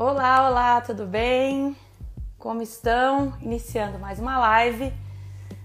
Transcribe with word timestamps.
Olá, 0.00 0.48
olá, 0.48 0.80
tudo 0.80 1.06
bem? 1.06 1.76
Como 2.38 2.62
estão? 2.62 3.36
Iniciando 3.40 3.98
mais 3.98 4.20
uma 4.20 4.38
live 4.38 4.94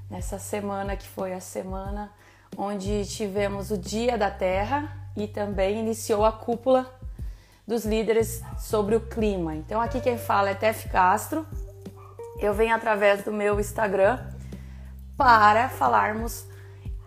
nessa 0.10 0.40
semana 0.40 0.96
que 0.96 1.08
foi 1.08 1.34
a 1.34 1.40
semana 1.40 2.12
onde 2.58 3.06
tivemos 3.06 3.70
o 3.70 3.78
Dia 3.78 4.18
da 4.18 4.32
Terra 4.32 4.92
e 5.16 5.28
também 5.28 5.80
iniciou 5.80 6.26
a 6.26 6.32
cúpula 6.32 6.92
dos 7.68 7.86
líderes 7.86 8.42
sobre 8.58 8.96
o 8.96 9.02
clima. 9.02 9.54
Então 9.54 9.80
aqui 9.80 10.02
quem 10.02 10.18
fala 10.18 10.50
é 10.50 10.56
Tef 10.56 10.90
Castro. 10.90 11.46
Eu 12.40 12.56
venho 12.56 12.76
através 12.76 13.24
do 13.24 13.32
meu 13.32 13.60
Instagram 13.60 14.18
para 15.16 15.70
falarmos 15.70 16.44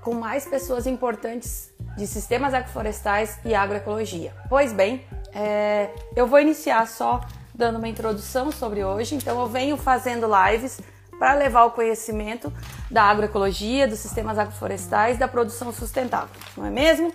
com 0.00 0.14
mais 0.14 0.46
pessoas 0.46 0.86
importantes 0.86 1.74
de 1.96 2.06
sistemas 2.06 2.54
agroflorestais 2.54 3.40
e 3.44 3.52
agroecologia. 3.52 4.32
Pois 4.48 4.72
bem, 4.72 5.04
é, 5.36 5.90
eu 6.16 6.26
vou 6.26 6.40
iniciar 6.40 6.88
só 6.88 7.20
dando 7.54 7.76
uma 7.76 7.88
introdução 7.88 8.50
sobre 8.50 8.82
hoje. 8.82 9.14
Então, 9.14 9.38
eu 9.38 9.46
venho 9.46 9.76
fazendo 9.76 10.26
lives 10.26 10.80
para 11.18 11.34
levar 11.34 11.64
o 11.64 11.70
conhecimento 11.72 12.50
da 12.90 13.02
agroecologia, 13.02 13.86
dos 13.86 13.98
sistemas 13.98 14.38
agroflorestais, 14.38 15.18
da 15.18 15.28
produção 15.28 15.72
sustentável, 15.72 16.34
não 16.56 16.64
é 16.64 16.70
mesmo? 16.70 17.12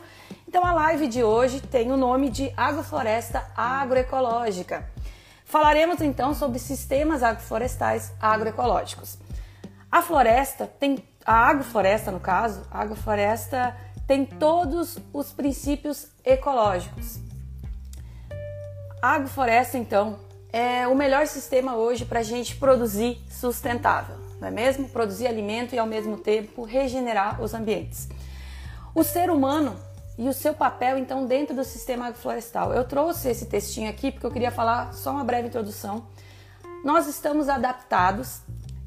Então, 0.47 0.63
a 0.65 0.73
live 0.73 1.07
de 1.07 1.23
hoje 1.23 1.61
tem 1.61 1.91
o 1.91 1.97
nome 1.97 2.29
de 2.29 2.51
Agrofloresta 2.55 3.43
Agroecológica. 3.55 4.87
Falaremos 5.45 5.99
então 6.01 6.33
sobre 6.33 6.59
sistemas 6.59 7.23
agroflorestais 7.23 8.13
agroecológicos. 8.19 9.17
A 9.91 10.01
floresta 10.01 10.67
tem, 10.67 11.03
a 11.25 11.49
agrofloresta 11.49 12.11
no 12.11 12.19
caso, 12.19 12.65
a 12.71 12.81
agrofloresta 12.81 13.75
tem 14.07 14.25
todos 14.25 14.97
os 15.11 15.31
princípios 15.31 16.07
ecológicos. 16.23 17.30
A 19.01 19.15
agrofloresta, 19.15 19.79
então, 19.79 20.19
é 20.53 20.87
o 20.87 20.93
melhor 20.93 21.25
sistema 21.25 21.75
hoje 21.75 22.05
para 22.05 22.19
a 22.19 22.23
gente 22.23 22.55
produzir 22.55 23.19
sustentável, 23.31 24.15
não 24.39 24.47
é 24.47 24.51
mesmo? 24.51 24.87
Produzir 24.89 25.25
alimento 25.25 25.73
e 25.73 25.79
ao 25.79 25.87
mesmo 25.87 26.17
tempo 26.17 26.63
regenerar 26.63 27.41
os 27.41 27.55
ambientes. 27.55 28.07
O 28.93 29.03
ser 29.03 29.31
humano 29.31 29.75
e 30.19 30.29
o 30.29 30.33
seu 30.33 30.53
papel, 30.53 30.99
então, 30.99 31.25
dentro 31.25 31.55
do 31.55 31.63
sistema 31.63 32.05
agroflorestal. 32.05 32.73
Eu 32.73 32.83
trouxe 32.83 33.27
esse 33.27 33.47
textinho 33.47 33.89
aqui 33.89 34.11
porque 34.11 34.25
eu 34.27 34.31
queria 34.31 34.51
falar 34.51 34.93
só 34.93 35.09
uma 35.09 35.23
breve 35.23 35.47
introdução. 35.47 36.05
Nós 36.85 37.07
estamos 37.07 37.49
adaptados 37.49 38.41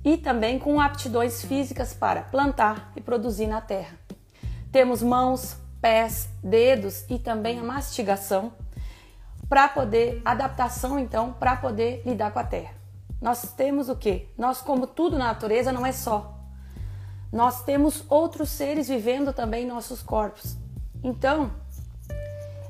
e 0.04 0.16
também 0.16 0.60
com 0.60 0.80
aptidões 0.80 1.44
físicas 1.44 1.92
para 1.92 2.22
plantar 2.22 2.92
e 2.94 3.00
produzir 3.00 3.48
na 3.48 3.60
terra. 3.60 3.98
Temos 4.70 5.02
mãos, 5.02 5.56
pés, 5.80 6.28
dedos 6.40 7.04
e 7.10 7.18
também 7.18 7.58
a 7.58 7.64
mastigação 7.64 8.52
para 9.48 9.68
poder 9.68 10.20
adaptação 10.24 10.98
então 10.98 11.32
para 11.32 11.56
poder 11.56 12.02
lidar 12.04 12.32
com 12.32 12.38
a 12.38 12.44
terra. 12.44 12.74
Nós 13.20 13.52
temos 13.52 13.88
o 13.88 13.96
que? 13.96 14.28
Nós 14.36 14.60
como 14.60 14.86
tudo 14.86 15.18
na 15.18 15.26
natureza 15.26 15.72
não 15.72 15.86
é 15.86 15.92
só. 15.92 16.34
Nós 17.32 17.62
temos 17.62 18.04
outros 18.08 18.50
seres 18.50 18.88
vivendo 18.88 19.32
também 19.32 19.64
em 19.64 19.68
nossos 19.68 20.02
corpos. 20.02 20.56
Então, 21.02 21.50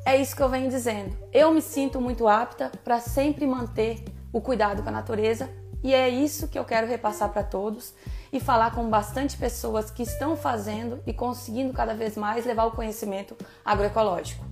é 0.07 0.17
isso 0.17 0.37
que 0.37 0.43
eu 0.43 0.49
venho 0.49 0.71
dizendo. 0.71 1.17
Eu 1.33 1.53
me 1.53 1.61
sinto 1.61 2.01
muito 2.01 2.29
apta 2.29 2.71
para 2.83 3.01
sempre 3.01 3.47
manter 3.47 4.05
o 4.33 4.41
cuidado 4.41 4.83
com 4.83 4.89
a 4.89 4.93
natureza 4.93 5.51
e 5.83 5.95
é 5.95 6.09
isso 6.09 6.49
que 6.49 6.59
eu 6.59 6.65
quero 6.65 6.87
repassar 6.87 7.29
para 7.29 7.43
todos 7.43 7.95
e 8.33 8.41
falar 8.41 8.75
com 8.75 8.89
bastante 8.89 9.37
pessoas 9.37 9.91
que 9.91 10.03
estão 10.03 10.35
fazendo 10.35 11.01
e 11.07 11.13
conseguindo 11.13 11.73
cada 11.73 11.95
vez 11.95 12.17
mais 12.17 12.47
levar 12.47 12.65
o 12.65 12.71
conhecimento 12.71 13.37
agroecológico. 13.65 14.45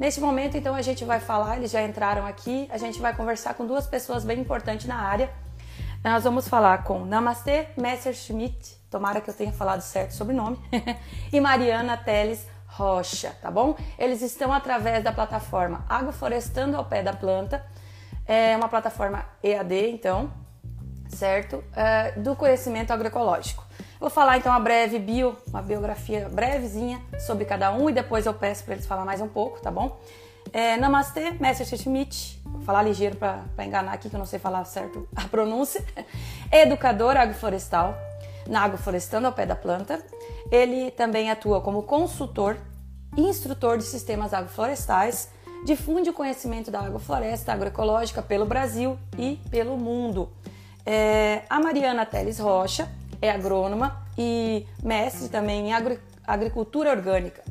Neste 0.00 0.18
momento, 0.18 0.56
então, 0.56 0.74
a 0.74 0.80
gente 0.80 1.04
vai 1.04 1.20
falar, 1.20 1.58
eles 1.58 1.70
já 1.70 1.82
entraram 1.82 2.24
aqui, 2.26 2.66
a 2.72 2.78
gente 2.78 2.98
vai 2.98 3.14
conversar 3.14 3.52
com 3.52 3.66
duas 3.66 3.86
pessoas 3.86 4.24
bem 4.24 4.40
importantes 4.40 4.86
na 4.86 4.96
área. 4.96 5.30
Nós 6.02 6.24
vamos 6.24 6.48
falar 6.48 6.84
com 6.84 7.04
Namastê 7.04 7.68
Messerschmidt, 7.76 8.78
tomara 8.90 9.20
que 9.20 9.28
eu 9.28 9.34
tenha 9.34 9.52
falado 9.52 9.82
certo 9.82 10.18
o 10.18 10.32
nome, 10.32 10.58
e 11.30 11.38
Mariana 11.38 11.98
Teles 11.98 12.46
Rocha, 12.66 13.36
tá 13.42 13.50
bom? 13.50 13.76
Eles 13.98 14.22
estão 14.22 14.54
através 14.54 15.04
da 15.04 15.12
plataforma 15.12 15.84
Agroflorestando 15.86 16.78
ao 16.78 16.86
Pé 16.86 17.02
da 17.02 17.12
Planta, 17.12 17.62
é 18.24 18.56
uma 18.56 18.70
plataforma 18.70 19.26
EAD, 19.42 19.90
então, 19.90 20.32
certo? 21.10 21.62
É, 21.76 22.12
do 22.12 22.34
conhecimento 22.34 22.90
agroecológico. 22.90 23.66
Vou 24.00 24.08
falar 24.08 24.38
então 24.38 24.50
uma 24.50 24.58
breve 24.58 24.98
bio, 24.98 25.36
uma 25.46 25.60
biografia 25.60 26.26
brevezinha 26.30 27.02
sobre 27.18 27.44
cada 27.44 27.70
um 27.70 27.90
e 27.90 27.92
depois 27.92 28.24
eu 28.24 28.32
peço 28.32 28.64
para 28.64 28.72
eles 28.72 28.86
falar 28.86 29.04
mais 29.04 29.20
um 29.20 29.28
pouco, 29.28 29.60
tá 29.60 29.70
bom? 29.70 30.00
É, 30.54 30.78
namastê, 30.78 31.32
Mestre 31.32 31.76
Schmidt, 31.76 32.40
vou 32.46 32.62
falar 32.62 32.82
ligeiro 32.82 33.16
para 33.16 33.44
enganar 33.58 33.92
aqui 33.92 34.08
que 34.08 34.16
eu 34.16 34.18
não 34.18 34.24
sei 34.24 34.38
falar 34.38 34.64
certo 34.64 35.06
a 35.14 35.28
pronúncia. 35.28 35.84
Educador 36.50 37.14
agroflorestal, 37.14 37.94
na 38.48 38.62
Agroflorestando 38.62 39.26
ao 39.26 39.34
Pé 39.34 39.44
da 39.44 39.54
Planta. 39.54 40.02
Ele 40.50 40.90
também 40.92 41.30
atua 41.30 41.60
como 41.60 41.82
consultor 41.82 42.56
e 43.18 43.20
instrutor 43.20 43.76
de 43.76 43.84
sistemas 43.84 44.32
agroflorestais, 44.32 45.28
difunde 45.66 46.08
o 46.08 46.14
conhecimento 46.14 46.70
da 46.70 46.80
agrofloresta 46.80 47.52
agroecológica 47.52 48.22
pelo 48.22 48.46
Brasil 48.46 48.98
e 49.18 49.38
pelo 49.50 49.76
mundo. 49.76 50.30
É, 50.86 51.42
a 51.50 51.60
Mariana 51.60 52.06
Teles 52.06 52.38
Rocha 52.38 52.88
é 53.20 53.30
agrônoma 53.30 54.04
e 54.16 54.66
mestre 54.82 55.28
também 55.28 55.68
em 55.68 55.72
agri 55.72 55.98
agricultura 56.26 56.90
orgânica. 56.90 57.42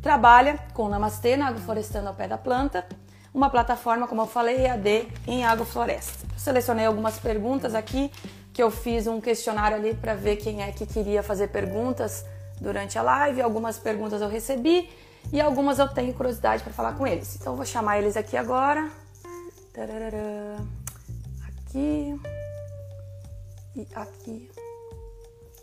Trabalha 0.00 0.58
com 0.72 0.88
Namastê 0.88 1.36
na 1.36 1.48
Agroflorestando 1.48 2.08
ao 2.08 2.14
Pé 2.14 2.26
da 2.26 2.38
Planta, 2.38 2.86
uma 3.34 3.50
plataforma, 3.50 4.06
como 4.06 4.22
eu 4.22 4.26
falei, 4.26 4.64
EAD 4.64 5.08
em 5.26 5.44
agrofloresta. 5.44 6.26
Selecionei 6.36 6.86
algumas 6.86 7.18
perguntas 7.18 7.74
aqui 7.74 8.10
que 8.52 8.62
eu 8.62 8.70
fiz 8.70 9.06
um 9.06 9.20
questionário 9.20 9.76
ali 9.76 9.94
para 9.94 10.14
ver 10.14 10.36
quem 10.36 10.62
é 10.62 10.72
que 10.72 10.86
queria 10.86 11.22
fazer 11.22 11.48
perguntas 11.48 12.24
durante 12.60 12.98
a 12.98 13.02
live. 13.02 13.42
Algumas 13.42 13.78
perguntas 13.78 14.20
eu 14.20 14.28
recebi 14.28 14.88
e 15.32 15.40
algumas 15.40 15.78
eu 15.78 15.88
tenho 15.88 16.14
curiosidade 16.14 16.62
para 16.62 16.72
falar 16.72 16.94
com 16.94 17.06
eles. 17.06 17.36
Então 17.36 17.52
eu 17.52 17.56
vou 17.56 17.66
chamar 17.66 17.98
eles 17.98 18.16
aqui 18.16 18.36
agora. 18.36 18.90
Aqui 21.46 22.18
e 23.76 23.86
aqui. 23.94 24.50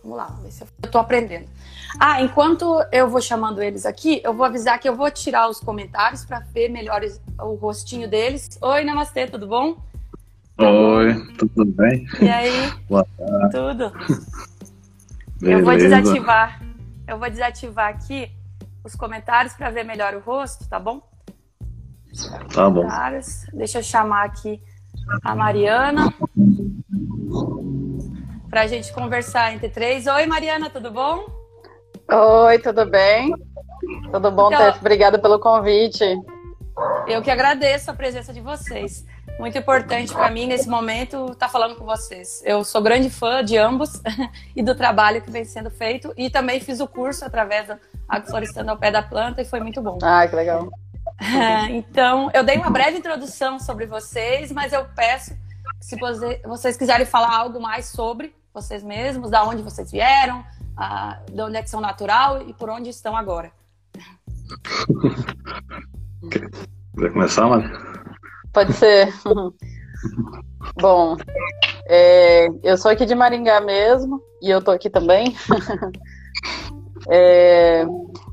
Vamos 0.05 0.19
lá, 0.19 0.25
vamos 0.25 0.43
ver 0.43 0.51
se 0.51 0.61
eu... 0.61 0.67
eu 0.83 0.91
tô 0.91 0.99
aprendendo. 0.99 1.47
Ah, 1.99 2.21
enquanto 2.21 2.79
eu 2.91 3.09
vou 3.09 3.19
chamando 3.19 3.59
eles 3.59 3.87
aqui, 3.87 4.21
eu 4.23 4.35
vou 4.35 4.45
avisar 4.45 4.79
que 4.79 4.87
eu 4.87 4.95
vou 4.95 5.09
tirar 5.09 5.49
os 5.49 5.59
comentários 5.59 6.23
para 6.23 6.39
ver 6.39 6.69
melhor 6.69 7.01
o 7.39 7.55
rostinho 7.55 8.07
deles. 8.07 8.47
Oi, 8.61 8.83
namastê, 8.83 9.25
tudo 9.25 9.47
bom? 9.47 9.77
Oi, 10.59 11.35
tudo 11.39 11.65
bem? 11.65 12.05
E 12.21 12.29
aí? 12.29 12.71
Boa 12.87 13.05
tarde. 13.17 13.51
Tudo? 13.51 13.91
Beleza. 15.39 15.59
Eu 15.59 15.65
vou 15.65 15.75
desativar. 15.75 16.61
Eu 17.07 17.17
vou 17.17 17.29
desativar 17.29 17.89
aqui 17.89 18.31
os 18.83 18.95
comentários 18.95 19.53
para 19.53 19.71
ver 19.71 19.85
melhor 19.85 20.13
o 20.13 20.19
rosto, 20.19 20.69
tá 20.69 20.79
bom? 20.79 21.01
Tá 22.53 22.69
bom. 22.69 22.87
Deixa 23.53 23.79
eu 23.79 23.83
chamar 23.83 24.25
aqui 24.25 24.61
a 25.23 25.35
Mariana 25.35 26.13
para 28.55 28.63
a 28.63 28.67
gente 28.67 28.93
conversar 28.93 29.53
entre 29.53 29.67
três. 29.67 30.07
Oi, 30.07 30.25
Mariana, 30.25 30.69
tudo 30.69 30.89
bom? 30.89 31.25
Oi, 32.09 32.57
tudo 32.59 32.85
bem? 32.85 33.35
Tudo 34.13 34.31
bom, 34.31 34.47
então, 34.47 34.71
Tef? 34.71 34.79
Obrigada 34.79 35.19
pelo 35.19 35.37
convite. 35.39 36.05
Eu 37.05 37.21
que 37.21 37.29
agradeço 37.29 37.91
a 37.91 37.93
presença 37.93 38.31
de 38.31 38.39
vocês. 38.39 39.05
Muito 39.37 39.57
importante 39.57 40.13
para 40.13 40.31
mim 40.31 40.47
nesse 40.47 40.69
momento 40.69 41.33
estar 41.33 41.47
tá 41.47 41.49
falando 41.49 41.75
com 41.75 41.83
vocês. 41.83 42.41
Eu 42.45 42.63
sou 42.63 42.81
grande 42.81 43.09
fã 43.09 43.43
de 43.43 43.57
ambos 43.57 44.01
e 44.55 44.63
do 44.63 44.73
trabalho 44.73 45.21
que 45.21 45.29
vem 45.29 45.43
sendo 45.43 45.69
feito 45.69 46.13
e 46.15 46.29
também 46.29 46.61
fiz 46.61 46.79
o 46.79 46.87
curso 46.87 47.25
através 47.25 47.67
da 47.67 47.77
Agroflorestando 48.07 48.71
ao 48.71 48.77
Pé 48.77 48.89
da 48.89 49.03
Planta 49.03 49.41
e 49.41 49.45
foi 49.45 49.59
muito 49.59 49.81
bom. 49.81 49.97
Ah, 50.01 50.25
que 50.25 50.33
legal. 50.33 50.69
Então, 51.71 52.31
eu 52.33 52.41
dei 52.41 52.55
uma 52.55 52.69
breve 52.69 52.99
introdução 52.99 53.59
sobre 53.59 53.85
vocês, 53.85 54.49
mas 54.49 54.71
eu 54.71 54.85
peço 54.95 55.35
se 55.81 55.97
vocês 56.45 56.77
quiserem 56.77 57.05
falar 57.05 57.35
algo 57.35 57.59
mais 57.59 57.87
sobre 57.87 58.33
vocês 58.55 58.81
mesmos, 58.81 59.29
da 59.29 59.43
onde 59.43 59.61
vocês 59.61 59.91
vieram, 59.91 60.43
de 61.31 61.41
onde 61.41 61.57
é 61.57 61.61
que 61.61 61.69
são 61.69 61.81
natural 61.81 62.41
e 62.41 62.53
por 62.53 62.69
onde 62.69 62.89
estão 62.89 63.15
agora. 63.15 63.51
Quer 66.31 67.11
começar, 67.11 67.47
Mari? 67.47 67.69
Pode 68.53 68.73
ser. 68.73 69.13
Bom, 70.79 71.17
é, 71.87 72.47
eu 72.63 72.77
sou 72.77 72.89
aqui 72.89 73.05
de 73.05 73.13
Maringá 73.13 73.59
mesmo 73.59 74.21
e 74.41 74.49
eu 74.49 74.63
tô 74.63 74.71
aqui 74.71 74.89
também. 74.89 75.35
é, 77.09 77.85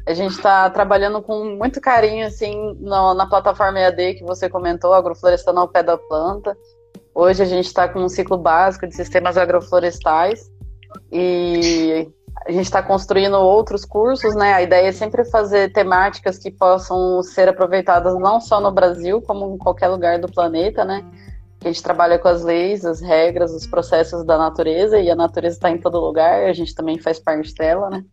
a 0.06 0.14
gente 0.14 0.32
está 0.32 0.70
trabalhando 0.70 1.20
com 1.20 1.56
muito 1.56 1.80
carinho 1.80 2.26
assim 2.26 2.74
no, 2.78 3.14
na 3.14 3.26
plataforma 3.26 3.80
EAD 3.80 4.14
que 4.14 4.24
você 4.24 4.48
comentou, 4.48 4.94
Agroflorestando 4.94 5.60
ao 5.60 5.68
Pé 5.68 5.82
da 5.82 5.98
Planta. 5.98 6.56
Hoje 7.14 7.42
a 7.42 7.46
gente 7.46 7.66
está 7.66 7.88
com 7.88 8.00
um 8.00 8.08
ciclo 8.08 8.38
básico 8.38 8.86
de 8.86 8.94
sistemas 8.94 9.36
agroflorestais 9.36 10.50
e 11.10 12.08
a 12.46 12.50
gente 12.50 12.64
está 12.64 12.82
construindo 12.82 13.34
outros 13.34 13.84
cursos, 13.84 14.34
né? 14.34 14.54
A 14.54 14.62
ideia 14.62 14.88
é 14.88 14.92
sempre 14.92 15.24
fazer 15.24 15.72
temáticas 15.72 16.38
que 16.38 16.50
possam 16.50 17.22
ser 17.22 17.48
aproveitadas 17.48 18.18
não 18.18 18.40
só 18.40 18.60
no 18.60 18.72
Brasil, 18.72 19.20
como 19.20 19.54
em 19.54 19.58
qualquer 19.58 19.88
lugar 19.88 20.18
do 20.18 20.30
planeta, 20.30 20.84
né? 20.84 21.04
A 21.62 21.68
gente 21.68 21.82
trabalha 21.82 22.18
com 22.18 22.28
as 22.28 22.42
leis, 22.42 22.84
as 22.84 23.00
regras, 23.00 23.52
os 23.52 23.66
processos 23.66 24.24
da 24.24 24.36
natureza 24.36 24.98
e 24.98 25.10
a 25.10 25.14
natureza 25.14 25.56
está 25.56 25.70
em 25.70 25.78
todo 25.78 26.00
lugar. 26.00 26.44
A 26.44 26.52
gente 26.52 26.74
também 26.74 26.98
faz 26.98 27.20
parte 27.20 27.54
dela, 27.54 27.88
né? 27.88 28.04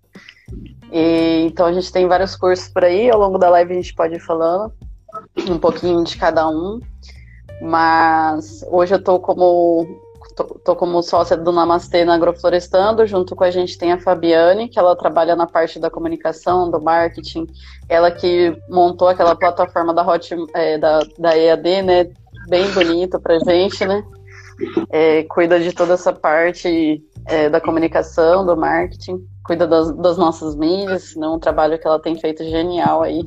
E, 0.91 1.45
então 1.47 1.65
a 1.65 1.73
gente 1.73 1.91
tem 1.91 2.07
vários 2.07 2.35
cursos 2.35 2.69
por 2.69 2.83
aí. 2.83 3.09
Ao 3.09 3.19
longo 3.19 3.39
da 3.39 3.49
live 3.49 3.71
a 3.73 3.75
gente 3.75 3.95
pode 3.95 4.15
ir 4.15 4.19
falando 4.19 4.71
um 5.49 5.57
pouquinho 5.57 6.03
de 6.03 6.17
cada 6.17 6.47
um. 6.47 6.79
Mas 7.61 8.65
hoje 8.69 8.95
eu 8.95 9.03
tô 9.03 9.19
como 9.19 9.85
tô, 10.35 10.43
tô, 10.43 10.75
como 10.75 11.01
sócia 11.01 11.35
do 11.35 11.51
Namastê 11.51 12.05
na 12.05 12.15
Agroflorestando, 12.15 13.05
junto 13.05 13.35
com 13.35 13.43
a 13.43 13.51
gente 13.51 13.77
tem 13.77 13.91
a 13.91 13.99
Fabiane, 13.99 14.69
que 14.69 14.79
ela 14.79 14.95
trabalha 14.95 15.35
na 15.35 15.45
parte 15.45 15.79
da 15.79 15.89
comunicação, 15.89 16.71
do 16.71 16.81
marketing, 16.81 17.47
ela 17.87 18.09
que 18.11 18.55
montou 18.69 19.07
aquela 19.07 19.35
plataforma 19.35 19.93
da 19.93 20.05
Hot, 20.07 20.35
é, 20.53 20.77
da, 20.77 20.99
da 21.17 21.37
EAD, 21.37 21.81
né, 21.81 22.09
bem 22.47 22.69
bonita 22.71 23.19
pra 23.19 23.39
gente, 23.39 23.85
né, 23.85 24.03
é, 24.89 25.23
cuida 25.23 25.59
de 25.59 25.73
toda 25.73 25.93
essa 25.93 26.13
parte 26.13 27.03
é, 27.25 27.49
da 27.49 27.59
comunicação, 27.59 28.45
do 28.45 28.55
marketing, 28.55 29.25
cuida 29.43 29.67
das, 29.67 29.91
das 29.97 30.17
nossas 30.17 30.55
mídias, 30.55 31.15
né, 31.15 31.27
um 31.27 31.39
trabalho 31.39 31.77
que 31.77 31.87
ela 31.87 31.99
tem 31.99 32.15
feito 32.15 32.43
genial 32.45 33.01
aí, 33.01 33.25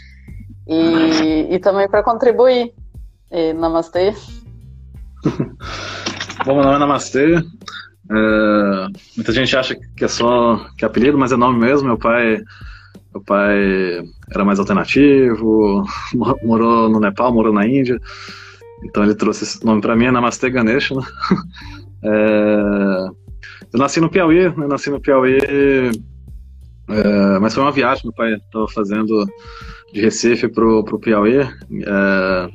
e, 0.68 1.54
e 1.54 1.58
também 1.58 1.88
para 1.88 2.02
contribuir, 2.02 2.74
e, 3.32 3.52
namastê. 3.52 4.14
Bom, 6.44 6.54
meu 6.54 6.64
nome 6.64 6.76
é 6.76 6.78
Namastê. 6.78 7.34
É, 8.10 8.86
muita 9.16 9.32
gente 9.32 9.56
acha 9.56 9.76
que 9.96 10.04
é 10.04 10.08
só 10.08 10.66
que 10.76 10.84
é 10.84 10.88
apelido, 10.88 11.16
mas 11.16 11.32
é 11.32 11.36
nome 11.36 11.58
mesmo. 11.58 11.86
Meu 11.86 11.98
pai, 11.98 12.42
meu 13.14 13.22
pai 13.24 14.02
era 14.30 14.44
mais 14.44 14.58
alternativo, 14.58 15.84
morou 16.42 16.88
no 16.88 16.98
Nepal, 16.98 17.32
morou 17.32 17.52
na 17.52 17.66
Índia. 17.66 17.98
Então 18.84 19.04
ele 19.04 19.14
trouxe 19.14 19.44
esse 19.44 19.64
nome 19.64 19.80
para 19.80 19.94
mim, 19.94 20.06
é 20.06 20.10
Namastê 20.10 20.50
Ganesha. 20.50 20.94
Né? 20.94 21.02
É, 22.04 23.06
eu 23.72 23.78
nasci 23.78 24.00
no 24.00 24.10
Piauí, 24.10 24.48
né? 24.56 24.66
nasci 24.66 24.90
no 24.90 25.00
Piauí, 25.00 25.38
é, 25.38 25.92
mas 27.40 27.54
foi 27.54 27.62
uma 27.62 27.70
viagem. 27.70 28.06
Meu 28.06 28.12
pai 28.12 28.34
estava 28.34 28.66
fazendo 28.66 29.24
de 29.92 30.00
Recife 30.00 30.48
pro, 30.48 30.82
pro 30.84 30.98
Piauí. 30.98 31.38
É, 31.38 31.48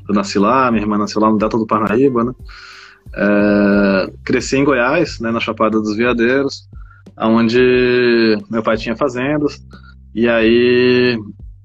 eu 0.09 0.15
nasci 0.15 0.39
lá, 0.39 0.71
minha 0.71 0.83
irmã 0.83 0.97
nasceu 0.97 1.21
lá 1.21 1.29
no 1.29 1.37
Delta 1.37 1.57
do 1.57 1.67
Parnaíba, 1.67 2.23
né? 2.23 2.33
É, 3.15 4.11
cresci 4.23 4.57
em 4.57 4.63
Goiás, 4.63 5.19
né, 5.19 5.31
na 5.31 5.39
Chapada 5.39 5.79
dos 5.79 5.95
Veadeiros, 5.95 6.67
onde 7.17 8.37
meu 8.49 8.61
pai 8.61 8.77
tinha 8.77 8.95
fazendas, 8.95 9.63
e 10.13 10.27
aí, 10.27 11.17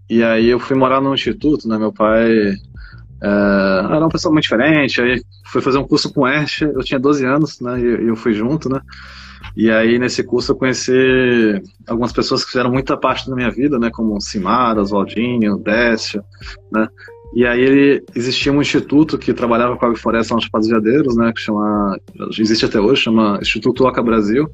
e 0.09 0.23
aí 0.23 0.49
eu 0.49 0.61
fui 0.61 0.77
morar 0.77 1.01
no 1.01 1.15
instituto, 1.15 1.69
né, 1.69 1.77
meu 1.77 1.93
pai 1.93 2.51
é, 2.51 2.57
era 3.21 3.99
uma 3.99 4.09
pessoa 4.09 4.33
muito 4.33 4.45
diferente, 4.45 5.01
aí 5.01 5.21
fui 5.47 5.61
fazer 5.61 5.79
um 5.79 5.87
curso 5.87 6.13
com 6.13 6.23
o 6.23 6.29
eu 6.29 6.85
tinha 6.85 7.01
12 7.01 7.27
anos, 7.27 7.61
né, 7.61 7.81
e 7.81 8.09
eu 8.09 8.17
fui 8.17 8.33
junto, 8.33 8.69
né, 8.69 8.81
e 9.57 9.71
aí 9.71 9.99
nesse 9.99 10.23
curso 10.23 10.53
eu 10.53 10.57
conheci 10.57 10.93
algumas 11.87 12.13
pessoas 12.13 12.45
que 12.45 12.53
fizeram 12.53 12.71
muita 12.71 12.97
parte 12.97 13.29
da 13.29 13.37
minha 13.37 13.51
vida, 13.51 13.79
né, 13.79 13.91
como 13.91 14.21
Simara, 14.21 14.81
Oswaldinho, 14.81 15.59
Décia, 15.59 16.25
né, 16.71 16.89
e 17.35 17.47
aí 17.47 17.61
ele, 17.61 18.05
existia 18.15 18.53
um 18.53 18.61
instituto 18.61 19.17
que 19.17 19.33
trabalhava 19.33 19.77
com 19.77 19.85
a 19.85 19.89
agrofloresta 19.89 20.35
nos 20.35 20.45
Chapados 20.45 20.69
Veadeiros, 20.69 21.17
né, 21.17 21.33
que 21.33 21.41
chama, 21.41 21.99
existe 22.39 22.67
até 22.67 22.81
hoje, 22.81 23.03
chama 23.03 23.39
Instituto 23.41 23.85
Oca 23.85 24.03
Brasil, 24.03 24.49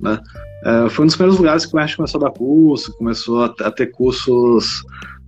né. 0.00 0.18
É, 0.64 0.88
foi 0.88 1.04
um 1.04 1.06
dos 1.06 1.14
primeiros 1.16 1.38
lugares 1.38 1.64
que 1.64 1.76
o 1.76 1.78
Erch 1.78 1.96
começou 1.96 2.20
a 2.20 2.24
dar 2.24 2.30
curso, 2.30 2.96
começou 2.96 3.44
a, 3.44 3.54
a 3.60 3.70
ter 3.70 3.86
cursos 3.86 4.82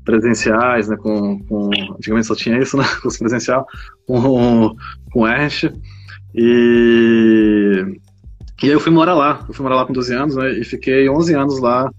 presenciais, 0.05 0.89
né, 0.89 0.97
com, 0.97 1.39
com, 1.45 1.71
antigamente 1.93 2.27
só 2.27 2.35
tinha 2.35 2.59
isso, 2.59 2.77
né, 2.77 2.85
curso 3.03 3.19
presencial, 3.19 3.67
com, 4.07 4.75
com 5.13 5.21
o 5.21 5.29
Erch, 5.29 5.71
e, 6.35 7.85
e 8.63 8.67
aí 8.67 8.73
eu 8.73 8.81
fui 8.81 8.93
morar 8.93 9.15
lá, 9.15 9.45
eu 9.49 9.55
fui 9.55 9.63
morar 9.63 9.77
lá 9.77 9.87
com 9.87 9.93
12 9.93 10.15
anos, 10.15 10.37
né, 10.37 10.51
e 10.59 10.65
fiquei 10.65 11.09
11 11.09 11.35
anos 11.35 11.61
lá, 11.61 11.91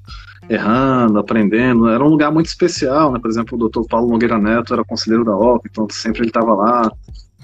errando, 0.49 1.19
aprendendo. 1.19 1.87
Era 1.87 2.03
um 2.03 2.09
lugar 2.09 2.31
muito 2.31 2.47
especial, 2.47 3.11
né? 3.11 3.19
Por 3.19 3.29
exemplo, 3.29 3.55
o 3.55 3.59
doutor 3.59 3.85
Paulo 3.87 4.09
Nogueira 4.09 4.39
Neto 4.39 4.73
era 4.73 4.83
conselheiro 4.83 5.23
da 5.23 5.35
OP, 5.35 5.69
então 5.69 5.87
sempre 5.91 6.21
ele 6.21 6.29
estava 6.29 6.53
lá. 6.53 6.91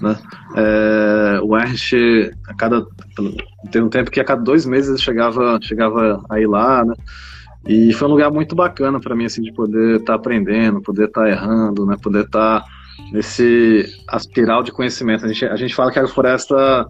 Né? 0.02 0.16
É, 0.56 1.40
o 1.42 1.56
Ernst, 1.56 1.94
a 2.48 2.54
cada, 2.54 2.84
teve 3.70 3.84
um 3.84 3.88
tempo 3.88 4.10
que 4.10 4.20
a 4.20 4.24
cada 4.24 4.42
dois 4.42 4.66
meses 4.66 4.90
ele 4.90 4.98
chegava, 4.98 5.58
chegava 5.62 6.22
a 6.28 6.40
ir 6.40 6.46
lá, 6.46 6.84
né? 6.84 6.94
E 7.66 7.92
foi 7.92 8.06
um 8.06 8.12
lugar 8.12 8.30
muito 8.30 8.54
bacana 8.54 9.00
para 9.00 9.16
mim, 9.16 9.24
assim, 9.24 9.42
de 9.42 9.52
poder 9.52 9.96
estar 9.96 10.12
tá 10.12 10.14
aprendendo, 10.14 10.82
poder 10.82 11.06
estar 11.06 11.22
tá 11.22 11.28
errando, 11.28 11.86
né? 11.86 11.96
Poder 12.00 12.24
estar 12.24 12.60
tá 12.60 12.66
nesse 13.12 13.86
aspiral 14.08 14.62
de 14.62 14.72
conhecimento. 14.72 15.24
A 15.24 15.28
gente, 15.28 15.44
a 15.46 15.56
gente 15.56 15.74
fala 15.74 15.90
que 15.90 15.98
a 15.98 16.06
floresta 16.06 16.86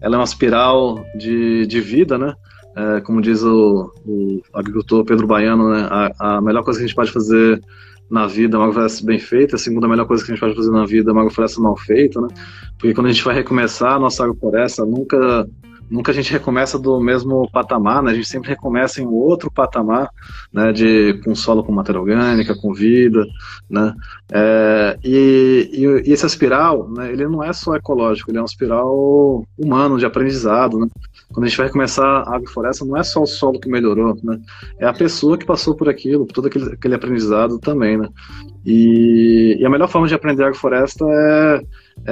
ela 0.00 0.16
é 0.16 0.18
uma 0.18 0.24
espiral 0.24 1.04
de, 1.14 1.66
de 1.66 1.80
vida, 1.80 2.16
né? 2.18 2.34
É, 2.76 3.00
como 3.00 3.20
diz 3.20 3.42
o, 3.42 3.92
o, 4.06 4.42
agricultor 4.54 5.04
Pedro 5.04 5.26
Baiano, 5.26 5.70
né, 5.70 5.88
a, 5.90 6.36
a, 6.36 6.40
melhor 6.40 6.62
coisa 6.62 6.78
que 6.78 6.84
a 6.84 6.86
gente 6.86 6.96
pode 6.96 7.10
fazer 7.10 7.60
na 8.08 8.26
vida 8.26 8.56
é 8.56 8.58
uma 8.58 8.66
agrofloresta 8.66 9.04
bem 9.04 9.18
feita, 9.18 9.56
a 9.56 9.58
segunda 9.58 9.88
melhor 9.88 10.06
coisa 10.06 10.24
que 10.24 10.30
a 10.30 10.34
gente 10.34 10.40
pode 10.40 10.54
fazer 10.54 10.70
na 10.70 10.86
vida 10.86 11.10
é 11.10 11.12
uma 11.12 11.22
agrofloresta 11.22 11.60
mal 11.60 11.76
feita, 11.76 12.20
né? 12.20 12.28
Porque 12.78 12.94
quando 12.94 13.08
a 13.08 13.12
gente 13.12 13.24
vai 13.24 13.34
recomeçar 13.34 13.94
a 13.94 13.98
nossa 13.98 14.24
agrofloresta, 14.24 14.84
nunca 14.84 15.46
nunca 15.90 16.12
a 16.12 16.14
gente 16.14 16.30
recomeça 16.30 16.78
do 16.78 17.00
mesmo 17.00 17.50
patamar, 17.50 18.02
né? 18.02 18.12
A 18.12 18.14
gente 18.14 18.28
sempre 18.28 18.50
recomeça 18.50 19.02
em 19.02 19.06
outro 19.06 19.50
patamar, 19.50 20.08
né? 20.52 20.72
De 20.72 21.20
com 21.24 21.34
solo 21.34 21.64
com 21.64 21.72
matéria 21.72 22.00
orgânica, 22.00 22.54
com 22.54 22.72
vida, 22.72 23.26
né? 23.68 23.92
É, 24.32 24.98
e, 25.02 25.70
e, 25.72 26.08
e, 26.08 26.12
esse 26.12 26.24
espiral, 26.24 26.88
né? 26.88 27.12
Ele 27.12 27.26
não 27.26 27.42
é 27.42 27.52
só 27.52 27.74
ecológico, 27.74 28.30
ele 28.30 28.38
é 28.38 28.42
um 28.42 28.46
espiral 28.46 29.44
humano 29.58 29.98
de 29.98 30.06
aprendizado, 30.06 30.78
né? 30.78 30.86
Quando 31.32 31.44
a 31.44 31.48
gente 31.48 31.58
vai 31.58 31.66
recomeçar 31.66 32.28
a 32.28 32.36
agrofloresta, 32.36 32.84
não 32.84 32.96
é 32.96 33.02
só 33.02 33.22
o 33.22 33.26
solo 33.26 33.58
que 33.58 33.68
melhorou, 33.68 34.16
né? 34.22 34.38
É 34.78 34.86
a 34.86 34.92
pessoa 34.92 35.36
que 35.36 35.44
passou 35.44 35.74
por 35.74 35.88
aquilo, 35.88 36.24
por 36.24 36.34
todo 36.34 36.46
aquele, 36.46 36.72
aquele 36.72 36.94
aprendizado 36.94 37.58
também, 37.58 37.96
né? 37.96 38.08
E, 38.64 39.56
e, 39.58 39.66
a 39.66 39.70
melhor 39.70 39.88
forma 39.88 40.06
de 40.06 40.14
aprender 40.14 40.44
agrofloresta 40.44 41.04
é, 41.04 41.62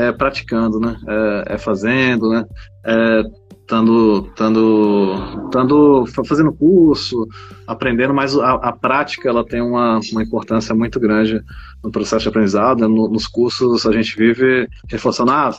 é 0.09 0.13
praticando, 0.13 0.81
né? 0.81 0.97
É, 1.07 1.55
é 1.55 1.59
fazendo, 1.59 2.31
né? 2.31 2.45
É 2.85 3.23
estando 3.69 4.23
tando, 4.35 5.49
tando 5.53 6.07
fazendo 6.27 6.51
curso, 6.51 7.29
aprendendo, 7.67 8.15
mas 8.15 8.35
a, 8.35 8.55
a, 8.55 8.73
prática 8.73 9.29
ela 9.29 9.45
tem 9.45 9.61
uma, 9.61 10.01
uma 10.11 10.23
importância 10.23 10.75
muito 10.75 10.99
grande 10.99 11.43
no 11.85 11.91
processo 11.91 12.23
de 12.23 12.29
aprendizado. 12.31 12.81
Né? 12.81 12.87
No, 12.87 13.09
nos 13.09 13.27
cursos 13.27 13.85
a 13.85 13.93
gente 13.93 14.17
vive 14.17 14.67
reforçando, 14.91 15.33
ah, 15.33 15.51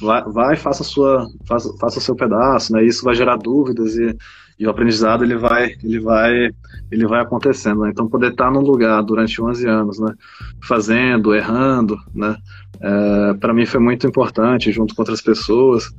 vai, 0.00 0.22
vai 0.22 0.56
faça, 0.56 0.84
sua, 0.84 1.26
faça, 1.48 1.68
faça 1.80 1.98
o 1.98 2.02
seu 2.02 2.14
pedaço, 2.14 2.72
né? 2.72 2.84
isso 2.84 3.04
vai 3.04 3.16
gerar 3.16 3.36
dúvidas 3.36 3.96
e, 3.96 4.16
e 4.56 4.64
o 4.64 4.70
aprendizado 4.70 5.24
ele 5.24 5.36
vai, 5.36 5.74
ele 5.82 5.98
vai, 5.98 6.50
ele 6.92 7.06
vai 7.08 7.22
acontecendo. 7.22 7.80
Né? 7.80 7.90
Então 7.90 8.08
poder 8.08 8.30
estar 8.30 8.52
num 8.52 8.60
lugar 8.60 9.02
durante 9.02 9.42
11 9.42 9.66
anos, 9.66 9.98
né? 9.98 10.14
fazendo, 10.62 11.34
errando, 11.34 11.98
né? 12.14 12.36
É, 12.80 13.34
para 13.34 13.52
mim 13.52 13.66
foi 13.66 13.80
muito 13.80 14.06
importante, 14.06 14.70
junto 14.70 14.94
com 14.94 15.02
outras 15.02 15.20
pessoas, 15.20 15.92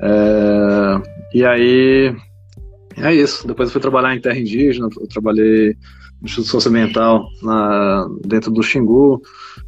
é, 0.00 1.02
e 1.34 1.44
aí 1.44 2.16
é 2.96 3.14
isso. 3.14 3.46
Depois 3.46 3.68
eu 3.68 3.72
fui 3.72 3.80
trabalhar 3.80 4.14
em 4.14 4.20
terra 4.20 4.38
indígena, 4.38 4.88
eu 5.00 5.08
trabalhei 5.08 5.76
no 6.20 6.26
Instituto 6.26 6.50
Socioambiental 6.50 7.28
na, 7.42 8.08
dentro 8.26 8.50
do 8.50 8.62
Xingu, 8.62 9.22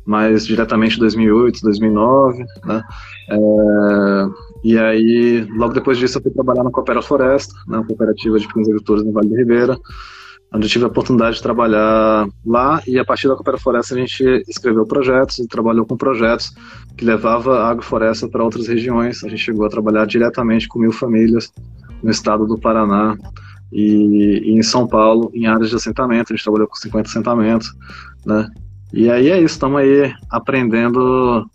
mas 0.05 0.47
diretamente 0.47 0.97
em 0.97 1.01
2008, 1.01 1.61
2009, 1.63 2.45
né? 2.65 2.83
É, 3.31 4.27
e 4.65 4.79
aí, 4.79 5.47
logo 5.57 5.73
depois 5.73 5.97
disso, 5.97 6.19
eu 6.19 6.23
fui 6.23 6.31
trabalhar 6.33 6.65
na 6.65 6.71
Coopera 6.71 7.01
Floresta, 7.01 7.55
né, 7.67 7.79
uma 7.79 7.87
cooperativa 7.87 8.39
de 8.39 8.47
pequenos 8.47 8.69
agricultores 8.69 9.05
no 9.05 9.13
Vale 9.13 9.29
do 9.29 9.37
Ribeira, 9.37 9.79
onde 10.53 10.67
eu 10.67 10.71
tive 10.71 10.85
a 10.85 10.89
oportunidade 10.89 11.37
de 11.37 11.43
trabalhar 11.43 12.29
lá 12.45 12.83
e 12.87 12.99
a 12.99 13.05
partir 13.05 13.29
da 13.29 13.37
Coopera 13.37 13.59
Floresta 13.59 13.95
a 13.95 13.99
gente 13.99 14.25
escreveu 14.49 14.85
projetos 14.85 15.39
e 15.39 15.47
trabalhou 15.47 15.87
com 15.87 15.97
projetos 15.97 16.53
que 16.97 17.05
levava 17.05 17.61
a 17.61 17.71
agrofloresta 17.71 18.29
para 18.29 18.43
outras 18.43 18.67
regiões. 18.67 19.23
A 19.23 19.29
gente 19.29 19.43
chegou 19.43 19.65
a 19.65 19.71
trabalhar 19.71 20.07
diretamente 20.07 20.67
com 20.67 20.81
mil 20.81 20.93
famílias 20.93 21.53
no 22.03 22.11
estado 22.11 22.47
do 22.47 22.59
Paraná 22.59 23.17
e, 23.73 24.43
e 24.45 24.59
em 24.59 24.63
São 24.63 24.87
Paulo, 24.87 25.31
em 25.33 25.47
áreas 25.47 25.71
de 25.71 25.77
assentamento. 25.77 26.33
A 26.33 26.37
gente 26.37 26.45
trabalhou 26.45 26.67
com 26.67 26.75
50 26.75 27.09
assentamentos, 27.09 27.73
né? 28.27 28.49
E 28.93 29.09
aí 29.09 29.31
é 29.31 29.37
isso, 29.37 29.55
estamos 29.55 29.81
aí 29.81 30.13
aprendendo 30.29 31.49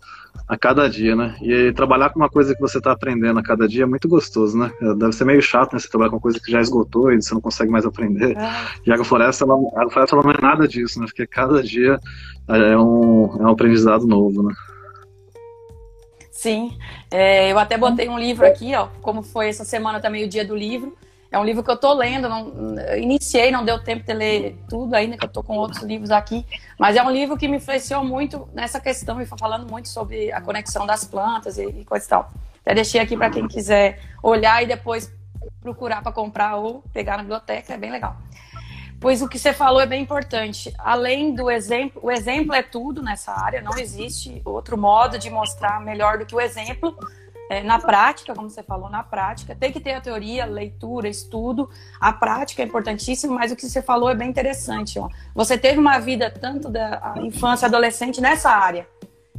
a 0.48 0.56
cada 0.56 0.88
dia, 0.88 1.16
né? 1.16 1.36
E 1.42 1.72
trabalhar 1.72 2.10
com 2.10 2.20
uma 2.20 2.28
coisa 2.28 2.54
que 2.54 2.60
você 2.60 2.78
está 2.78 2.92
aprendendo 2.92 3.38
a 3.38 3.42
cada 3.42 3.66
dia 3.66 3.82
é 3.82 3.86
muito 3.86 4.08
gostoso, 4.08 4.56
né? 4.56 4.70
Deve 4.96 5.12
ser 5.12 5.24
meio 5.24 5.42
chato, 5.42 5.72
né? 5.72 5.78
Você 5.78 5.88
trabalhar 5.88 6.10
com 6.10 6.16
uma 6.16 6.22
coisa 6.22 6.38
que 6.38 6.52
já 6.52 6.60
esgotou 6.60 7.12
e 7.12 7.20
você 7.20 7.34
não 7.34 7.40
consegue 7.40 7.70
mais 7.70 7.84
aprender. 7.84 8.36
É. 8.36 8.50
E 8.86 8.90
a 8.90 8.94
agrofloresta, 8.94 9.44
ela, 9.44 9.54
a 9.54 9.80
agrofloresta 9.80 10.14
ela 10.14 10.24
não 10.24 10.30
é 10.30 10.40
nada 10.40 10.68
disso, 10.68 11.00
né? 11.00 11.06
Porque 11.06 11.26
cada 11.26 11.62
dia 11.62 11.98
é 12.48 12.76
um, 12.76 13.36
é 13.40 13.42
um 13.42 13.50
aprendizado 13.50 14.06
novo, 14.06 14.44
né? 14.44 14.54
Sim, 16.30 16.76
é, 17.10 17.50
eu 17.50 17.58
até 17.58 17.76
botei 17.76 18.08
um 18.08 18.18
livro 18.18 18.46
aqui, 18.46 18.74
ó, 18.74 18.88
como 19.02 19.22
foi 19.22 19.48
essa 19.48 19.64
semana 19.64 20.00
também 20.00 20.24
o 20.24 20.28
dia 20.28 20.44
do 20.44 20.54
livro. 20.54 20.94
É 21.30 21.38
um 21.38 21.44
livro 21.44 21.62
que 21.62 21.70
eu 21.70 21.76
tô 21.76 21.92
lendo, 21.92 22.28
não, 22.28 22.52
iniciei, 22.96 23.50
não 23.50 23.64
deu 23.64 23.82
tempo 23.82 24.04
de 24.04 24.12
ler 24.12 24.58
tudo 24.68 24.94
ainda, 24.94 25.16
que 25.16 25.24
eu 25.24 25.28
tô 25.28 25.42
com 25.42 25.56
outros 25.56 25.82
livros 25.82 26.10
aqui, 26.10 26.46
mas 26.78 26.96
é 26.96 27.02
um 27.02 27.10
livro 27.10 27.36
que 27.36 27.48
me 27.48 27.56
influenciou 27.56 28.04
muito 28.04 28.48
nessa 28.54 28.80
questão 28.80 29.20
e 29.20 29.26
falando 29.26 29.68
muito 29.68 29.88
sobre 29.88 30.32
a 30.32 30.40
conexão 30.40 30.86
das 30.86 31.04
plantas 31.04 31.58
e, 31.58 31.64
e 31.64 31.84
coisa 31.84 32.06
e 32.06 32.08
tal. 32.08 32.30
Até 32.62 32.74
deixei 32.74 33.00
aqui 33.00 33.16
para 33.16 33.30
quem 33.30 33.46
quiser 33.46 34.00
olhar 34.22 34.62
e 34.62 34.66
depois 34.66 35.12
procurar 35.60 36.02
para 36.02 36.12
comprar 36.12 36.56
ou 36.56 36.82
pegar 36.92 37.16
na 37.16 37.22
biblioteca, 37.22 37.74
é 37.74 37.76
bem 37.76 37.90
legal. 37.90 38.16
Pois 39.00 39.20
o 39.20 39.28
que 39.28 39.38
você 39.38 39.52
falou 39.52 39.80
é 39.80 39.86
bem 39.86 40.02
importante. 40.02 40.72
Além 40.78 41.34
do 41.34 41.50
exemplo, 41.50 42.00
o 42.02 42.10
exemplo 42.10 42.54
é 42.54 42.62
tudo 42.62 43.02
nessa 43.02 43.32
área, 43.32 43.60
não 43.60 43.76
existe 43.78 44.40
outro 44.44 44.78
modo 44.78 45.18
de 45.18 45.28
mostrar 45.28 45.80
melhor 45.80 46.18
do 46.18 46.24
que 46.24 46.34
o 46.34 46.40
exemplo 46.40 46.96
é, 47.48 47.62
na 47.62 47.78
prática, 47.78 48.34
como 48.34 48.50
você 48.50 48.62
falou, 48.62 48.90
na 48.90 49.02
prática. 49.02 49.54
Tem 49.54 49.72
que 49.72 49.80
ter 49.80 49.94
a 49.94 50.00
teoria, 50.00 50.44
leitura, 50.44 51.08
estudo. 51.08 51.70
A 52.00 52.12
prática 52.12 52.62
é 52.62 52.64
importantíssima, 52.64 53.34
mas 53.34 53.52
o 53.52 53.56
que 53.56 53.66
você 53.66 53.80
falou 53.80 54.10
é 54.10 54.14
bem 54.14 54.28
interessante. 54.28 54.98
Ó. 54.98 55.08
Você 55.34 55.56
teve 55.56 55.78
uma 55.78 55.98
vida 55.98 56.30
tanto 56.30 56.68
da 56.68 57.14
infância, 57.18 57.66
adolescente 57.66 58.20
nessa 58.20 58.50
área, 58.50 58.88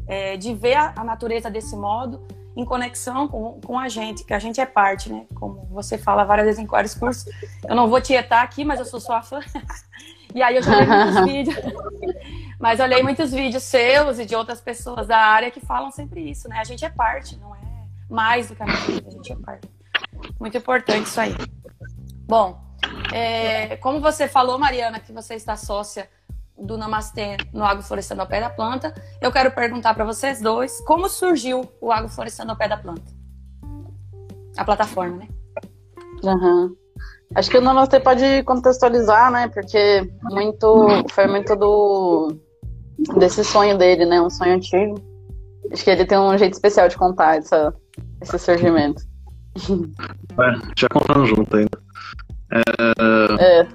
é, 0.08 0.38
de 0.38 0.54
ver 0.54 0.76
a, 0.76 0.94
a, 0.96 1.04
natureza 1.04 1.50
desse 1.50 1.76
modo 1.76 2.26
em 2.56 2.64
conexão 2.64 3.28
com, 3.28 3.60
com 3.62 3.78
a 3.78 3.90
gente, 3.90 4.24
que 4.24 4.34
a 4.34 4.40
gente 4.40 4.60
é 4.60 4.66
parte, 4.66 5.12
né? 5.12 5.26
Como 5.36 5.68
você 5.70 5.98
fala 5.98 6.24
várias 6.24 6.46
vezes 6.46 6.62
em 6.62 6.66
vários 6.66 6.96
cursos. 6.96 7.26
Eu 7.68 7.76
não 7.76 7.90
vou 7.90 8.02
tietar 8.02 8.44
aqui, 8.44 8.64
mas 8.64 8.80
eu 8.80 8.86
sou 8.86 9.00
sua 9.00 9.22
fã. 9.22 9.42
e 10.34 10.42
aí 10.42 10.56
eu 10.56 10.64
já 10.64 10.80
li 10.80 10.88
muitos 10.88 11.26
vídeos. 11.26 11.56
mas 12.60 12.80
olhei 12.80 13.04
muitos 13.04 13.32
vídeos 13.32 13.64
seus 13.64 14.18
e 14.18 14.26
de 14.26 14.36
outras 14.36 14.62
pessoas 14.62 15.06
da 15.06 15.18
área 15.18 15.52
que 15.52 15.60
falam 15.60 15.92
sempre 15.92 16.28
isso, 16.28 16.48
né? 16.48 16.58
A 16.60 16.64
gente 16.64 16.84
é 16.84 16.90
parte, 16.90 17.38
não 17.38 17.54
é 17.54 17.67
mais 18.10 18.50
do 18.50 18.56
que 18.56 18.64
a 18.64 18.66
natureza, 18.66 19.08
a 19.08 19.12
gente 19.12 19.32
é 19.32 19.36
parte. 19.36 19.70
Muito 20.40 20.58
importante 20.58 21.08
isso 21.08 21.20
aí. 21.20 21.36
Bom, 22.26 22.60
é, 23.14 23.78
como 23.78 24.00
você 24.00 24.28
falou, 24.28 24.58
Mariana, 24.58 25.00
que 25.00 25.12
você 25.12 25.36
está 25.36 25.56
sócia 25.56 26.10
do 26.58 26.78
Namastê 26.78 27.38
no 27.54 27.64
Agroflorestando 27.64 28.22
ao 28.22 28.28
Pé 28.28 28.40
da 28.40 28.50
Planta, 28.50 28.94
eu 29.22 29.32
quero 29.32 29.52
perguntar 29.52 29.94
para 29.94 30.04
vocês 30.04 30.42
dois 30.42 30.82
como 30.82 31.08
surgiu 31.08 31.62
o 31.80 31.92
Agroflorestando 31.92 32.52
ao 32.52 32.58
Pé 32.58 32.68
da 32.68 32.78
Planta? 32.78 33.16
A 34.58 34.66
plataforma, 34.66 35.18
né? 35.18 35.28
Uhum. 36.24 36.76
Acho 37.36 37.52
que 37.52 37.58
o 37.58 37.62
Namastê 37.62 38.00
pode 38.00 38.44
contextualizar, 38.44 39.32
né? 39.32 39.48
Porque 39.50 40.10
muito, 40.24 41.06
foi 41.12 41.28
muito 41.28 41.56
do 41.56 42.36
desse 43.18 43.44
sonho 43.44 43.78
dele, 43.78 44.06
né? 44.06 44.20
Um 44.20 44.30
sonho 44.30 44.56
antigo. 44.56 45.00
Acho 45.72 45.84
que 45.84 45.90
ele 45.90 46.06
tem 46.06 46.18
um 46.18 46.38
jeito 46.38 46.54
especial 46.54 46.88
de 46.88 46.98
contar 46.98 47.38
essa, 47.38 47.74
esse 48.22 48.40
surgimento. 48.40 49.04
É, 49.58 50.54
já 50.78 50.88
contando 50.90 51.26
junto 51.26 51.56
ainda. 51.56 51.80
É... 52.52 53.62
é. 53.62 53.68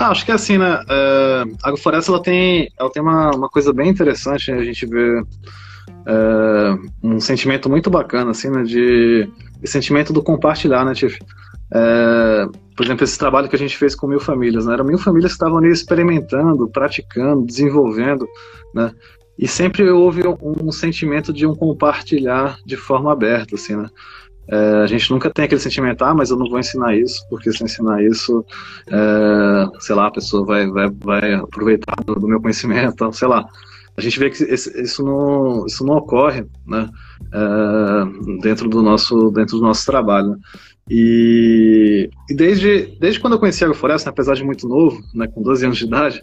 Ah, 0.00 0.10
acho 0.10 0.24
que 0.24 0.30
é 0.30 0.34
assim, 0.34 0.58
né? 0.58 0.80
É, 0.88 1.42
a 1.62 1.68
Agrofloresta 1.68 2.10
ela 2.10 2.22
tem, 2.22 2.70
ela 2.78 2.90
tem 2.90 3.02
uma, 3.02 3.30
uma 3.32 3.48
coisa 3.48 3.72
bem 3.72 3.88
interessante, 3.88 4.50
né? 4.50 4.58
a 4.58 4.64
gente 4.64 4.86
vê 4.86 5.22
é, 6.06 6.78
um 7.02 7.20
sentimento 7.20 7.68
muito 7.68 7.90
bacana, 7.90 8.30
assim, 8.30 8.48
né? 8.48 8.62
De, 8.62 9.28
esse 9.62 9.72
sentimento 9.72 10.12
do 10.12 10.22
compartilhar, 10.22 10.84
né, 10.84 10.94
Tiff? 10.94 11.18
É, 11.74 12.46
por 12.76 12.86
exemplo, 12.86 13.04
esse 13.04 13.18
trabalho 13.18 13.48
que 13.48 13.56
a 13.56 13.58
gente 13.58 13.76
fez 13.76 13.94
com 13.94 14.06
mil 14.06 14.20
famílias, 14.20 14.66
né? 14.66 14.74
Eram 14.74 14.84
mil 14.84 14.98
famílias 14.98 15.32
que 15.32 15.36
estavam 15.36 15.58
ali 15.58 15.70
experimentando, 15.70 16.68
praticando, 16.68 17.44
desenvolvendo, 17.44 18.26
né? 18.74 18.92
E 19.38 19.46
sempre 19.46 19.88
houve 19.88 20.22
um, 20.42 20.72
sentimento 20.72 21.32
de 21.32 21.46
um 21.46 21.54
compartilhar 21.54 22.58
de 22.66 22.76
forma 22.76 23.12
aberta, 23.12 23.54
assim, 23.54 23.76
né? 23.76 23.88
É, 24.50 24.56
a 24.82 24.86
gente 24.86 25.10
nunca 25.10 25.30
tem 25.30 25.44
aquele 25.44 25.60
sentimento, 25.60 26.02
ah, 26.02 26.14
mas 26.14 26.30
eu 26.30 26.36
não 26.36 26.48
vou 26.48 26.58
ensinar 26.58 26.96
isso, 26.96 27.20
porque 27.28 27.52
se 27.52 27.62
eu 27.62 27.66
ensinar 27.66 28.02
isso, 28.02 28.44
é, 28.90 29.80
sei 29.80 29.94
lá, 29.94 30.06
a 30.06 30.10
pessoa 30.10 30.44
vai, 30.44 30.66
vai, 30.66 30.90
vai 30.90 31.34
aproveitar 31.34 31.94
do, 32.04 32.26
meu 32.26 32.40
conhecimento, 32.40 33.12
sei 33.12 33.28
lá. 33.28 33.46
A 33.96 34.00
gente 34.00 34.18
vê 34.18 34.30
que 34.30 34.42
isso, 34.44 35.04
não, 35.04 35.66
isso 35.66 35.84
não 35.84 35.96
ocorre 35.96 36.46
né, 36.66 36.88
é, 37.32 38.40
dentro, 38.40 38.68
do 38.68 38.80
nosso, 38.80 39.30
dentro 39.30 39.58
do 39.58 39.62
nosso 39.62 39.84
trabalho. 39.84 40.30
Né? 40.30 40.36
E, 40.90 42.08
e, 42.30 42.34
desde, 42.34 42.96
desde 42.98 43.20
quando 43.20 43.34
eu 43.34 43.38
conheci 43.38 43.62
a 43.62 43.66
Agrofloresta, 43.66 44.08
apesar 44.08 44.34
de 44.34 44.44
muito 44.44 44.66
novo, 44.66 45.02
né, 45.14 45.26
com 45.26 45.42
12 45.42 45.64
anos 45.66 45.78
de 45.78 45.84
idade, 45.84 46.22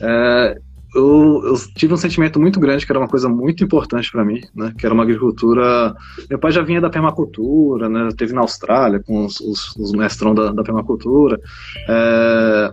é, 0.00 0.58
eu, 0.94 1.42
eu, 1.44 1.54
tive 1.76 1.94
um 1.94 1.96
sentimento 1.96 2.40
muito 2.40 2.58
grande 2.58 2.84
que 2.84 2.90
era 2.90 2.98
uma 2.98 3.08
coisa 3.08 3.28
muito 3.28 3.62
importante 3.62 4.10
para 4.10 4.24
mim, 4.24 4.40
né? 4.54 4.72
Que 4.76 4.84
era 4.84 4.94
uma 4.94 5.04
agricultura. 5.04 5.94
Meu 6.28 6.38
pai 6.38 6.50
já 6.50 6.62
vinha 6.62 6.80
da 6.80 6.90
permacultura, 6.90 7.88
né? 7.88 8.08
Teve 8.16 8.32
na 8.32 8.40
Austrália 8.40 9.00
com 9.00 9.24
os, 9.24 9.40
os, 9.40 9.76
os 9.76 9.92
mestrão 9.92 10.34
da, 10.34 10.50
da 10.50 10.62
permacultura. 10.62 11.40
É, 11.88 12.72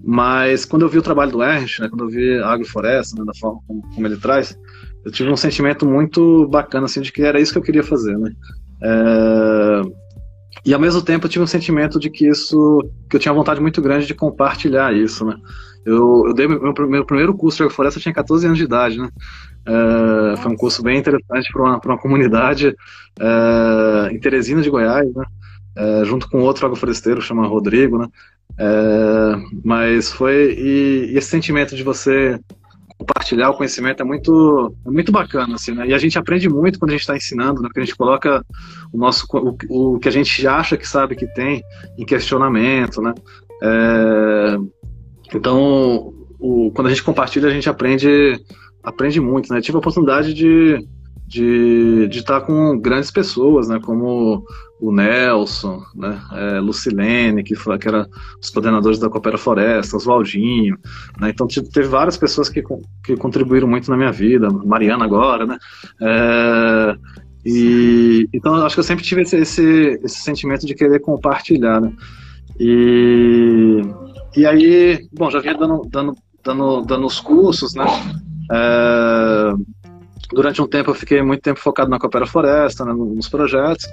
mas 0.00 0.66
quando 0.66 0.82
eu 0.82 0.88
vi 0.88 0.98
o 0.98 1.02
trabalho 1.02 1.32
do 1.32 1.42
Ernst, 1.42 1.80
né? 1.80 1.88
Quando 1.88 2.04
eu 2.04 2.10
vi 2.10 2.38
a 2.38 2.48
agrofloresta, 2.48 3.18
né? 3.18 3.24
Da 3.24 3.34
forma 3.34 3.60
como, 3.66 3.82
como, 3.94 4.06
ele 4.06 4.16
traz, 4.16 4.58
eu 5.04 5.10
tive 5.10 5.30
um 5.30 5.36
sentimento 5.36 5.86
muito 5.86 6.46
bacana, 6.48 6.84
assim, 6.84 7.00
de 7.00 7.10
que 7.10 7.22
era 7.22 7.40
isso 7.40 7.52
que 7.52 7.58
eu 7.58 7.62
queria 7.62 7.82
fazer, 7.82 8.18
né? 8.18 8.30
É, 8.82 9.82
e 10.66 10.74
ao 10.74 10.80
mesmo 10.80 11.02
tempo 11.02 11.26
eu 11.26 11.30
tive 11.30 11.44
um 11.44 11.46
sentimento 11.46 11.98
de 11.98 12.10
que 12.10 12.26
isso, 12.26 12.80
que 13.08 13.16
eu 13.16 13.20
tinha 13.20 13.32
vontade 13.32 13.60
muito 13.60 13.80
grande 13.80 14.06
de 14.06 14.14
compartilhar 14.14 14.94
isso, 14.94 15.24
né? 15.24 15.36
Eu, 15.84 16.24
eu 16.28 16.34
dei 16.34 16.48
meu, 16.48 16.74
meu 16.88 17.04
primeiro 17.04 17.34
curso 17.34 17.58
de 17.58 17.62
agrofloresta, 17.64 17.98
eu 17.98 18.02
tinha 18.02 18.14
14 18.14 18.46
anos 18.46 18.58
de 18.58 18.64
idade, 18.64 18.98
né? 18.98 19.10
É, 19.66 20.36
foi 20.36 20.52
um 20.52 20.56
curso 20.56 20.82
bem 20.82 20.98
interessante 20.98 21.50
para 21.52 21.62
uma, 21.62 21.80
uma 21.84 21.98
comunidade 21.98 22.74
é, 23.18 24.12
em 24.12 24.18
Teresina 24.18 24.62
de 24.62 24.70
Goiás, 24.70 25.12
né? 25.14 25.24
É, 25.76 26.04
junto 26.04 26.28
com 26.28 26.40
outro 26.40 26.66
agrofloresteiro, 26.66 27.20
chama 27.20 27.46
Rodrigo, 27.46 27.98
né? 27.98 28.08
Mas 29.64 30.12
foi 30.12 30.54
e, 30.56 31.12
e, 31.12 31.18
esse 31.18 31.28
sentimento 31.28 31.74
de 31.74 31.82
você 31.82 32.38
compartilhar 32.96 33.50
o 33.50 33.56
conhecimento 33.56 34.00
é 34.00 34.04
muito 34.04 34.74
é 34.86 34.90
muito 34.90 35.10
bacana 35.10 35.56
assim, 35.56 35.72
né? 35.72 35.88
E 35.88 35.94
a 35.94 35.98
gente 35.98 36.18
aprende 36.18 36.48
muito 36.48 36.78
quando 36.78 36.90
a 36.90 36.94
gente 36.94 37.00
está 37.00 37.16
ensinando, 37.16 37.60
né? 37.60 37.68
Porque 37.68 37.80
a 37.80 37.84
gente 37.84 37.96
coloca 37.96 38.44
o 38.92 38.98
nosso 38.98 39.26
o, 39.32 39.94
o 39.94 39.98
que 39.98 40.08
a 40.08 40.12
gente 40.12 40.46
acha 40.46 40.76
que 40.76 40.86
sabe 40.86 41.16
que 41.16 41.26
tem 41.34 41.62
em 41.98 42.04
questionamento, 42.04 43.02
né? 43.02 43.12
É, 43.62 44.56
então, 45.32 46.12
o, 46.38 46.70
quando 46.72 46.88
a 46.88 46.90
gente 46.90 47.02
compartilha, 47.02 47.48
a 47.48 47.52
gente 47.52 47.68
aprende, 47.68 48.38
aprende 48.82 49.20
muito, 49.20 49.52
né? 49.52 49.58
Eu 49.58 49.62
tive 49.62 49.76
a 49.76 49.78
oportunidade 49.78 50.34
de, 50.34 50.86
de, 51.26 52.08
de 52.08 52.18
estar 52.18 52.40
com 52.42 52.78
grandes 52.78 53.10
pessoas, 53.10 53.68
né? 53.68 53.80
Como 53.82 54.44
o 54.80 54.92
Nelson, 54.92 55.82
né? 55.94 56.20
É, 56.32 56.60
Lucilene, 56.60 57.42
que, 57.42 57.54
foi, 57.54 57.78
que 57.78 57.88
era 57.88 58.06
os 58.42 58.50
coordenadores 58.50 58.98
da 58.98 59.08
Coopera 59.08 59.38
Floresta, 59.38 59.96
Oswaldinho, 59.96 60.76
né? 61.18 61.30
Então, 61.30 61.46
teve 61.46 61.88
várias 61.88 62.16
pessoas 62.16 62.48
que, 62.48 62.62
que 63.02 63.16
contribuíram 63.16 63.68
muito 63.68 63.90
na 63.90 63.96
minha 63.96 64.12
vida, 64.12 64.50
Mariana 64.50 65.04
agora, 65.04 65.46
né? 65.46 65.58
É, 66.00 66.96
e, 67.46 68.28
então, 68.32 68.54
acho 68.56 68.76
que 68.76 68.80
eu 68.80 68.84
sempre 68.84 69.04
tive 69.04 69.22
esse, 69.22 69.36
esse, 69.36 70.00
esse 70.02 70.20
sentimento 70.20 70.66
de 70.66 70.74
querer 70.74 71.00
compartilhar, 71.00 71.80
né? 71.80 71.92
E 72.58 73.82
e 74.36 74.46
aí, 74.46 75.08
bom, 75.12 75.30
já 75.30 75.40
vinha 75.40 75.54
dando, 75.54 75.82
dando, 75.88 76.14
dando, 76.44 76.82
dando 76.82 77.06
os 77.06 77.20
cursos, 77.20 77.74
né? 77.74 77.84
É, 78.52 79.54
durante 80.32 80.60
um 80.60 80.66
tempo 80.66 80.90
eu 80.90 80.94
fiquei 80.94 81.22
muito 81.22 81.42
tempo 81.42 81.60
focado 81.60 81.90
na 81.90 81.98
Coopera 81.98 82.26
Floresta, 82.26 82.84
né, 82.84 82.92
nos 82.92 83.28
projetos, 83.28 83.86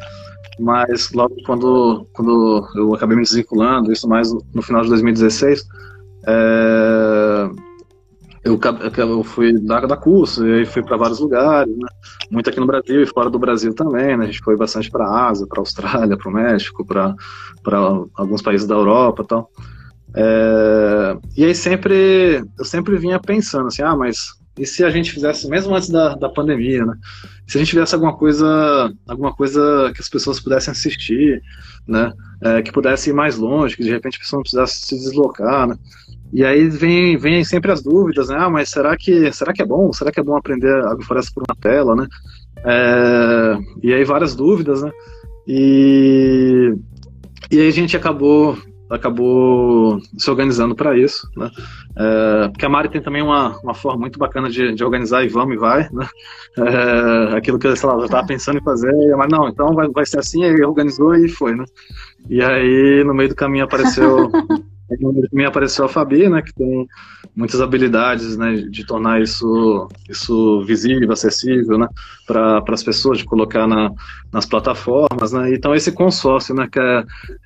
mas 0.60 1.12
logo 1.12 1.36
quando, 1.45 2.07
quando 2.13 2.67
eu 2.75 2.93
acabei 2.93 3.15
me 3.15 3.24
desvinculando, 3.24 3.91
isso 3.91 4.07
mais 4.07 4.31
no 4.53 4.62
final 4.62 4.81
de 4.81 4.89
2016, 4.89 5.63
é, 6.27 7.50
eu, 8.43 8.60
eu 8.98 9.24
fui 9.24 9.53
dar, 9.60 9.86
dar 9.86 9.98
curso 9.98 10.45
e 10.48 10.60
aí 10.60 10.65
fui 10.65 10.81
para 10.81 10.98
vários 10.98 11.19
lugares, 11.19 11.75
né? 11.77 11.88
muito 12.31 12.50
aqui 12.50 12.60
no 12.60 12.65
Brasil 12.65 13.03
e 13.03 13.05
fora 13.05 13.29
do 13.29 13.38
Brasil 13.38 13.74
também. 13.74 14.17
Né? 14.17 14.24
A 14.24 14.27
gente 14.27 14.39
foi 14.39 14.57
bastante 14.57 14.89
para 14.89 15.05
a 15.05 15.29
Ásia, 15.29 15.45
para 15.45 15.60
a 15.60 15.62
Austrália, 15.62 16.17
para 16.17 16.29
o 16.29 16.33
México, 16.33 16.83
para 16.83 17.15
alguns 18.15 18.41
países 18.41 18.65
da 18.65 18.74
Europa, 18.74 19.24
tal. 19.24 19.51
É, 20.15 21.18
e 21.38 21.46
aí 21.46 21.56
sempre 21.56 22.44
eu 22.58 22.65
sempre 22.65 22.98
vinha 22.98 23.20
pensando 23.20 23.68
assim, 23.68 23.82
ah, 23.82 23.96
mas 23.96 24.41
e 24.58 24.65
se 24.65 24.84
a 24.84 24.89
gente 24.89 25.12
fizesse 25.12 25.48
mesmo 25.48 25.74
antes 25.74 25.89
da, 25.89 26.13
da 26.15 26.30
pandemia, 26.30 26.86
né? 26.86 26.94
Se 27.48 27.58
a 27.58 27.60
gente 27.60 27.70
tivesse 27.70 27.96
alguma 27.96 28.15
coisa, 28.15 28.94
alguma 29.08 29.34
coisa 29.34 29.91
que 29.96 30.01
as 30.01 30.10
pessoas 30.10 30.39
pudessem 30.39 30.72
assistir, 30.72 31.41
né? 31.88 32.12
É, 32.41 32.62
que 32.62 32.72
pudesse 32.72 33.10
ir 33.10 33.13
mais 33.13 33.38
longe, 33.38 33.77
que 33.77 33.84
de 33.84 33.89
repente 33.89 34.18
a 34.18 34.20
pessoa 34.20 34.39
não 34.39 34.44
precisasse 34.44 34.86
se 34.86 34.96
deslocar, 34.96 35.68
né? 35.68 35.75
E 36.34 36.46
aí 36.46 36.70
vem, 36.70 37.18
vem 37.18 37.44
sempre 37.44 37.72
as 37.72 37.82
dúvidas, 37.82 38.30
né? 38.30 38.36
Ah, 38.39 38.50
mas 38.50 38.70
será 38.70 38.96
que, 38.98 39.32
será 39.32 39.53
que 39.53 39.62
é 39.62 39.65
bom? 39.65 39.91
Será 39.94 40.12
que 40.12 40.20
é 40.20 40.24
bom 40.24 40.36
aprender 40.36 40.74
agrofloresta 40.86 41.32
por 41.34 41.44
uma 41.48 41.56
tela, 41.56 41.96
né? 41.96 42.08
É, 42.63 43.58
e 43.82 43.94
aí 43.94 44.03
várias 44.03 44.36
dúvidas, 44.36 44.82
né? 44.82 44.91
E, 45.48 46.75
e 47.50 47.60
aí 47.60 47.68
a 47.68 47.72
gente 47.72 47.96
acabou 47.96 48.58
acabou 48.91 50.00
se 50.17 50.29
organizando 50.29 50.75
para 50.75 50.98
isso, 50.98 51.27
né? 51.36 51.50
É, 51.95 52.48
porque 52.50 52.65
a 52.65 52.69
Mari 52.69 52.89
tem 52.89 53.01
também 53.01 53.21
uma, 53.21 53.57
uma 53.60 53.74
forma 53.74 54.01
muito 54.01 54.19
bacana 54.19 54.50
de, 54.50 54.74
de 54.74 54.83
organizar 54.83 55.24
e 55.24 55.29
vamos 55.29 55.55
e 55.55 55.57
vai, 55.57 55.89
né? 55.91 56.07
É, 56.57 57.38
aquilo 57.38 57.57
que 57.57 57.75
sei 57.75 57.89
lá, 57.89 57.95
eu 57.95 58.05
estava 58.05 58.27
pensando 58.27 58.60
em 58.60 58.63
fazer, 58.63 58.93
mas 59.15 59.29
não, 59.29 59.48
então 59.48 59.74
vai, 59.74 59.88
vai 59.89 60.05
ser 60.05 60.19
assim, 60.19 60.43
aí 60.43 60.62
organizou 60.63 61.15
e 61.15 61.29
foi, 61.29 61.55
né? 61.55 61.63
E 62.29 62.41
aí 62.41 63.03
no 63.03 63.13
meio 63.13 63.29
do 63.29 63.36
caminho 63.36 63.65
apareceu 63.65 64.29
me 65.31 65.45
apareceu 65.45 65.86
a 65.86 65.89
Fabi, 65.89 66.27
né, 66.29 66.41
que 66.41 66.53
tem 66.53 66.88
muitas 67.36 67.62
habilidades, 67.62 68.38
né, 68.38 68.55
de 68.69 68.86
tornar 68.86 69.21
isso, 69.21 69.88
isso 70.10 70.63
visível, 70.65 71.12
acessível, 71.12 71.77
né, 71.77 71.88
para 72.27 72.63
as 72.69 72.83
pessoas, 72.83 73.17
de 73.17 73.25
colocar 73.25 73.67
na, 73.67 73.91
nas 74.31 74.45
plataformas, 74.45 75.31
né, 75.31 75.53
então 75.53 75.74
esse 75.74 75.91
consórcio, 75.91 76.53
né, 76.55 76.67
que 76.71 76.79
é, 76.79 77.03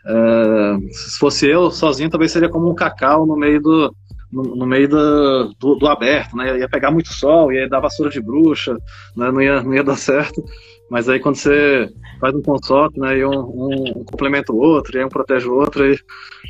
é, 0.08 0.78
se 0.92 1.20
fosse 1.20 1.48
eu 1.48 1.70
sozinho, 1.70 2.10
talvez 2.10 2.32
seria 2.32 2.50
como 2.50 2.70
um 2.70 2.76
cacau 2.76 3.26
no 3.26 3.36
meio 3.36 3.62
do, 3.62 3.96
no, 4.36 4.44
no 4.56 4.66
meio 4.66 4.90
do, 4.90 5.56
do, 5.58 5.76
do, 5.76 5.88
aberto, 5.88 6.36
né, 6.36 6.60
ia 6.60 6.68
pegar 6.68 6.92
muito 6.92 7.14
sol, 7.14 7.54
ia 7.54 7.70
dar 7.70 7.80
vassoura 7.80 8.12
de 8.12 8.22
bruxa, 8.22 8.74
né, 9.16 9.32
não 9.32 9.42
ia, 9.42 9.64
não 9.64 9.74
ia 9.74 9.84
dar 9.84 9.96
certo, 9.96 10.44
mas 10.92 11.08
aí 11.08 11.22
quando 11.22 11.36
você 11.38 11.90
faz 12.20 12.36
um 12.36 12.42
consórcio, 12.42 13.02
né, 13.02 13.18
e 13.18 13.26
um, 13.26 13.32
um, 13.32 14.04
complementa 14.04 14.52
o 14.52 14.58
outro, 14.58 14.96
e 14.96 15.00
aí 15.00 15.06
um 15.06 15.10
protege 15.10 15.48
o 15.48 15.54
outro, 15.54 15.84
aí, 15.84 15.98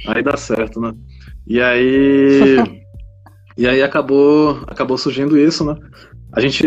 aí 0.08 0.24
dá 0.24 0.36
certo, 0.36 0.82
né. 0.82 0.94
E 1.46 1.62
aí, 1.62 2.58
e 3.56 3.68
aí 3.68 3.84
acabou, 3.84 4.60
acabou 4.65 4.98
surgindo 4.98 5.38
isso, 5.38 5.63
né. 5.63 5.77
A 6.34 6.42
gente 6.42 6.65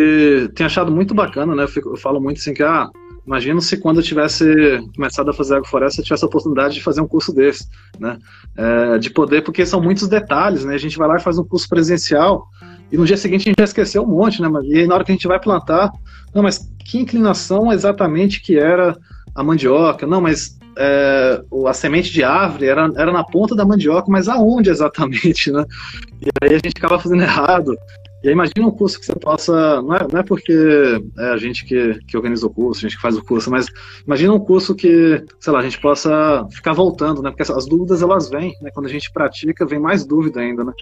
tem 0.54 0.64
achado 0.64 0.92
muito 0.92 1.14
bacana, 1.14 1.52
né, 1.52 1.64
eu, 1.64 1.68
fico, 1.68 1.90
eu 1.90 1.96
falo 1.96 2.20
muito 2.20 2.38
assim 2.38 2.54
que, 2.54 2.62
ah, 2.62 2.88
Imagina 3.28 3.60
se 3.60 3.76
quando 3.76 3.98
eu 3.98 4.02
tivesse 4.02 4.82
começado 4.96 5.28
a 5.28 5.34
fazer 5.34 5.56
agrofloresta, 5.56 6.00
eu 6.00 6.04
tivesse 6.04 6.24
a 6.24 6.26
oportunidade 6.26 6.72
de 6.72 6.82
fazer 6.82 7.02
um 7.02 7.06
curso 7.06 7.30
desse, 7.30 7.68
né? 8.00 8.16
É, 8.56 8.96
de 8.96 9.10
poder, 9.10 9.42
porque 9.42 9.66
são 9.66 9.82
muitos 9.82 10.08
detalhes, 10.08 10.64
né? 10.64 10.74
A 10.74 10.78
gente 10.78 10.96
vai 10.96 11.06
lá 11.06 11.16
e 11.16 11.20
faz 11.20 11.38
um 11.38 11.44
curso 11.44 11.68
presencial 11.68 12.48
e 12.90 12.96
no 12.96 13.04
dia 13.04 13.18
seguinte 13.18 13.42
a 13.42 13.50
gente 13.50 13.58
já 13.58 13.64
esqueceu 13.64 14.02
um 14.02 14.06
monte, 14.06 14.40
né? 14.40 14.48
E 14.64 14.78
aí 14.78 14.86
na 14.86 14.94
hora 14.94 15.04
que 15.04 15.12
a 15.12 15.14
gente 15.14 15.28
vai 15.28 15.38
plantar, 15.38 15.92
não, 16.34 16.42
mas 16.42 16.72
que 16.78 16.96
inclinação 16.96 17.70
exatamente 17.70 18.40
que 18.40 18.58
era 18.58 18.96
a 19.34 19.44
mandioca? 19.44 20.06
Não, 20.06 20.22
mas 20.22 20.58
é, 20.78 21.42
a 21.66 21.72
semente 21.74 22.10
de 22.10 22.24
árvore 22.24 22.64
era, 22.64 22.90
era 22.96 23.12
na 23.12 23.24
ponta 23.24 23.54
da 23.54 23.66
mandioca, 23.66 24.10
mas 24.10 24.26
aonde 24.26 24.70
exatamente, 24.70 25.52
né? 25.52 25.66
E 26.22 26.30
aí 26.42 26.54
a 26.54 26.60
gente 26.64 26.78
acaba 26.78 26.98
fazendo 26.98 27.20
errado. 27.20 27.76
E 28.22 28.28
aí 28.28 28.34
imagina 28.34 28.66
um 28.66 28.70
curso 28.70 28.98
que 28.98 29.06
você 29.06 29.14
possa, 29.14 29.80
não 29.80 29.94
é, 29.94 30.06
não 30.12 30.20
é 30.20 30.22
porque 30.24 30.52
é 31.18 31.28
a 31.30 31.36
gente 31.36 31.64
que, 31.64 31.98
que 32.06 32.16
organiza 32.16 32.46
o 32.46 32.50
curso, 32.50 32.80
a 32.80 32.88
gente 32.88 32.96
que 32.96 33.02
faz 33.02 33.16
o 33.16 33.24
curso, 33.24 33.48
mas 33.50 33.66
imagina 34.04 34.34
um 34.34 34.40
curso 34.40 34.74
que, 34.74 35.24
sei 35.38 35.52
lá, 35.52 35.60
a 35.60 35.62
gente 35.62 35.80
possa 35.80 36.44
ficar 36.50 36.72
voltando, 36.72 37.22
né? 37.22 37.30
Porque 37.30 37.50
as 37.50 37.66
dúvidas 37.66 38.02
elas 38.02 38.28
vêm, 38.28 38.52
né? 38.60 38.70
Quando 38.74 38.86
a 38.86 38.90
gente 38.90 39.12
pratica, 39.12 39.64
vem 39.64 39.78
mais 39.78 40.04
dúvida 40.04 40.40
ainda, 40.40 40.64
né? 40.64 40.72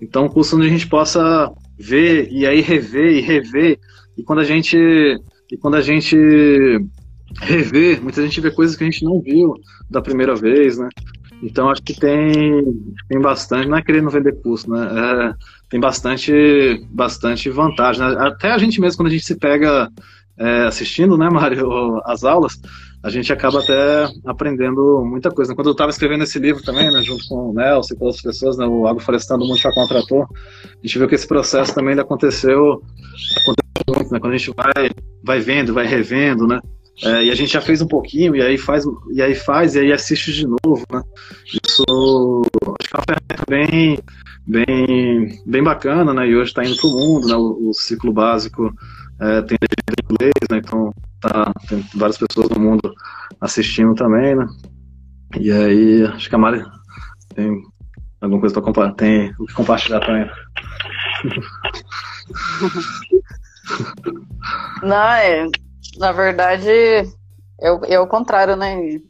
Então 0.00 0.24
um 0.24 0.28
curso 0.30 0.56
onde 0.56 0.66
a 0.66 0.70
gente 0.70 0.88
possa 0.88 1.52
ver 1.78 2.28
e 2.32 2.46
aí 2.46 2.60
rever 2.60 3.12
e 3.12 3.20
rever, 3.20 3.78
e 4.16 4.22
quando 4.22 4.38
a 4.38 4.44
gente 4.44 4.76
e 5.50 5.56
quando 5.58 5.74
a 5.74 5.82
gente 5.82 6.16
rever, 7.40 8.02
muita 8.02 8.22
gente 8.22 8.40
vê 8.40 8.50
coisas 8.50 8.76
que 8.76 8.84
a 8.84 8.90
gente 8.90 9.04
não 9.04 9.20
viu 9.20 9.54
da 9.90 10.00
primeira 10.00 10.34
vez, 10.34 10.78
né? 10.78 10.88
Então 11.42 11.70
acho 11.70 11.82
que 11.82 11.98
tem, 11.98 12.64
tem 13.08 13.20
bastante, 13.20 13.68
não 13.68 13.78
é 13.78 13.82
querendo 13.82 14.10
vender 14.10 14.40
curso, 14.42 14.70
né? 14.70 14.88
É, 14.90 15.34
tem 15.70 15.78
bastante, 15.78 16.84
bastante 16.90 17.48
vantagem. 17.50 18.02
Né? 18.02 18.16
Até 18.18 18.50
a 18.50 18.58
gente 18.58 18.80
mesmo, 18.80 18.98
quando 18.98 19.08
a 19.08 19.12
gente 19.12 19.24
se 19.24 19.36
pega 19.36 19.88
é, 20.38 20.66
assistindo, 20.66 21.18
né, 21.18 21.28
Mário, 21.28 22.00
as 22.06 22.24
aulas, 22.24 22.58
a 23.02 23.10
gente 23.10 23.32
acaba 23.32 23.60
até 23.60 24.08
aprendendo 24.26 25.04
muita 25.04 25.30
coisa. 25.30 25.54
Quando 25.54 25.68
eu 25.68 25.72
estava 25.72 25.90
escrevendo 25.90 26.24
esse 26.24 26.38
livro 26.38 26.62
também, 26.62 26.92
né, 26.92 27.02
junto 27.02 27.26
com 27.28 27.50
o 27.50 27.54
Nelson 27.54 27.94
e 27.94 27.96
com 27.96 28.04
outras 28.06 28.22
pessoas, 28.22 28.56
né, 28.56 28.66
o 28.66 28.86
Agroflorestando 28.86 29.44
Mundo 29.44 29.58
já 29.58 29.72
contratou, 29.72 30.22
a 30.22 30.86
gente 30.86 30.98
viu 30.98 31.08
que 31.08 31.14
esse 31.14 31.26
processo 31.26 31.74
também 31.74 31.98
aconteceu, 31.98 32.82
aconteceu 33.42 33.94
muito, 33.94 34.12
né, 34.12 34.20
quando 34.20 34.32
a 34.32 34.36
gente 34.36 34.52
vai, 34.56 34.90
vai 35.22 35.40
vendo, 35.40 35.74
vai 35.74 35.86
revendo, 35.86 36.46
né, 36.46 36.60
é, 37.02 37.24
e 37.24 37.30
a 37.30 37.34
gente 37.34 37.52
já 37.52 37.60
fez 37.60 37.80
um 37.80 37.86
pouquinho, 37.86 38.34
e 38.34 38.42
aí 38.42 38.58
faz, 38.58 38.84
e 39.12 39.22
aí 39.22 39.34
faz, 39.34 39.74
e 39.74 39.80
aí 39.80 39.92
assiste 39.92 40.32
de 40.32 40.46
novo, 40.46 40.84
né? 40.92 41.02
Isso 41.46 41.84
acho 42.80 42.88
que 42.90 42.96
é 42.96 42.98
uma 42.98 43.04
ferramenta 43.06 43.44
bem, 43.48 43.98
bem, 44.46 45.42
bem 45.46 45.62
bacana, 45.62 46.12
né? 46.12 46.26
E 46.26 46.34
hoje 46.34 46.50
está 46.50 46.64
indo 46.64 46.76
para 46.76 46.88
o 46.88 46.92
mundo, 46.92 47.28
né? 47.28 47.36
O, 47.36 47.68
o 47.68 47.74
ciclo 47.74 48.12
básico 48.12 48.74
é, 49.20 49.42
tem 49.42 49.56
em 49.62 50.12
inglês, 50.12 50.32
né? 50.50 50.58
Então 50.58 50.92
tá, 51.20 51.52
tem 51.68 51.84
várias 51.94 52.18
pessoas 52.18 52.48
no 52.50 52.60
mundo 52.60 52.92
assistindo 53.40 53.94
também, 53.94 54.34
né? 54.34 54.46
E 55.38 55.52
aí, 55.52 56.04
acho 56.04 56.28
que 56.28 56.34
a 56.34 56.38
Mari 56.38 56.64
tem 57.34 57.62
alguma 58.20 58.40
coisa 58.40 58.54
para 58.54 58.62
compartilhar, 58.62 58.96
tem 58.96 59.32
o 59.38 59.46
que 59.46 59.54
compartilhar 59.54 60.00
também. 60.00 60.28
Não, 64.82 65.12
é, 65.12 65.46
na 65.98 66.12
verdade, 66.12 66.70
é, 66.70 67.94
é 67.94 68.00
o 68.00 68.06
contrário, 68.06 68.56
né? 68.56 69.00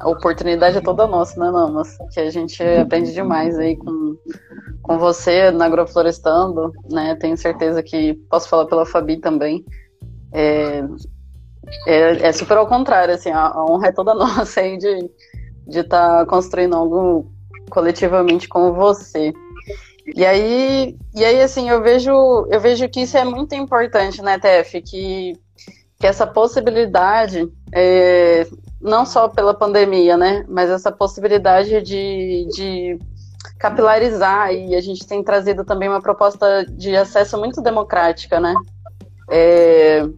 A 0.00 0.08
oportunidade 0.08 0.78
é 0.78 0.80
toda 0.80 1.06
nossa, 1.06 1.38
né, 1.38 1.50
Namas? 1.50 1.96
Que 2.12 2.20
a 2.20 2.30
gente 2.30 2.62
aprende 2.62 3.12
demais 3.12 3.58
aí 3.58 3.76
com, 3.76 4.16
com 4.82 4.98
você 4.98 5.50
na 5.50 5.66
Agroflorestando, 5.66 6.72
né? 6.90 7.16
Tenho 7.16 7.36
certeza 7.36 7.82
que 7.82 8.14
posso 8.30 8.48
falar 8.48 8.66
pela 8.66 8.86
Fabi 8.86 9.18
também. 9.18 9.64
É, 10.32 10.84
é, 11.86 12.28
é 12.28 12.32
super 12.32 12.56
ao 12.56 12.66
contrário, 12.66 13.14
assim, 13.14 13.30
a, 13.30 13.48
a, 13.48 13.64
honra 13.64 13.88
é 13.88 13.92
toda 13.92 14.14
nossa 14.14 14.60
aí 14.60 14.78
de 14.78 14.88
estar 14.88 15.10
de 15.66 15.84
tá 15.84 16.26
construindo 16.26 16.76
algo 16.76 17.30
coletivamente 17.70 18.48
com 18.48 18.72
você. 18.72 19.32
E 20.14 20.24
aí, 20.24 20.96
e 21.14 21.24
aí 21.24 21.42
assim, 21.42 21.68
eu 21.68 21.82
vejo, 21.82 22.10
eu 22.50 22.60
vejo 22.60 22.88
que 22.88 23.02
isso 23.02 23.18
é 23.18 23.24
muito 23.24 23.54
importante, 23.54 24.22
né, 24.22 24.38
Tef? 24.38 24.80
Que 24.80 25.34
que 25.98 26.06
essa 26.06 26.26
possibilidade, 26.26 27.52
é, 27.72 28.46
não 28.80 29.04
só 29.04 29.28
pela 29.28 29.52
pandemia, 29.52 30.16
né, 30.16 30.44
mas 30.48 30.70
essa 30.70 30.92
possibilidade 30.92 31.82
de, 31.82 32.46
de 32.54 32.98
capilarizar, 33.58 34.52
e 34.52 34.76
a 34.76 34.80
gente 34.80 35.06
tem 35.06 35.24
trazido 35.24 35.64
também 35.64 35.88
uma 35.88 36.00
proposta 36.00 36.64
de 36.64 36.96
acesso 36.96 37.36
muito 37.36 37.60
democrática, 37.60 38.38
né, 38.38 38.54
é, 39.28 40.08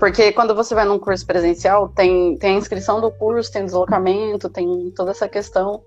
porque 0.00 0.32
quando 0.32 0.54
você 0.54 0.74
vai 0.74 0.86
num 0.86 0.98
curso 0.98 1.26
presencial, 1.26 1.88
tem, 1.88 2.36
tem 2.38 2.54
a 2.54 2.58
inscrição 2.58 3.00
do 3.00 3.10
curso, 3.10 3.52
tem 3.52 3.64
deslocamento, 3.64 4.48
tem 4.48 4.90
toda 4.96 5.10
essa 5.10 5.28
questão. 5.28 5.82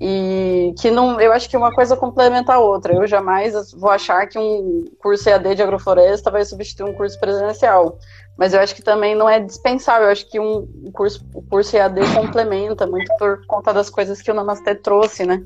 E 0.00 0.74
que 0.80 0.90
não, 0.90 1.20
eu 1.20 1.30
acho 1.32 1.48
que 1.48 1.56
uma 1.56 1.72
coisa 1.72 1.96
complementa 1.96 2.54
a 2.54 2.58
outra. 2.58 2.94
Eu 2.94 3.06
jamais 3.06 3.72
vou 3.72 3.90
achar 3.90 4.26
que 4.26 4.38
um 4.38 4.84
curso 4.98 5.28
EAD 5.28 5.54
de 5.54 5.62
agrofloresta 5.62 6.30
vai 6.30 6.44
substituir 6.44 6.90
um 6.90 6.94
curso 6.94 7.20
presencial. 7.20 7.98
Mas 8.40 8.54
eu 8.54 8.60
acho 8.60 8.74
que 8.74 8.80
também 8.80 9.14
não 9.14 9.28
é 9.28 9.38
dispensável. 9.38 10.06
Eu 10.06 10.12
acho 10.12 10.26
que 10.26 10.40
um 10.40 10.66
curso, 10.94 11.22
o 11.34 11.42
curso 11.42 11.76
EAD 11.76 12.00
complementa 12.14 12.86
muito 12.86 13.14
por 13.18 13.44
conta 13.46 13.70
das 13.70 13.90
coisas 13.90 14.22
que 14.22 14.30
o 14.30 14.34
Namastê 14.34 14.74
trouxe, 14.74 15.26
né? 15.26 15.44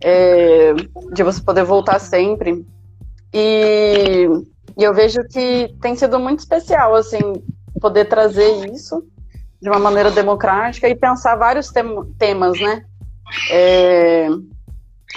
É, 0.00 0.72
de 1.12 1.22
você 1.24 1.42
poder 1.42 1.64
voltar 1.64 1.98
sempre. 1.98 2.64
E, 3.34 4.28
e 4.78 4.84
eu 4.84 4.94
vejo 4.94 5.24
que 5.24 5.74
tem 5.80 5.96
sido 5.96 6.20
muito 6.20 6.38
especial, 6.38 6.94
assim, 6.94 7.18
poder 7.80 8.04
trazer 8.04 8.70
isso 8.72 9.04
de 9.60 9.68
uma 9.68 9.80
maneira 9.80 10.12
democrática 10.12 10.88
e 10.88 10.94
pensar 10.94 11.34
vários 11.34 11.70
tem 11.70 11.84
temas, 12.20 12.56
né? 12.60 12.84
É, 13.50 14.28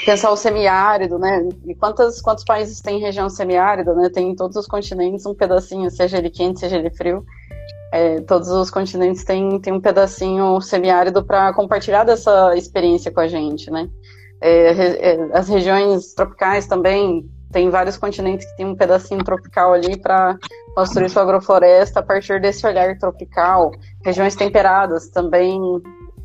pensar 0.03 0.31
o 0.31 0.35
semiárido, 0.35 1.17
né? 1.17 1.47
E 1.65 1.75
quantos, 1.75 2.21
quantos 2.21 2.43
países 2.43 2.81
tem 2.81 2.99
região 2.99 3.29
semiárida, 3.29 3.93
né? 3.93 4.09
Tem 4.09 4.29
em 4.29 4.35
todos 4.35 4.57
os 4.57 4.67
continentes 4.67 5.25
um 5.25 5.33
pedacinho, 5.33 5.89
seja 5.89 6.17
ele 6.17 6.29
quente, 6.29 6.59
seja 6.59 6.77
ele 6.77 6.89
frio. 6.89 7.23
É, 7.93 8.19
todos 8.21 8.49
os 8.49 8.69
continentes 8.69 9.23
têm, 9.23 9.59
têm 9.61 9.73
um 9.73 9.79
pedacinho 9.79 10.59
semiárido 10.59 11.23
para 11.23 11.53
compartilhar 11.53 12.03
dessa 12.03 12.55
experiência 12.55 13.11
com 13.11 13.21
a 13.21 13.27
gente, 13.27 13.71
né? 13.71 13.89
É, 14.41 15.11
é, 15.11 15.29
as 15.33 15.47
regiões 15.47 16.13
tropicais 16.13 16.67
também 16.67 17.29
tem 17.51 17.69
vários 17.69 17.95
continentes 17.95 18.45
que 18.45 18.57
tem 18.57 18.65
um 18.65 18.75
pedacinho 18.75 19.23
tropical 19.23 19.73
ali 19.73 19.97
para 19.97 20.37
construir 20.75 21.09
sua 21.09 21.21
agrofloresta 21.21 22.01
a 22.01 22.03
partir 22.03 22.41
desse 22.41 22.67
olhar 22.67 22.97
tropical. 22.97 23.71
Regiões 24.03 24.35
temperadas 24.35 25.07
também, 25.07 25.57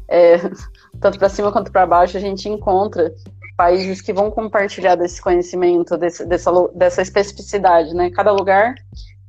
é, 0.09 0.39
tanto 1.01 1.21
para 1.21 1.29
cima 1.29 1.53
quanto 1.53 1.71
para 1.71 1.87
baixo, 1.87 2.17
a 2.17 2.21
gente 2.21 2.49
encontra 2.49 3.15
países 3.61 4.01
que 4.01 4.11
vão 4.11 4.31
compartilhar 4.31 4.95
desse 4.95 5.21
conhecimento, 5.21 5.99
desse, 5.99 6.25
dessa, 6.25 6.51
dessa 6.75 7.03
especificidade, 7.03 7.95
né? 7.95 8.09
Cada 8.09 8.33
lugar 8.33 8.75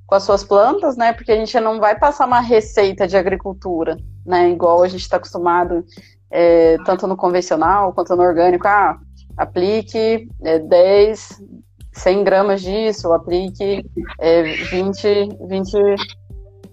com 0.08 0.16
as 0.16 0.24
suas 0.24 0.42
plantas, 0.42 0.96
né? 0.96 1.12
Porque 1.12 1.34
a 1.34 1.36
gente 1.36 1.60
não 1.60 1.82
vai 1.82 2.00
passar 2.00 2.28
uma 2.28 2.40
receita 2.40 3.06
de 3.06 3.18
agricultura, 3.18 3.98
né? 4.26 4.50
Igual 4.50 4.84
a 4.84 4.88
gente 4.88 5.02
está 5.02 5.18
acostumado, 5.18 5.86
é, 6.30 6.78
tanto 6.86 7.08
no 7.08 7.18
convencional 7.18 7.92
quanto 7.92 8.16
no 8.16 8.24
orgânico. 8.24 8.66
Ah, 8.66 8.98
aplique 9.36 10.30
é, 10.46 10.60
10, 10.60 11.44
100 11.92 12.24
gramas 12.24 12.62
disso, 12.62 13.12
aplique 13.12 13.86
é, 14.18 14.44
20, 14.44 15.30
20, 15.46 15.72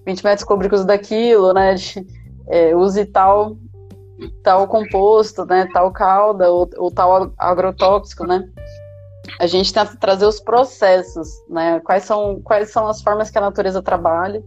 20 0.07 0.25
metros 0.25 0.45
cúbicos 0.45 0.85
daquilo, 0.85 1.53
né? 1.53 1.75
De, 1.75 2.07
é, 2.47 2.77
use 2.77 3.05
tal 3.05 3.57
tal 4.43 4.67
composto, 4.67 5.45
né, 5.45 5.69
tal 5.73 5.93
cauda, 5.93 6.51
ou, 6.51 6.69
ou 6.77 6.91
tal 6.91 7.33
agrotóxico, 7.39 8.27
né? 8.27 8.49
A 9.39 9.47
gente 9.47 9.73
tenta 9.73 9.97
trazer 9.97 10.27
os 10.27 10.41
processos, 10.41 11.29
né? 11.49 11.81
Quais 11.81 12.05
são, 12.05 12.41
quais 12.43 12.71
são 12.71 12.87
as 12.87 13.03
formas 13.03 13.31
que 13.31 13.39
a 13.39 13.43
natureza 13.43 13.83
trabalha 13.83 14.43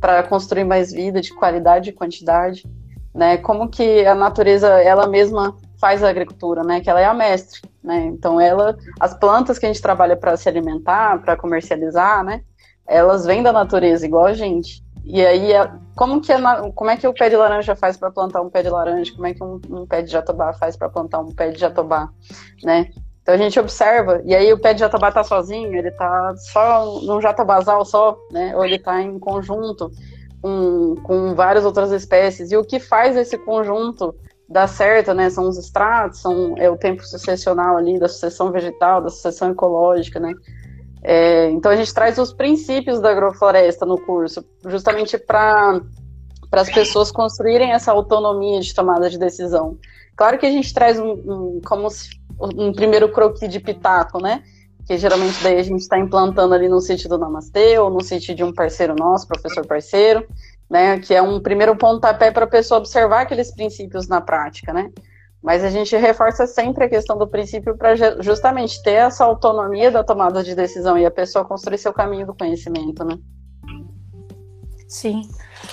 para 0.00 0.22
construir 0.22 0.64
mais 0.64 0.92
vida 0.92 1.20
de 1.20 1.32
qualidade 1.34 1.90
e 1.90 1.92
quantidade, 1.92 2.64
né? 3.14 3.36
Como 3.38 3.68
que 3.68 4.04
a 4.04 4.14
natureza 4.14 4.68
ela 4.82 5.06
mesma 5.06 5.56
faz 5.80 6.02
a 6.02 6.10
agricultura, 6.10 6.62
né? 6.62 6.80
Que 6.80 6.90
ela 6.90 7.00
é 7.00 7.04
a 7.04 7.14
mestre, 7.14 7.62
né? 7.82 8.06
Então 8.06 8.40
ela, 8.40 8.76
as 9.00 9.14
plantas 9.14 9.58
que 9.58 9.66
a 9.66 9.68
gente 9.68 9.82
trabalha 9.82 10.16
para 10.16 10.36
se 10.36 10.48
alimentar, 10.48 11.22
para 11.22 11.36
comercializar, 11.36 12.24
né? 12.24 12.42
Elas 12.86 13.24
vêm 13.24 13.42
da 13.42 13.52
natureza 13.52 14.04
igual 14.04 14.26
a 14.26 14.34
gente. 14.34 14.83
E 15.04 15.24
aí, 15.24 15.50
como 15.94 16.20
que, 16.20 16.32
a, 16.32 16.70
como 16.72 16.90
é 16.90 16.96
que 16.96 17.06
o 17.06 17.12
pé 17.12 17.28
de 17.28 17.36
laranja 17.36 17.76
faz 17.76 17.96
para 17.96 18.10
plantar 18.10 18.40
um 18.40 18.48
pé 18.48 18.62
de 18.62 18.70
laranja? 18.70 19.12
Como 19.14 19.26
é 19.26 19.34
que 19.34 19.44
um, 19.44 19.60
um 19.70 19.86
pé 19.86 20.02
de 20.02 20.10
jatobá 20.10 20.52
faz 20.54 20.76
para 20.76 20.88
plantar 20.88 21.20
um 21.20 21.32
pé 21.32 21.50
de 21.50 21.60
jatobá, 21.60 22.08
né? 22.62 22.90
Então 23.22 23.34
a 23.34 23.38
gente 23.38 23.58
observa, 23.58 24.20
e 24.24 24.34
aí 24.34 24.52
o 24.52 24.58
pé 24.58 24.74
de 24.74 24.80
jatobá 24.80 25.10
tá 25.10 25.24
sozinho, 25.24 25.74
ele 25.74 25.90
tá 25.90 26.34
só 26.36 27.00
num 27.02 27.20
jatobazal 27.20 27.84
só, 27.84 28.16
né? 28.30 28.56
Ou 28.56 28.64
ele 28.64 28.78
tá 28.78 29.00
em 29.00 29.18
conjunto 29.18 29.90
com, 30.42 30.94
com 31.02 31.34
várias 31.34 31.64
outras 31.64 31.90
espécies. 31.90 32.50
E 32.50 32.56
o 32.56 32.64
que 32.64 32.78
faz 32.78 33.16
esse 33.16 33.38
conjunto 33.38 34.14
dar 34.48 34.66
certo, 34.66 35.14
né? 35.14 35.30
São 35.30 35.48
os 35.48 35.58
estratos, 35.58 36.20
são, 36.20 36.54
é 36.58 36.68
o 36.68 36.76
tempo 36.76 37.02
sucessional 37.02 37.76
ali 37.76 37.98
da 37.98 38.08
sucessão 38.08 38.50
vegetal, 38.50 39.02
da 39.02 39.10
sucessão 39.10 39.50
ecológica, 39.50 40.20
né? 40.20 40.32
É, 41.06 41.50
então 41.50 41.70
a 41.70 41.76
gente 41.76 41.92
traz 41.92 42.16
os 42.16 42.32
princípios 42.32 42.98
da 42.98 43.10
agrofloresta 43.10 43.84
no 43.84 44.00
curso, 44.00 44.42
justamente 44.64 45.18
para 45.18 45.82
para 46.50 46.60
as 46.60 46.70
pessoas 46.70 47.10
construírem 47.10 47.72
essa 47.72 47.90
autonomia 47.90 48.60
de 48.60 48.72
tomada 48.72 49.10
de 49.10 49.18
decisão. 49.18 49.76
Claro 50.14 50.38
que 50.38 50.46
a 50.46 50.50
gente 50.50 50.72
traz 50.72 51.00
um, 51.00 51.10
um 51.10 51.60
como 51.66 51.90
se, 51.90 52.10
um 52.40 52.72
primeiro 52.72 53.10
croquis 53.10 53.50
de 53.50 53.58
pitaco, 53.58 54.22
né? 54.22 54.44
Que 54.86 54.96
geralmente 54.96 55.42
daí 55.42 55.58
a 55.58 55.62
gente 55.64 55.80
está 55.80 55.98
implantando 55.98 56.54
ali 56.54 56.68
no 56.68 56.80
sítio 56.80 57.08
do 57.08 57.18
Namastê 57.18 57.76
ou 57.76 57.90
no 57.90 58.00
sítio 58.00 58.36
de 58.36 58.44
um 58.44 58.52
parceiro 58.52 58.94
nosso, 58.94 59.26
professor 59.26 59.66
parceiro, 59.66 60.24
né? 60.70 61.00
Que 61.00 61.12
é 61.12 61.20
um 61.20 61.40
primeiro 61.40 61.74
pontapé 61.74 62.30
para 62.30 62.44
a 62.44 62.48
pessoa 62.48 62.78
observar 62.78 63.22
aqueles 63.22 63.52
princípios 63.52 64.06
na 64.06 64.20
prática, 64.20 64.72
né? 64.72 64.92
Mas 65.44 65.62
a 65.62 65.68
gente 65.68 65.94
reforça 65.94 66.46
sempre 66.46 66.84
a 66.84 66.88
questão 66.88 67.18
do 67.18 67.28
princípio 67.28 67.76
para 67.76 67.94
justamente 68.22 68.82
ter 68.82 68.92
essa 68.92 69.26
autonomia 69.26 69.90
da 69.90 70.02
tomada 70.02 70.42
de 70.42 70.54
decisão 70.54 70.96
e 70.96 71.04
a 71.04 71.10
pessoa 71.10 71.44
construir 71.44 71.76
seu 71.76 71.92
caminho 71.92 72.26
do 72.26 72.34
conhecimento, 72.34 73.04
né? 73.04 73.18
Sim. 74.88 75.28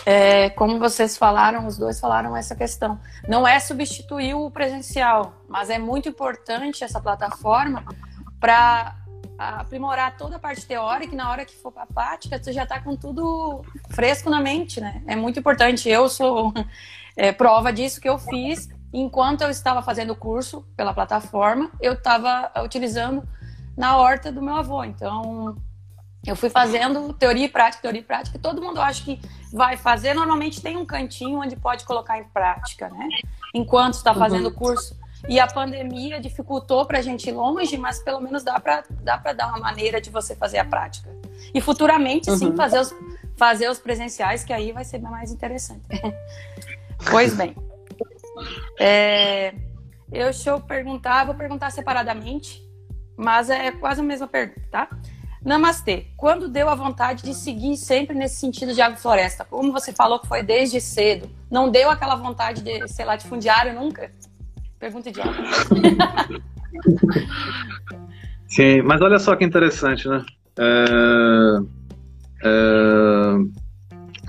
É, 0.06 0.50
como 0.50 0.78
vocês 0.78 1.16
falaram, 1.16 1.66
os 1.68 1.78
dois 1.78 2.02
falaram 2.02 2.36
essa 2.36 2.54
questão. 2.54 3.00
Não 3.30 3.48
é 3.48 3.62
substituir 3.62 4.34
o 4.34 4.52
presencial, 4.52 5.36
mas 5.48 5.70
é 5.70 5.80
muito 5.80 6.10
importante 6.10 6.84
essa 6.84 7.00
plataforma 7.00 7.86
para 8.38 8.98
aprimorar 9.38 10.18
toda 10.18 10.36
a 10.36 10.40
parte 10.40 10.66
teórica 10.66 11.14
e 11.14 11.18
na 11.18 11.32
hora 11.32 11.46
que 11.46 11.56
for 11.56 11.72
para 11.72 11.84
a 11.84 11.88
prática, 11.88 12.38
você 12.38 12.52
já 12.52 12.64
está 12.64 12.82
com 12.82 12.98
tudo 12.98 13.64
fresco 13.92 14.30
na 14.30 14.42
mente, 14.42 14.82
né? 14.82 15.02
É 15.08 15.16
muito 15.16 15.40
importante. 15.40 15.88
Eu 15.88 16.10
sou 16.10 16.52
é, 17.16 17.32
prova 17.32 17.72
disso 17.72 18.02
que 18.02 18.10
eu 18.10 18.20
fiz 18.20 18.68
enquanto 18.94 19.42
eu 19.42 19.50
estava 19.50 19.82
fazendo 19.82 20.12
o 20.12 20.16
curso 20.16 20.66
pela 20.76 20.94
plataforma, 20.94 21.72
eu 21.80 21.94
estava 21.94 22.52
utilizando 22.64 23.24
na 23.78 23.98
horta 23.98 24.32
do 24.32 24.42
meu 24.42 24.56
avô. 24.56 24.84
Então, 24.84 25.56
eu 26.26 26.36
fui 26.36 26.50
fazendo 26.50 27.14
teoria 27.14 27.46
e 27.46 27.50
prática, 27.50 27.82
teoria 27.82 28.02
e 28.02 28.04
prática. 28.04 28.38
Todo 28.38 28.62
mundo 28.62 28.82
acha 28.82 29.04
que 29.04 29.20
vai 29.52 29.76
fazer. 29.76 30.14
Normalmente 30.14 30.62
tem 30.62 30.78
um 30.78 30.86
cantinho 30.86 31.40
onde 31.40 31.56
pode 31.56 31.84
colocar 31.86 32.20
em 32.20 32.26
prática, 32.26 32.90
né? 32.90 33.08
Enquanto 33.56 33.96
está 33.96 34.14
fazendo 34.14 34.46
o 34.46 34.50
uhum. 34.50 34.56
curso. 34.56 35.00
E 35.28 35.40
a 35.40 35.48
pandemia 35.48 36.20
dificultou 36.20 36.86
para 36.86 37.00
a 37.00 37.02
gente 37.02 37.30
ir 37.30 37.32
longe, 37.32 37.78
mas 37.78 38.00
pelo 38.00 38.20
menos 38.20 38.44
dá 38.44 38.60
para 38.60 38.84
dá 39.02 39.18
dar 39.18 39.48
uma 39.50 39.60
maneira 39.60 40.02
de 40.02 40.10
você 40.10 40.36
fazer 40.36 40.58
a 40.58 40.66
prática. 40.66 41.10
E 41.54 41.62
futuramente, 41.62 42.30
uhum. 42.30 42.38
sim, 42.38 42.56
fazer 42.56 42.80
os, 42.80 42.94
fazer 43.38 43.70
os 43.70 43.80
presenciais, 43.80 44.44
que 44.44 44.54
aí 44.54 44.72
vai 44.72 44.84
ser 44.84 45.00
mais 45.00 45.32
interessante. 45.32 45.84
pois 47.10 47.36
bem. 47.36 47.56
É, 48.80 49.54
eu, 50.12 50.26
deixa 50.26 50.50
eu 50.50 50.60
perguntar, 50.60 51.26
vou 51.26 51.36
perguntar 51.36 51.72
separadamente, 51.72 52.62
mas 53.16 53.50
é 53.50 53.72
quase 53.72 54.02
a 54.02 54.04
mesma 54.04 54.28
pergunta, 54.28 54.62
tá? 54.70 54.90
Namastê, 55.44 56.06
quando 56.16 56.48
deu 56.48 56.70
a 56.70 56.76
vontade 56.76 57.24
de 57.24 57.34
seguir 57.34 57.76
sempre 57.76 58.16
nesse 58.16 58.36
sentido 58.36 58.74
de 58.74 58.82
agrofloresta? 58.82 59.44
Como 59.44 59.72
você 59.72 59.92
falou 59.92 60.20
que 60.20 60.28
foi 60.28 60.44
desde 60.44 60.80
cedo, 60.80 61.28
não 61.50 61.72
deu 61.72 61.90
aquela 61.90 62.16
vontade 62.16 62.62
de 62.62 62.88
ser 62.88 63.06
latifundiário 63.06 63.74
nunca? 63.74 64.12
Pergunta 64.78 65.10
idiota. 65.10 65.32
Sim, 68.48 68.82
mas 68.84 69.02
olha 69.02 69.18
só 69.18 69.36
que 69.36 69.44
interessante, 69.44 70.08
né? 70.08 70.24
É, 70.60 71.58
é, 72.44 73.34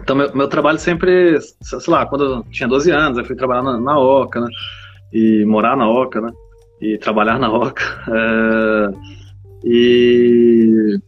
então, 0.03 0.17
meu, 0.17 0.35
meu, 0.35 0.49
trabalho 0.49 0.79
sempre, 0.79 1.41
sei 1.41 1.79
lá, 1.87 2.05
quando 2.07 2.25
eu 2.25 2.43
tinha 2.51 2.69
12 2.69 2.91
anos, 2.91 3.19
eu 3.19 3.25
fui 3.25 3.37
trabalhar 3.37 3.63
na, 3.63 3.79
na 3.81 3.99
Oca, 3.99 4.41
né? 4.41 4.49
E 5.13 5.45
morar 5.45 5.77
na 5.77 5.89
Oca, 5.89 6.21
né? 6.21 6.33
E 6.81 6.99
trabalhar 6.99 7.39
na 7.39 7.53
Oca. 7.53 7.83
É, 8.13 9.13
e, 9.65 10.99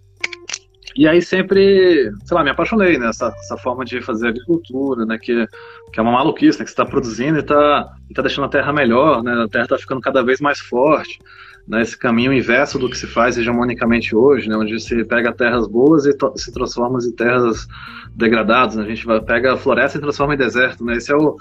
e 0.97 1.09
aí 1.09 1.21
sempre, 1.21 2.13
sei 2.25 2.35
lá, 2.37 2.45
me 2.45 2.51
apaixonei 2.51 2.99
nessa 2.99 3.29
né? 3.29 3.57
forma 3.63 3.85
de 3.85 4.01
fazer 4.01 4.29
agricultura, 4.29 5.05
né? 5.05 5.19
Que, 5.19 5.47
que 5.93 5.99
é 5.99 6.03
uma 6.03 6.13
maluquice, 6.13 6.59
né? 6.59 6.65
Que 6.65 6.71
você 6.71 6.75
está 6.75 6.87
produzindo 6.87 7.39
e 7.39 7.41
está 7.41 7.93
tá 8.15 8.23
deixando 8.23 8.45
a 8.45 8.49
terra 8.49 8.73
melhor, 8.73 9.23
né? 9.23 9.45
A 9.45 9.49
terra 9.49 9.65
está 9.65 9.79
ficando 9.79 10.01
cada 10.01 10.23
vez 10.23 10.41
mais 10.41 10.61
forte 10.61 11.19
né, 11.67 11.83
esse 11.83 11.99
caminho 11.99 12.33
inverso 12.33 12.79
do 12.79 12.89
que 12.89 12.97
se 12.97 13.07
faz 13.07 13.39
hegemonicamente 13.39 14.15
hoje, 14.15 14.49
né, 14.49 14.57
onde 14.57 14.79
se 14.79 15.05
pega 15.05 15.33
terras 15.33 15.67
boas 15.67 16.05
e 16.05 16.13
se 16.37 16.53
transforma 16.53 16.99
em 17.03 17.13
terras 17.13 17.67
degradadas. 18.15 18.77
Né, 18.77 18.85
a 18.85 18.89
gente 18.89 19.07
pega 19.27 19.55
a 19.55 19.57
floresta 19.57 19.99
e 19.99 20.01
transforma 20.01 20.35
em 20.35 20.39
deserto. 20.39 20.85
Né, 20.85 20.97
esse 20.97 21.11
é 21.11 21.17
o 21.17 21.37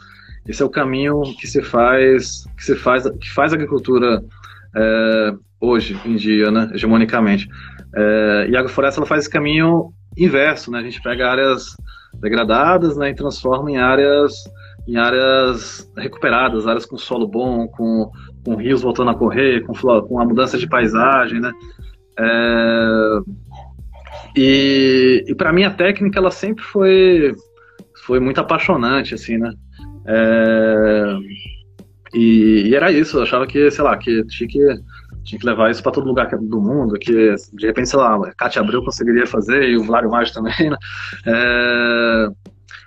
esse 0.46 0.62
é 0.62 0.66
o 0.66 0.70
caminho 0.70 1.22
que 1.40 1.48
se 1.48 1.62
faz 1.62 2.44
que 2.58 2.66
se 2.66 2.76
faz 2.76 3.10
que 3.10 3.32
faz 3.32 3.54
a 3.54 3.56
agricultura 3.56 4.22
é, 4.76 5.34
hoje 5.64 5.98
em 6.06 6.16
dia, 6.16 6.52
né, 6.52 6.70
hegemonicamente. 6.74 7.48
É, 7.96 8.48
e 8.50 8.56
a 8.56 8.60
agrofloresta 8.60 9.00
ela 9.00 9.08
faz 9.08 9.22
esse 9.22 9.30
caminho 9.30 9.94
inverso, 10.18 10.70
né? 10.70 10.80
A 10.80 10.84
gente 10.84 11.02
pega 11.02 11.32
áreas 11.32 11.76
degradadas, 12.16 12.98
né, 12.98 13.10
e 13.10 13.16
transforma 13.16 13.72
em 13.72 13.78
áreas 13.78 14.34
em 14.86 14.98
áreas 14.98 15.90
recuperadas, 15.98 16.68
áreas 16.68 16.86
com 16.86 16.98
solo 16.98 17.26
bom, 17.26 17.68
com 17.68 18.12
com 18.44 18.56
rios 18.56 18.82
voltando 18.82 19.12
a 19.12 19.16
correr, 19.16 19.62
com, 19.62 19.74
com 19.74 20.20
a 20.20 20.26
mudança 20.26 20.58
de 20.58 20.68
paisagem, 20.68 21.40
né? 21.40 21.52
É, 22.20 23.20
e, 24.36 25.24
e 25.28 25.36
para 25.36 25.54
mim 25.54 25.64
a 25.64 25.72
técnica 25.72 26.20
ela 26.20 26.30
sempre 26.30 26.62
foi 26.64 27.34
foi 28.06 28.20
muito 28.20 28.42
apaixonante, 28.42 29.14
assim, 29.14 29.38
né? 29.38 29.54
É, 30.06 31.18
e, 32.14 32.68
e, 32.68 32.76
era 32.76 32.92
isso, 32.92 33.18
eu 33.18 33.24
achava 33.24 33.48
que, 33.48 33.72
sei 33.72 33.84
lá, 33.84 33.98
que 33.98 34.24
tinha 34.26 34.48
que, 34.48 34.60
tinha 35.24 35.40
que 35.40 35.46
levar 35.46 35.72
isso 35.72 35.82
para 35.82 35.92
todo 35.92 36.08
lugar 36.08 36.28
do 36.30 36.62
mundo, 36.62 37.00
que 37.00 37.36
de 37.54 37.66
repente, 37.66 37.90
sei 37.90 38.00
lá, 38.00 38.16
a 38.16 38.34
Cátia 38.34 38.62
Abreu 38.62 38.84
conseguiria 38.84 39.26
fazer 39.26 39.70
e 39.70 39.78
o 39.78 39.84
Vlário 39.84 40.10
Maggi 40.10 40.34
também, 40.34 40.70
né? 40.70 40.78
É, 41.26 42.28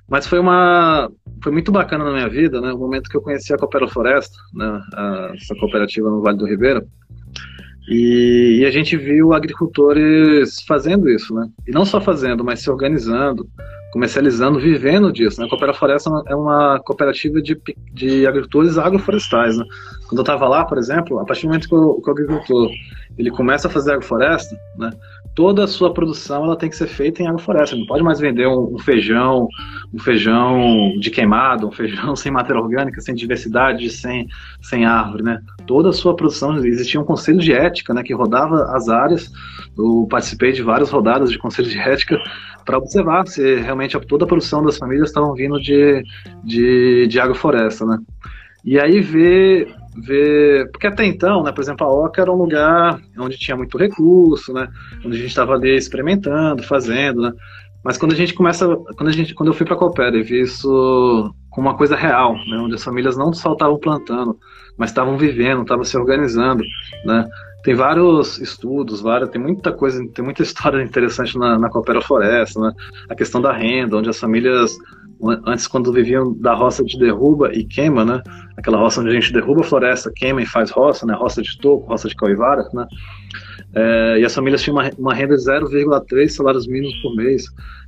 mas 0.09 0.27
foi 0.27 0.39
uma 0.39 1.11
foi 1.43 1.53
muito 1.53 1.73
bacana 1.73 2.05
na 2.05 2.13
minha 2.13 2.29
vida, 2.29 2.61
né? 2.61 2.73
O 2.73 2.79
momento 2.79 3.09
que 3.11 3.17
eu 3.17 3.23
conheci 3.23 3.53
a 3.53 3.59
Coopera 3.59 3.89
Floresta, 3.89 4.37
né? 4.55 4.81
A, 4.95 5.33
essa 5.35 5.55
cooperativa 5.57 6.11
no 6.11 6.23
Vale 6.23 6.39
do 6.39 6.47
Ribeira. 6.47 6.87
E, 7.89 8.59
e, 8.61 8.65
a 8.65 8.71
gente 8.71 8.97
viu 8.97 9.33
agricultores 9.33 10.61
fazendo 10.67 11.09
isso, 11.09 11.33
né? 11.33 11.49
E 11.69 11.71
não 11.71 11.85
só 11.85 12.01
fazendo, 12.01 12.43
mas 12.43 12.61
se 12.61 12.69
organizando, 12.69 13.49
comercializando, 13.97 14.61
vivendo 14.61 15.11
disso. 15.11 15.41
Né? 15.41 15.47
A 15.47 15.49
Coopera 15.49 15.73
Floresta 15.73 16.11
é 16.27 16.35
uma 16.37 16.79
cooperativa 16.81 17.41
de, 17.41 17.59
de 17.95 18.27
agricultores 18.27 18.77
agroflorestais. 18.77 19.57
Né? 19.57 19.65
Quando 20.07 20.19
eu 20.19 20.23
estava 20.23 20.47
lá, 20.47 20.67
por 20.67 20.77
exemplo, 20.77 21.19
a 21.19 21.25
partir 21.25 21.43
do 21.43 21.49
momento 21.49 21.67
que 21.67 21.75
o, 21.75 22.03
que 22.03 22.11
o 22.11 22.13
agricultor 22.13 22.71
ele 23.17 23.31
começa 23.31 23.69
a 23.69 23.71
fazer 23.71 23.93
agrofloresta, 23.93 24.55
né? 24.77 24.91
Toda 25.37 25.65
a 25.65 25.69
sua 25.69 25.93
produção 25.93 26.45
ela 26.45 26.57
tem 26.57 26.71
que 26.71 26.77
ser 26.77 26.87
feita 26.89 27.23
em 27.23 27.27
agrofloresta. 27.27 27.77
Não 27.77 27.85
pode 27.85 28.03
mais 28.03 28.19
vender 28.19 28.49
um, 28.49 28.75
um, 28.75 28.79
feijão, 28.79 29.47
um 29.93 29.99
feijão 29.99 30.99
de 30.99 31.11
queimado, 31.11 31.69
um 31.69 31.71
feijão 31.71 32.17
sem 32.17 32.33
matéria 32.33 32.61
orgânica, 32.61 33.03
sem 33.03 33.15
diversidade, 33.15 33.91
sem, 33.91 34.27
sem 34.63 34.87
árvore, 34.87 35.23
né? 35.23 35.41
Toda 35.67 35.91
a 35.91 35.93
sua 35.93 36.17
produção 36.17 36.57
existia 36.65 36.99
um 36.99 37.05
conselho 37.05 37.39
de 37.39 37.53
ética, 37.53 37.93
né, 37.93 38.03
que 38.03 38.15
rodava 38.15 38.75
as 38.75 38.89
áreas. 38.89 39.31
Eu 39.77 40.07
participei 40.11 40.53
de 40.53 40.63
várias 40.63 40.91
rodadas 40.91 41.31
de 41.31 41.39
conselho 41.39 41.69
de 41.69 41.79
ética 41.79 42.19
para 42.65 42.79
observar 42.79 43.29
se 43.29 43.57
realmente 43.57 43.99
toda 44.01 44.25
a 44.25 44.29
produção 44.29 44.65
das 44.65 44.79
famílias 44.79 45.11
estavam 45.11 45.35
vindo 45.35 45.61
de, 45.61 46.03
de, 46.43 47.07
de 47.09 47.21
agrofloresta, 47.21 47.85
né? 47.85 47.99
E 48.65 48.81
aí 48.81 49.01
ver 49.01 49.69
ver. 49.99 50.71
Porque 50.71 50.87
até 50.87 51.05
então, 51.05 51.43
né, 51.43 51.53
por 51.53 51.63
exemplo, 51.63 51.87
a 51.87 51.91
Oca 51.91 52.23
era 52.23 52.33
um 52.33 52.37
lugar 52.37 53.01
onde 53.19 53.39
tinha 53.39 53.57
muito 53.57 53.79
recurso, 53.79 54.53
né, 54.53 54.69
onde 55.05 55.17
a 55.17 55.21
gente 55.21 55.29
estava 55.29 55.55
ali 55.55 55.77
experimentando, 55.77 56.63
fazendo, 56.63 57.23
né, 57.23 57.33
Mas 57.85 57.97
quando 57.97 58.13
a 58.13 58.17
gente 58.17 58.35
começa, 58.35 58.67
quando 58.97 59.09
a 59.09 59.13
gente, 59.13 59.35
quando 59.35 59.51
eu 59.51 59.55
fui 59.55 59.65
para 59.65 59.77
Coopera 59.77 60.17
e 60.17 60.23
vi 60.23 60.41
isso 60.41 61.33
como 61.51 61.69
uma 61.69 61.77
coisa 61.77 61.97
real, 61.97 62.35
né, 62.47 62.59
onde 62.59 62.75
as 62.75 62.85
famílias 62.85 63.17
não 63.17 63.33
só 63.33 63.53
estavam 63.53 63.79
plantando, 63.79 64.39
mas 64.77 64.91
estavam 64.91 65.17
vivendo, 65.17 65.63
estavam 65.63 65.85
se 65.85 65.97
organizando, 65.97 66.63
né? 67.05 67.27
Tem 67.67 67.75
vários 67.75 68.39
estudos, 68.39 69.01
várias, 69.01 69.29
tem 69.29 69.41
muita 69.41 69.73
coisa, 69.73 70.01
tem 70.15 70.25
muita 70.25 70.41
história 70.45 70.81
interessante 70.85 71.37
na, 71.37 71.59
na 71.59 71.69
Coopera 71.69 72.01
Floresta, 72.01 72.61
né? 72.61 72.73
A 73.11 73.15
questão 73.17 73.41
da 73.41 73.53
renda, 73.53 73.97
onde 73.97 74.09
as 74.09 74.21
famílias 74.21 74.79
antes 75.45 75.67
quando 75.67 75.93
viviam 75.93 76.33
da 76.35 76.55
roça 76.55 76.85
de 76.85 76.97
derruba 76.97 77.53
e 77.53 77.65
queima, 77.65 78.05
né? 78.05 78.23
Aquela 78.57 78.79
roça 78.79 79.01
onde 79.01 79.11
a 79.11 79.13
gente 79.15 79.33
derruba 79.33 79.63
a 79.63 79.65
floresta, 79.65 80.13
queima 80.15 80.41
e 80.41 80.47
faz 80.47 80.71
roça, 80.71 81.05
né? 81.05 81.15
Roça 81.15 81.43
de 81.43 81.59
toco, 81.59 81.89
roça 81.89 82.09
de 82.09 82.15
coivara, 82.15 82.69
né? 82.73 82.87
É, 83.77 84.21
e 84.21 84.25
as 84.25 84.35
famílias 84.35 84.63
tinham 84.63 84.77
uma, 84.77 84.91
uma 84.99 85.15
renda 85.15 85.37
de 85.37 85.43
0,3 85.43 86.29
salários 86.31 86.67
mínimos 86.67 86.97
por 87.03 87.15
mês. 87.15 87.45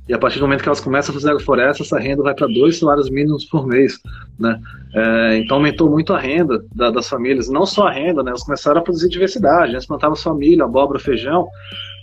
E 0.07 0.13
a 0.13 0.19
partir 0.19 0.37
do 0.37 0.43
momento 0.43 0.61
que 0.61 0.69
elas 0.69 0.79
começam 0.79 1.11
a 1.11 1.15
fazer 1.15 1.29
agrofloresta, 1.29 1.81
essa 1.81 1.97
renda 1.99 2.21
vai 2.21 2.35
para 2.35 2.47
dois 2.47 2.77
salários 2.77 3.09
mínimos 3.09 3.45
por 3.45 3.65
mês, 3.65 3.99
né? 4.39 4.59
É, 4.93 5.37
então 5.37 5.57
aumentou 5.57 5.89
muito 5.89 6.13
a 6.13 6.19
renda 6.19 6.63
da, 6.75 6.91
das 6.91 7.09
famílias, 7.09 7.49
não 7.49 7.65
só 7.65 7.87
a 7.87 7.91
renda, 7.91 8.21
né? 8.21 8.29
Elas 8.29 8.43
começaram 8.43 8.79
a 8.79 8.83
produzir 8.83 9.09
diversidade, 9.09 9.73
eles 9.73 9.87
plantavam 9.87 10.15
sua 10.15 10.35
milho, 10.35 10.63
abóbora, 10.63 10.99
feijão, 10.99 11.47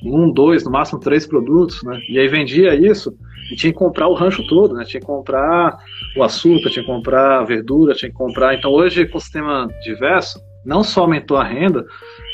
um, 0.04 0.32
dois, 0.32 0.64
no 0.64 0.70
máximo 0.70 0.98
três 0.98 1.24
produtos, 1.24 1.82
né? 1.84 1.98
E 2.08 2.18
aí 2.18 2.26
vendia 2.26 2.74
isso 2.74 3.16
e 3.52 3.56
tinha 3.56 3.72
que 3.72 3.78
comprar 3.78 4.08
o 4.08 4.14
rancho 4.14 4.44
todo, 4.48 4.74
né? 4.74 4.84
Tinha 4.84 5.00
que 5.00 5.06
comprar 5.06 5.78
o 6.16 6.22
açúcar, 6.24 6.70
tinha 6.70 6.84
que 6.84 6.90
comprar 6.90 7.40
a 7.40 7.44
verdura, 7.44 7.94
tinha 7.94 8.10
que 8.10 8.16
comprar. 8.16 8.54
Então 8.54 8.72
hoje 8.72 9.06
com 9.06 9.18
o 9.18 9.20
sistema 9.20 9.68
diverso, 9.82 10.40
não 10.64 10.82
só 10.82 11.02
aumentou 11.02 11.36
a 11.36 11.44
renda, 11.44 11.84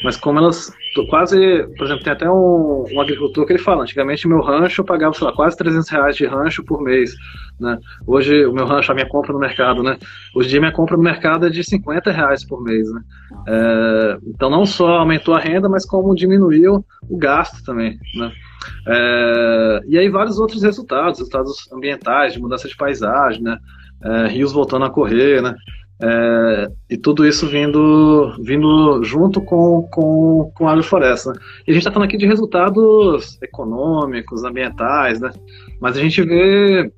mas 0.02 0.16
como 0.16 0.38
elas 0.38 0.72
quase, 1.08 1.66
por 1.76 1.86
exemplo, 1.86 2.04
tem 2.04 2.12
até 2.12 2.30
um, 2.30 2.84
um, 2.92 3.00
agricultor 3.00 3.46
que 3.46 3.52
ele 3.52 3.62
fala, 3.62 3.82
antigamente 3.82 4.28
meu 4.28 4.40
rancho 4.40 4.82
eu 4.82 4.84
pagava, 4.84 5.14
sei 5.14 5.26
lá, 5.26 5.32
quase 5.32 5.56
300 5.56 5.88
reais 5.88 6.16
de 6.16 6.26
rancho 6.26 6.62
por 6.64 6.82
mês, 6.82 7.14
né? 7.58 7.78
Hoje 8.06 8.44
o 8.44 8.52
meu 8.52 8.66
rancho, 8.66 8.92
a 8.92 8.94
minha 8.94 9.08
compra 9.08 9.32
no 9.32 9.38
mercado, 9.38 9.82
né? 9.82 9.96
Hoje 10.34 10.48
em 10.48 10.50
dia 10.50 10.60
minha 10.60 10.72
compra 10.72 10.96
no 10.96 11.02
mercado 11.02 11.46
é 11.46 11.50
de 11.50 11.64
50 11.64 12.10
reais 12.10 12.44
por 12.44 12.62
mês, 12.62 12.90
né? 12.92 13.00
É, 13.48 14.18
então 14.26 14.50
não 14.50 14.66
só 14.66 14.98
aumentou 14.98 15.34
a 15.34 15.40
renda, 15.40 15.68
mas 15.68 15.86
como 15.86 16.14
diminuiu 16.14 16.84
o 17.08 17.16
gasto 17.16 17.64
também, 17.64 17.98
né? 18.14 18.32
É, 18.86 19.80
e 19.88 19.98
aí 19.98 20.08
vários 20.10 20.38
outros 20.38 20.62
resultados, 20.62 21.18
resultados 21.18 21.72
ambientais, 21.72 22.34
de 22.34 22.40
mudança 22.40 22.68
de 22.68 22.76
paisagem, 22.76 23.42
né? 23.42 23.58
É, 24.04 24.26
rios 24.26 24.52
voltando 24.52 24.84
a 24.84 24.90
correr, 24.90 25.40
né? 25.40 25.54
É, 26.04 26.68
e 26.90 26.96
tudo 26.96 27.24
isso 27.24 27.46
vindo, 27.46 28.34
vindo 28.42 29.04
junto 29.04 29.40
com, 29.40 29.88
com, 29.92 30.50
com 30.52 30.68
a 30.68 30.72
agrofloresta. 30.72 31.32
Né? 31.32 31.38
E 31.66 31.70
a 31.70 31.74
gente 31.74 31.82
está 31.82 31.92
falando 31.92 32.08
aqui 32.08 32.16
de 32.16 32.26
resultados 32.26 33.40
econômicos, 33.40 34.42
ambientais, 34.42 35.20
né? 35.20 35.30
mas 35.80 35.96
a 35.96 36.00
gente 36.00 36.20
vê 36.22 36.92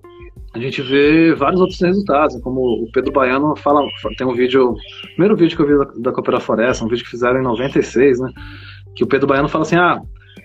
a 0.54 0.58
gente 0.58 0.80
vê 0.82 1.34
vários 1.34 1.60
outros 1.60 1.80
resultados, 1.80 2.40
como 2.40 2.60
o 2.60 2.88
Pedro 2.92 3.12
Baiano 3.12 3.56
fala, 3.56 3.84
tem 4.16 4.24
um 4.24 4.34
vídeo, 4.34 4.76
primeiro 5.14 5.36
vídeo 5.36 5.56
que 5.56 5.62
eu 5.62 5.66
vi 5.66 6.00
da, 6.00 6.12
da 6.12 6.40
Floresta, 6.40 6.84
um 6.84 6.88
vídeo 6.88 7.04
que 7.04 7.10
fizeram 7.10 7.40
em 7.40 7.42
96, 7.42 8.20
né, 8.20 8.30
que 8.94 9.02
o 9.02 9.06
Pedro 9.06 9.26
Baiano 9.26 9.48
fala 9.48 9.62
assim, 9.62 9.74
ah, 9.74 10.00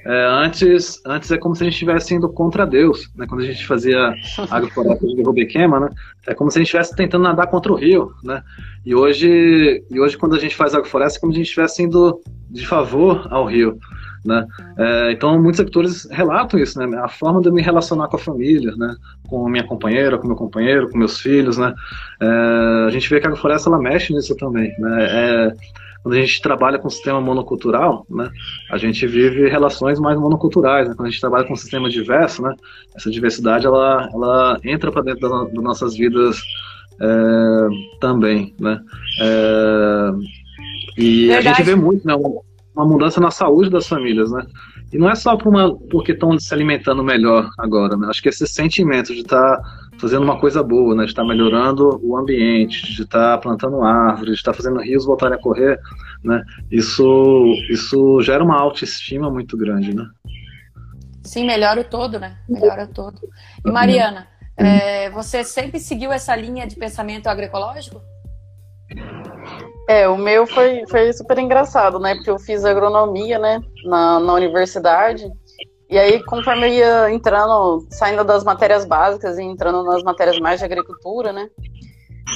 é, 0.06 0.26
antes, 0.26 1.02
antes 1.06 1.30
é 1.32 1.38
como 1.38 1.56
se 1.56 1.64
a 1.64 1.66
gente 1.66 1.74
estivesse 1.74 2.14
indo 2.14 2.30
contra 2.30 2.66
Deus, 2.66 3.12
né? 3.16 3.26
Quando 3.28 3.42
a 3.42 3.46
gente 3.46 3.66
fazia 3.66 4.14
agrofloresta 4.50 5.06
de 5.06 5.16
derruba 5.16 5.46
queima, 5.46 5.80
né? 5.80 5.90
É 6.28 6.34
como 6.34 6.50
se 6.50 6.58
a 6.58 6.62
gente 6.62 6.68
estivesse 6.68 6.96
tentando 6.96 7.24
nadar 7.24 7.48
contra 7.48 7.72
o 7.72 7.76
rio, 7.76 8.12
né? 8.24 8.42
E 8.86 8.96
hoje, 8.96 9.84
e 9.90 10.00
hoje 10.00 10.18
quando 10.18 10.36
a 10.36 10.40
gente 10.40 10.56
faz 10.56 10.74
agrofloresta, 10.74 11.18
é 11.18 11.22
como 11.22 11.34
se 11.34 11.38
a 11.38 11.40
gente 11.40 11.48
estivesse 11.48 11.84
indo 11.84 12.22
de 12.50 12.66
favor 12.66 13.28
ao 13.30 13.46
rio, 13.46 13.78
né? 14.26 14.46
É, 14.78 15.12
então, 15.12 15.42
muitos 15.42 15.58
sectores 15.58 16.08
relatam 16.12 16.60
isso, 16.60 16.80
né? 16.80 16.98
A 17.00 17.10
forma 17.10 17.42
de 17.42 17.50
eu 17.50 17.54
me 17.54 17.62
relacionar 17.62 18.08
com 18.08 18.16
a 18.16 18.20
família, 18.20 18.74
né? 18.78 18.96
Com 19.28 19.48
a 19.48 19.50
minha 19.50 19.66
companheira, 19.66 20.18
com 20.18 20.28
meu 20.28 20.36
companheiro, 20.36 20.90
com 20.90 20.98
meus 20.98 21.20
filhos, 21.20 21.58
né? 21.58 21.74
É, 22.22 22.86
a 22.88 22.90
gente 22.90 23.10
vê 23.10 23.20
que 23.20 23.28
a 23.28 23.30
agrofloresta, 23.30 23.70
ela 23.70 23.80
mexe 23.80 24.14
nisso 24.14 24.36
também, 24.38 24.74
né? 24.80 25.08
É, 25.10 25.54
quando 26.04 26.16
a 26.16 26.22
gente 26.22 26.42
trabalha 26.42 26.80
com 26.80 26.88
um 26.88 26.92
sistema 26.92 27.20
monocultural, 27.20 28.06
né, 28.10 28.30
a 28.72 28.78
gente 28.78 29.06
vive 29.06 29.50
relações 29.50 30.00
mais 30.00 30.18
monoculturais. 30.18 30.88
Né? 30.88 30.96
Quando 30.96 31.08
a 31.08 31.12
gente 31.12 31.20
trabalha 31.20 31.46
com 31.46 31.54
um 31.54 31.58
sistema 31.58 31.90
diverso, 31.90 32.42
né, 32.42 32.54
essa 32.96 33.12
diversidade 33.12 33.66
ela, 33.66 34.10
ela 34.14 34.60
entra 34.64 34.92
para 34.92 35.04
dentro 35.04 35.22
das 35.22 35.54
da 35.54 35.62
nossas 35.62 35.96
vidas 35.96 36.42
é, 37.02 37.68
também. 38.00 38.54
Né? 38.60 38.80
É, 39.22 40.12
e 40.98 41.28
Verdade. 41.28 41.48
a 41.48 41.54
gente 41.54 41.66
vê 41.66 41.76
muito 41.76 42.08
né, 42.08 42.16
uma 42.76 42.86
mudança 42.86 43.20
na 43.20 43.32
saúde 43.32 43.70
das 43.70 43.88
famílias. 43.88 44.32
Né? 44.32 44.46
E 44.94 44.98
não 44.98 45.10
é 45.10 45.16
só 45.16 45.36
por 45.36 45.50
uma, 45.50 45.76
porque 45.90 46.14
estão 46.14 46.38
se 46.40 46.54
alimentando 46.54 47.04
melhor 47.04 47.50
agora. 47.58 47.98
Né? 47.98 48.08
Acho 48.10 48.22
que 48.22 48.30
esse 48.30 48.48
sentimento 48.48 49.14
de 49.14 49.22
estar 49.22 49.58
tá 49.58 49.89
fazendo 50.00 50.24
uma 50.24 50.40
coisa 50.40 50.64
boa, 50.64 50.96
né? 50.96 51.04
De 51.04 51.12
estar 51.12 51.22
tá 51.22 51.28
melhorando 51.28 52.00
o 52.04 52.18
ambiente, 52.18 52.94
de 52.94 53.04
estar 53.04 53.36
tá 53.36 53.38
plantando 53.38 53.84
árvores, 53.84 54.36
de 54.36 54.40
estar 54.40 54.52
tá 54.52 54.58
fazendo 54.58 54.80
rios 54.80 55.06
voltarem 55.06 55.38
a 55.38 55.42
correr, 55.42 55.80
né? 56.24 56.42
Isso, 56.72 57.46
isso 57.70 58.22
gera 58.22 58.44
uma 58.44 58.60
autoestima 58.60 59.30
muito 59.30 59.58
grande, 59.58 59.94
né? 59.94 60.06
Sim, 61.24 61.46
melhora 61.46 61.82
o 61.82 61.84
todo, 61.84 62.20
né? 62.20 62.38
Melhora 62.48 62.86
o 62.86 62.88
todo. 62.88 63.20
E 63.66 63.72
Mariana, 63.72 64.28
uhum. 64.60 64.66
é, 64.66 65.10
você 65.10 65.44
sempre 65.44 65.80
seguiu 65.80 66.12
essa 66.12 66.36
linha 66.36 66.66
de 66.66 66.76
pensamento 66.76 67.28
agroecológico? 67.28 68.02
É, 69.88 70.08
o 70.08 70.18
meu 70.18 70.46
foi, 70.46 70.84
foi 70.88 71.12
super 71.14 71.38
engraçado, 71.40 72.00
né? 72.00 72.16
Porque 72.16 72.30
eu 72.30 72.40
fiz 72.40 72.64
agronomia, 72.64 73.40
né, 73.40 73.62
na, 73.86 74.20
na 74.20 74.34
universidade. 74.34 75.30
E 75.90 75.98
aí, 75.98 76.24
conforme 76.24 76.68
eu 76.68 76.74
ia 76.74 77.12
entrando, 77.12 77.88
saindo 77.90 78.24
das 78.24 78.44
matérias 78.44 78.86
básicas 78.86 79.40
e 79.40 79.44
entrando 79.44 79.84
nas 79.84 80.04
matérias 80.04 80.40
mais 80.40 80.60
de 80.60 80.66
agricultura, 80.66 81.34
né? 81.34 81.50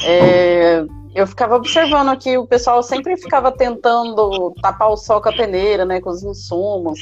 É, 0.05 0.83
eu 1.13 1.27
ficava 1.27 1.55
observando 1.55 2.17
que 2.17 2.35
o 2.35 2.47
pessoal 2.47 2.81
sempre 2.81 3.15
ficava 3.15 3.51
tentando 3.51 4.51
tapar 4.59 4.89
o 4.89 4.97
sol 4.97 5.21
com 5.21 5.29
a 5.29 5.33
peneira, 5.33 5.85
né? 5.85 6.01
Com 6.01 6.09
os 6.09 6.23
insumos. 6.23 6.99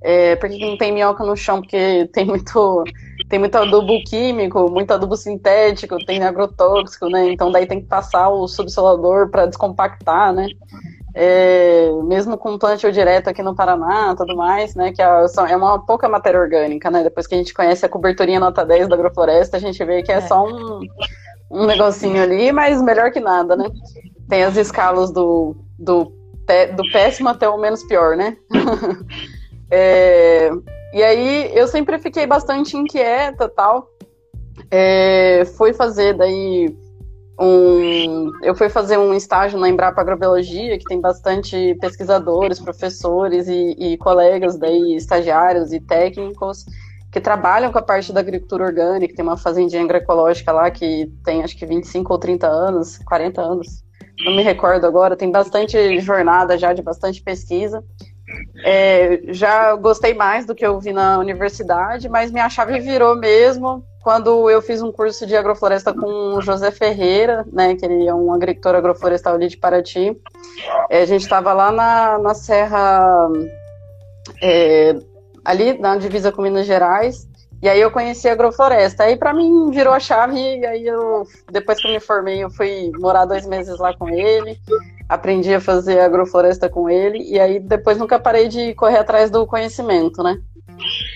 É, 0.00 0.36
por 0.36 0.48
que 0.48 0.64
não 0.64 0.78
tem 0.78 0.92
minhoca 0.92 1.24
no 1.24 1.36
chão? 1.36 1.60
Porque 1.60 2.08
tem 2.12 2.24
muito, 2.24 2.84
tem 3.28 3.40
muito 3.40 3.56
adubo 3.56 4.00
químico, 4.04 4.70
muito 4.70 4.92
adubo 4.92 5.16
sintético, 5.16 5.98
tem 6.04 6.22
agrotóxico, 6.22 7.08
né? 7.08 7.32
Então 7.32 7.50
daí 7.50 7.66
tem 7.66 7.80
que 7.80 7.88
passar 7.88 8.28
o 8.28 8.46
subsolador 8.46 9.30
para 9.30 9.46
descompactar, 9.46 10.32
né? 10.32 10.46
É, 11.20 11.90
mesmo 12.04 12.38
com 12.38 12.56
plantio 12.56 12.92
direto 12.92 13.26
aqui 13.26 13.42
no 13.42 13.52
Paraná 13.52 14.14
tudo 14.16 14.36
mais, 14.36 14.76
né, 14.76 14.92
que 14.92 15.02
é, 15.02 15.06
é 15.50 15.56
uma 15.56 15.84
pouca 15.84 16.08
matéria 16.08 16.38
orgânica, 16.38 16.88
né, 16.92 17.02
depois 17.02 17.26
que 17.26 17.34
a 17.34 17.38
gente 17.38 17.52
conhece 17.52 17.84
a 17.84 17.88
coberturinha 17.88 18.38
nota 18.38 18.64
10 18.64 18.86
da 18.86 18.94
agrofloresta, 18.94 19.56
a 19.56 19.60
gente 19.60 19.84
vê 19.84 20.00
que 20.00 20.12
é, 20.12 20.18
é. 20.18 20.20
só 20.20 20.46
um, 20.46 20.80
um 21.50 21.66
negocinho 21.66 22.22
ali, 22.22 22.52
mas 22.52 22.80
melhor 22.80 23.10
que 23.10 23.18
nada, 23.18 23.56
né. 23.56 23.68
Tem 24.28 24.44
as 24.44 24.56
escalas 24.56 25.10
do, 25.10 25.56
do, 25.76 26.04
do 26.76 26.92
péssimo 26.92 27.30
até 27.30 27.48
o 27.48 27.58
menos 27.58 27.82
pior, 27.82 28.16
né. 28.16 28.36
é, 29.72 30.52
e 30.94 31.02
aí 31.02 31.50
eu 31.52 31.66
sempre 31.66 31.98
fiquei 31.98 32.28
bastante 32.28 32.76
inquieta 32.76 33.48
tal, 33.48 33.90
é, 34.70 35.44
fui 35.56 35.72
fazer 35.72 36.14
daí 36.14 36.72
um, 37.40 38.32
eu 38.42 38.54
fui 38.54 38.68
fazer 38.68 38.98
um 38.98 39.14
estágio 39.14 39.58
na 39.58 39.68
Embrapa 39.68 40.00
Agrobiologia, 40.00 40.76
que 40.76 40.84
tem 40.84 41.00
bastante 41.00 41.76
pesquisadores, 41.80 42.58
professores 42.58 43.46
e, 43.46 43.76
e, 43.78 43.96
colegas 43.96 44.58
daí, 44.58 44.96
estagiários 44.96 45.72
e 45.72 45.78
técnicos 45.78 46.64
que 47.10 47.20
trabalham 47.20 47.72
com 47.72 47.78
a 47.78 47.82
parte 47.82 48.12
da 48.12 48.20
agricultura 48.20 48.64
orgânica, 48.64 49.14
tem 49.14 49.24
uma 49.24 49.36
fazendinha 49.36 49.82
agroecológica 49.82 50.52
lá 50.52 50.70
que 50.70 51.10
tem 51.24 51.42
acho 51.42 51.56
que 51.56 51.64
25 51.64 52.12
ou 52.12 52.18
30 52.18 52.46
anos, 52.46 52.98
40 52.98 53.40
anos, 53.40 53.82
não 54.18 54.36
me 54.36 54.42
recordo 54.42 54.86
agora, 54.86 55.16
tem 55.16 55.30
bastante 55.30 56.00
jornada 56.00 56.58
já 56.58 56.72
de 56.72 56.82
bastante 56.82 57.22
pesquisa. 57.22 57.82
É, 58.62 59.22
já 59.28 59.74
gostei 59.76 60.12
mais 60.12 60.44
do 60.44 60.54
que 60.54 60.66
eu 60.66 60.78
vi 60.78 60.92
na 60.92 61.18
universidade, 61.18 62.08
mas 62.10 62.30
minha 62.30 62.50
chave 62.50 62.78
virou 62.80 63.16
mesmo 63.16 63.82
quando 64.02 64.48
eu 64.48 64.62
fiz 64.62 64.80
um 64.80 64.92
curso 64.92 65.26
de 65.26 65.36
agrofloresta 65.36 65.92
com 65.92 66.34
o 66.34 66.40
José 66.40 66.70
Ferreira, 66.70 67.44
né, 67.52 67.74
que 67.74 67.84
ele 67.84 68.06
é 68.06 68.14
um 68.14 68.32
agricultor 68.32 68.74
agroflorestal 68.74 69.34
ali 69.34 69.48
de 69.48 69.56
Paraty. 69.56 70.16
É, 70.88 71.02
a 71.02 71.06
gente 71.06 71.22
estava 71.22 71.52
lá 71.52 71.70
na, 71.70 72.18
na 72.18 72.34
Serra, 72.34 73.28
é, 74.42 74.96
ali 75.44 75.78
na 75.78 75.96
divisa 75.96 76.32
com 76.32 76.42
Minas 76.42 76.66
Gerais, 76.66 77.28
e 77.60 77.68
aí 77.68 77.80
eu 77.80 77.90
conheci 77.90 78.28
a 78.28 78.32
agrofloresta. 78.32 79.04
Aí 79.04 79.16
para 79.16 79.34
mim 79.34 79.70
virou 79.70 79.92
a 79.92 80.00
chave, 80.00 80.38
e 80.38 80.64
aí 80.64 80.86
eu, 80.86 81.24
depois 81.50 81.80
que 81.80 81.88
eu 81.88 81.92
me 81.92 82.00
formei, 82.00 82.42
eu 82.42 82.50
fui 82.50 82.92
morar 82.98 83.24
dois 83.24 83.46
meses 83.46 83.78
lá 83.78 83.94
com 83.96 84.08
ele, 84.08 84.58
aprendi 85.08 85.52
a 85.52 85.60
fazer 85.60 86.00
agrofloresta 86.00 86.68
com 86.68 86.88
ele, 86.88 87.18
e 87.18 87.40
aí 87.40 87.58
depois 87.58 87.98
nunca 87.98 88.18
parei 88.18 88.46
de 88.46 88.74
correr 88.74 88.98
atrás 88.98 89.30
do 89.30 89.46
conhecimento, 89.46 90.22
né? 90.22 90.38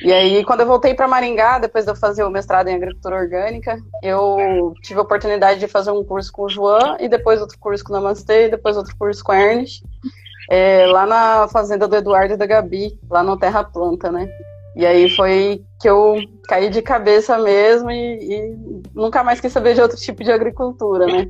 E 0.05 0.13
aí, 0.13 0.45
quando 0.45 0.61
eu 0.61 0.67
voltei 0.67 0.95
para 0.95 1.07
Maringá, 1.07 1.61
depois 1.61 1.85
de 1.85 1.93
eu 1.93 1.97
fazer 1.97 2.25
o 2.25 2.31
mestrado 2.31 2.67
em 2.67 2.75
agricultura 2.75 3.17
orgânica, 3.17 3.79
eu 4.03 4.75
tive 4.83 4.99
a 4.99 5.03
oportunidade 5.03 5.61
de 5.61 5.69
fazer 5.69 5.93
um 5.93 6.03
curso 6.03 6.33
com 6.33 6.43
o 6.43 6.49
João, 6.49 6.97
e 6.99 7.09
depois 7.09 7.41
outro 7.41 7.57
curso 7.59 7.85
com 7.85 7.93
o 7.93 7.97
Namastê, 7.97 8.47
e 8.47 8.51
depois 8.51 8.77
outro 8.77 8.97
curso 8.97 9.23
com 9.23 9.31
a 9.31 9.41
Ernest, 9.41 9.85
é, 10.51 10.87
lá 10.87 11.07
na 11.07 11.47
fazenda 11.49 11.87
do 11.87 11.95
Eduardo 11.95 12.35
e 12.35 12.37
da 12.37 12.47
Gabi, 12.47 12.99
lá 13.09 13.23
no 13.23 13.39
Terra 13.39 13.63
Planta, 13.63 14.11
né? 14.11 14.29
E 14.75 14.87
aí 14.87 15.11
foi 15.11 15.63
que 15.81 15.89
eu 15.89 16.17
caí 16.49 16.71
de 16.71 16.81
cabeça 16.81 17.37
mesmo 17.39 17.91
e, 17.91 18.19
e 18.25 18.57
nunca 18.95 19.23
mais 19.23 19.41
quis 19.41 19.53
saber 19.53 19.75
de 19.75 19.83
outro 19.83 19.97
tipo 19.99 20.25
de 20.25 20.33
agricultura, 20.33 21.07
né? 21.07 21.29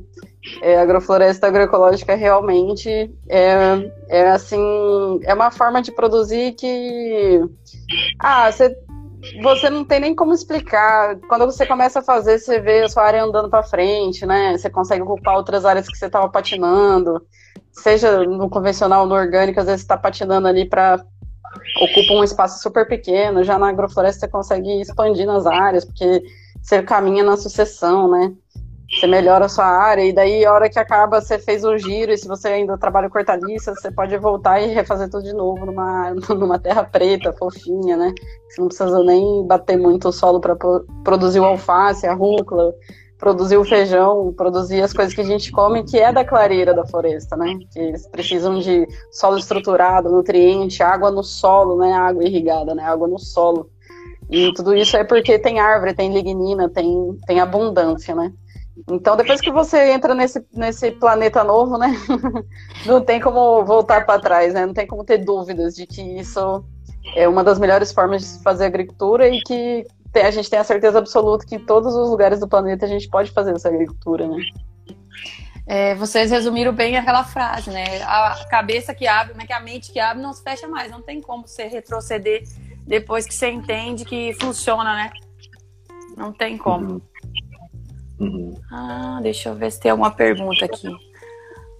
É, 0.61 0.77
agrofloresta 0.77 1.47
agroecológica 1.47 2.15
realmente 2.15 2.89
é, 3.29 3.91
é 4.09 4.29
assim, 4.29 5.19
é 5.23 5.33
uma 5.33 5.51
forma 5.51 5.81
de 5.81 5.91
produzir 5.91 6.53
que 6.53 7.41
ah, 8.19 8.51
você, 8.51 8.75
você 9.41 9.69
não 9.69 9.85
tem 9.85 9.99
nem 9.99 10.15
como 10.15 10.33
explicar. 10.33 11.17
Quando 11.27 11.45
você 11.45 11.65
começa 11.65 11.99
a 11.99 12.03
fazer, 12.03 12.39
você 12.39 12.59
vê 12.59 12.81
a 12.81 12.89
sua 12.89 13.03
área 13.03 13.23
andando 13.23 13.49
para 13.49 13.63
frente, 13.63 14.25
né? 14.25 14.57
Você 14.57 14.69
consegue 14.69 15.01
ocupar 15.01 15.35
outras 15.35 15.65
áreas 15.65 15.87
que 15.87 15.97
você 15.97 16.07
estava 16.07 16.29
patinando, 16.29 17.21
seja 17.71 18.23
no 18.23 18.49
convencional 18.49 19.01
ou 19.01 19.07
no 19.07 19.15
orgânico, 19.15 19.59
às 19.59 19.65
vezes 19.65 19.81
você 19.81 19.85
está 19.85 19.97
patinando 19.97 20.47
ali 20.47 20.65
para 20.65 21.03
ocupa 21.81 22.13
um 22.13 22.23
espaço 22.23 22.61
super 22.61 22.87
pequeno, 22.87 23.43
já 23.43 23.57
na 23.57 23.69
agrofloresta 23.69 24.21
você 24.21 24.27
consegue 24.27 24.81
expandir 24.81 25.25
nas 25.25 25.45
áreas, 25.45 25.85
porque 25.85 26.23
você 26.61 26.81
caminha 26.81 27.23
na 27.23 27.37
sucessão, 27.37 28.09
né? 28.09 28.33
Você 28.89 29.07
melhora 29.07 29.45
a 29.45 29.49
sua 29.49 29.65
área, 29.65 30.05
e 30.05 30.13
daí 30.13 30.45
a 30.45 30.53
hora 30.53 30.69
que 30.69 30.77
acaba, 30.77 31.19
você 31.19 31.39
fez 31.39 31.65
o 31.65 31.75
giro, 31.77 32.11
e 32.11 32.17
se 32.17 32.27
você 32.27 32.49
ainda 32.49 32.77
trabalha 32.77 33.09
com 33.09 33.17
hortaliça, 33.17 33.73
você 33.73 33.91
pode 33.91 34.15
voltar 34.17 34.61
e 34.61 34.67
refazer 34.67 35.09
tudo 35.09 35.23
de 35.23 35.33
novo 35.33 35.65
numa, 35.65 36.13
numa 36.29 36.59
terra 36.59 36.83
preta, 36.83 37.33
fofinha, 37.33 37.97
né? 37.97 38.13
Você 38.47 38.61
não 38.61 38.67
precisa 38.67 39.03
nem 39.03 39.47
bater 39.47 39.77
muito 39.77 40.09
o 40.09 40.11
solo 40.11 40.39
para 40.39 40.55
produzir 41.03 41.39
o 41.39 41.45
alface, 41.45 42.05
a 42.05 42.13
rúcula, 42.13 42.71
produzir 43.23 43.55
o 43.55 43.63
feijão, 43.63 44.33
produzir 44.33 44.81
as 44.81 44.91
coisas 44.91 45.13
que 45.13 45.21
a 45.21 45.23
gente 45.23 45.49
come, 45.49 45.81
que 45.85 45.97
é 45.97 46.11
da 46.11 46.25
clareira 46.25 46.73
da 46.73 46.85
floresta, 46.85 47.37
né? 47.37 47.57
Que 47.71 47.79
eles 47.79 48.05
precisam 48.05 48.59
de 48.59 48.85
solo 49.13 49.37
estruturado, 49.37 50.11
nutriente, 50.11 50.83
água 50.83 51.09
no 51.09 51.23
solo, 51.23 51.77
né? 51.77 51.93
Água 51.93 52.25
irrigada, 52.25 52.75
né? 52.75 52.83
Água 52.83 53.07
no 53.07 53.17
solo. 53.17 53.69
E 54.29 54.51
tudo 54.53 54.75
isso 54.75 54.97
é 54.97 55.05
porque 55.05 55.39
tem 55.39 55.61
árvore, 55.61 55.93
tem 55.93 56.13
lignina, 56.13 56.67
tem, 56.67 57.17
tem 57.25 57.39
abundância, 57.39 58.13
né? 58.13 58.33
Então, 58.89 59.15
depois 59.15 59.39
que 59.39 59.53
você 59.53 59.93
entra 59.93 60.13
nesse, 60.13 60.45
nesse 60.53 60.91
planeta 60.91 61.45
novo, 61.45 61.77
né? 61.77 61.95
Não 62.85 62.99
tem 62.99 63.21
como 63.21 63.63
voltar 63.63 64.05
para 64.05 64.19
trás, 64.19 64.53
né? 64.53 64.65
Não 64.65 64.73
tem 64.73 64.85
como 64.85 65.05
ter 65.05 65.19
dúvidas 65.19 65.75
de 65.75 65.87
que 65.87 66.01
isso 66.01 66.61
é 67.15 67.25
uma 67.25 67.41
das 67.41 67.57
melhores 67.57 67.93
formas 67.93 68.21
de 68.21 68.43
fazer 68.43 68.65
agricultura 68.65 69.29
e 69.29 69.41
que 69.43 69.87
a 70.21 70.31
gente 70.31 70.49
tem 70.49 70.59
a 70.59 70.63
certeza 70.63 70.99
absoluta 70.99 71.45
que 71.45 71.55
em 71.55 71.59
todos 71.59 71.93
os 71.95 72.09
lugares 72.09 72.39
do 72.39 72.47
planeta 72.47 72.85
a 72.85 72.89
gente 72.89 73.09
pode 73.09 73.31
fazer 73.31 73.55
essa 73.55 73.69
agricultura, 73.69 74.27
né? 74.27 74.37
É, 75.65 75.95
vocês 75.95 76.29
resumiram 76.29 76.73
bem 76.73 76.97
aquela 76.97 77.23
frase, 77.23 77.69
né? 77.69 78.01
A 78.03 78.45
cabeça 78.49 78.93
que 78.93 79.07
abre, 79.07 79.33
mas 79.35 79.47
que 79.47 79.53
a 79.53 79.59
mente 79.59 79.91
que 79.91 79.99
abre 79.99 80.21
não 80.21 80.33
se 80.33 80.43
fecha 80.43 80.67
mais. 80.67 80.91
Não 80.91 81.01
tem 81.01 81.21
como 81.21 81.47
você 81.47 81.67
retroceder 81.67 82.43
depois 82.85 83.25
que 83.25 83.33
você 83.33 83.49
entende 83.49 84.03
que 84.03 84.33
funciona, 84.33 84.93
né? 84.93 85.11
Não 86.17 86.33
tem 86.33 86.57
como. 86.57 87.01
Uhum. 88.19 88.27
uhum. 88.27 88.61
Ah, 88.71 89.19
deixa 89.21 89.49
eu 89.49 89.55
ver 89.55 89.71
se 89.71 89.79
tem 89.79 89.91
alguma 89.91 90.11
pergunta 90.11 90.65
aqui. 90.65 90.89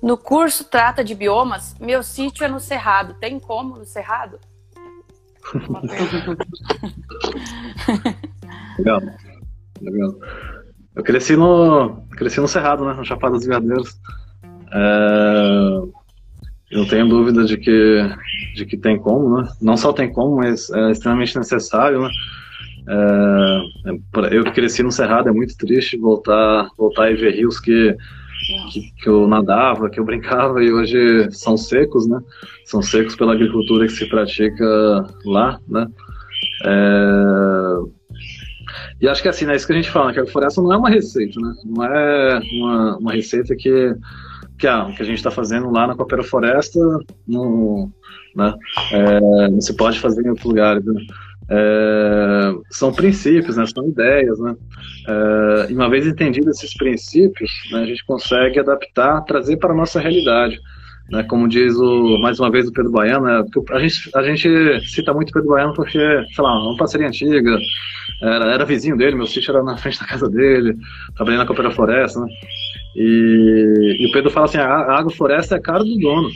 No 0.02 0.17
curso 0.17 0.63
trata 0.65 1.04
de 1.04 1.13
biomas. 1.13 1.76
Meu 1.80 2.04
sítio 2.04 2.46
é 2.46 2.48
no 2.48 2.60
Cerrado. 2.60 3.15
Tem 3.15 3.39
como 3.39 3.78
no 3.78 3.86
Cerrado? 3.86 4.39
Legal. 8.77 9.01
Legal. 9.82 10.15
Eu 10.95 11.03
cresci 11.03 11.36
no, 11.36 12.06
cresci 12.12 12.39
no 12.39 12.47
Cerrado, 12.47 12.86
né? 12.86 12.93
No 12.93 13.03
Chapada 13.03 13.34
dos 13.36 13.45
Veadeiros. 13.45 13.99
É, 14.71 15.82
eu 16.71 16.88
tenho 16.88 17.08
dúvida 17.08 17.45
de 17.45 17.58
que, 17.58 18.01
de 18.56 18.65
que 18.65 18.77
tem 18.77 18.97
como, 18.99 19.38
né? 19.38 19.47
Não 19.62 19.77
só 19.77 19.93
tem 19.93 20.12
como, 20.12 20.38
mas 20.38 20.69
é 20.69 20.91
extremamente 20.91 21.38
necessário, 21.38 22.01
né? 22.01 22.10
É, 22.88 23.89
é 23.89 24.38
eu 24.38 24.43
que 24.43 24.51
cresci 24.51 24.84
no 24.84 24.91
Cerrado, 24.91 25.29
é 25.29 25.32
muito 25.32 25.56
triste 25.58 25.97
voltar, 25.97 26.69
voltar 26.77 27.12
e 27.12 27.15
ver 27.15 27.36
rios 27.36 27.60
que 27.60 27.95
que, 28.71 28.91
que, 29.01 29.10
eu 29.10 29.27
nadava, 29.27 29.89
que 29.89 29.99
eu 29.99 30.06
brincava 30.06 30.63
e 30.63 30.71
hoje 30.71 31.32
são 31.32 31.58
secos, 31.58 32.08
né? 32.08 32.19
São 32.65 32.82
secos 32.82 33.15
pela 33.15 33.34
agricultura 33.34 33.86
que 33.86 33.93
se 33.93 34.06
pratica 34.08 35.08
lá, 35.25 35.60
né? 35.67 35.88
É... 36.65 38.03
E 39.01 39.08
acho 39.08 39.21
que 39.21 39.27
assim, 39.27 39.45
né, 39.45 39.56
isso 39.56 39.67
que 39.67 39.73
a 39.73 39.75
gente 39.75 39.89
fala, 39.89 40.08
né, 40.08 40.13
que 40.13 40.19
a 40.19 40.25
floresta 40.25 40.62
não 40.62 40.73
é 40.73 40.77
uma 40.77 40.89
receita, 40.89 41.39
né? 41.39 41.53
Não 41.65 41.84
é 41.84 42.39
uma, 42.53 42.97
uma 42.97 43.12
receita 43.12 43.56
que, 43.56 43.95
que, 44.58 44.67
ah, 44.67 44.91
que 44.95 45.01
a 45.01 45.06
gente 45.06 45.17
está 45.17 45.29
fazendo 45.29 45.69
lá 45.71 45.88
na 45.88 45.95
Coopera 45.95 46.23
Floresta, 46.23 46.79
não, 47.27 47.91
né? 48.36 48.53
É, 48.91 49.49
não 49.49 49.62
se 49.62 49.75
pode 49.75 49.99
fazer 49.99 50.25
em 50.25 50.29
outro 50.29 50.49
lugar. 50.49 50.82
Né? 50.82 51.01
É, 51.55 52.51
são 52.71 52.91
princípios, 52.91 53.57
né, 53.57 53.65
são 53.67 53.87
ideias, 53.87 54.39
né, 54.39 54.55
é, 55.07 55.71
e 55.71 55.75
uma 55.75 55.87
vez 55.87 56.07
entendidos 56.07 56.57
esses 56.57 56.75
princípios, 56.75 57.51
né, 57.71 57.83
a 57.83 57.85
gente 57.85 58.03
consegue 58.05 58.59
adaptar, 58.59 59.21
trazer 59.21 59.57
para 59.57 59.71
a 59.71 59.75
nossa 59.75 59.99
realidade, 59.99 60.59
né, 61.11 61.21
como 61.21 61.47
diz 61.47 61.75
o, 61.75 62.17
mais 62.17 62.39
uma 62.39 62.49
vez 62.49 62.67
o 62.67 62.73
Pedro 62.73 62.91
Baiano, 62.91 63.25
né, 63.25 63.45
a, 63.69 63.79
gente, 63.79 64.09
a 64.15 64.23
gente 64.23 64.89
cita 64.89 65.13
muito 65.13 65.29
o 65.29 65.33
Pedro 65.33 65.49
Baiano 65.49 65.75
porque, 65.75 65.99
sei 65.99 66.43
lá, 66.43 66.59
uma 66.59 66.75
parceria 66.75 67.07
antiga, 67.07 67.55
era, 68.23 68.51
era 68.51 68.65
vizinho 68.65 68.97
dele, 68.97 69.15
meu 69.15 69.27
sítio 69.27 69.51
era 69.51 69.61
na 69.61 69.77
frente 69.77 69.99
da 69.99 70.07
casa 70.07 70.27
dele, 70.27 70.75
trabalhei 71.15 71.37
na 71.37 71.45
Coopera 71.45 71.69
Floresta, 71.69 72.19
né, 72.19 72.27
e, 72.95 73.97
e 73.99 74.07
o 74.07 74.11
Pedro 74.11 74.31
fala 74.31 74.47
assim, 74.47 74.57
a, 74.57 74.65
a 74.65 74.97
agrofloresta 74.97 75.55
é 75.55 75.59
cara 75.59 75.83
do 75.83 75.99
dono, 75.99 76.29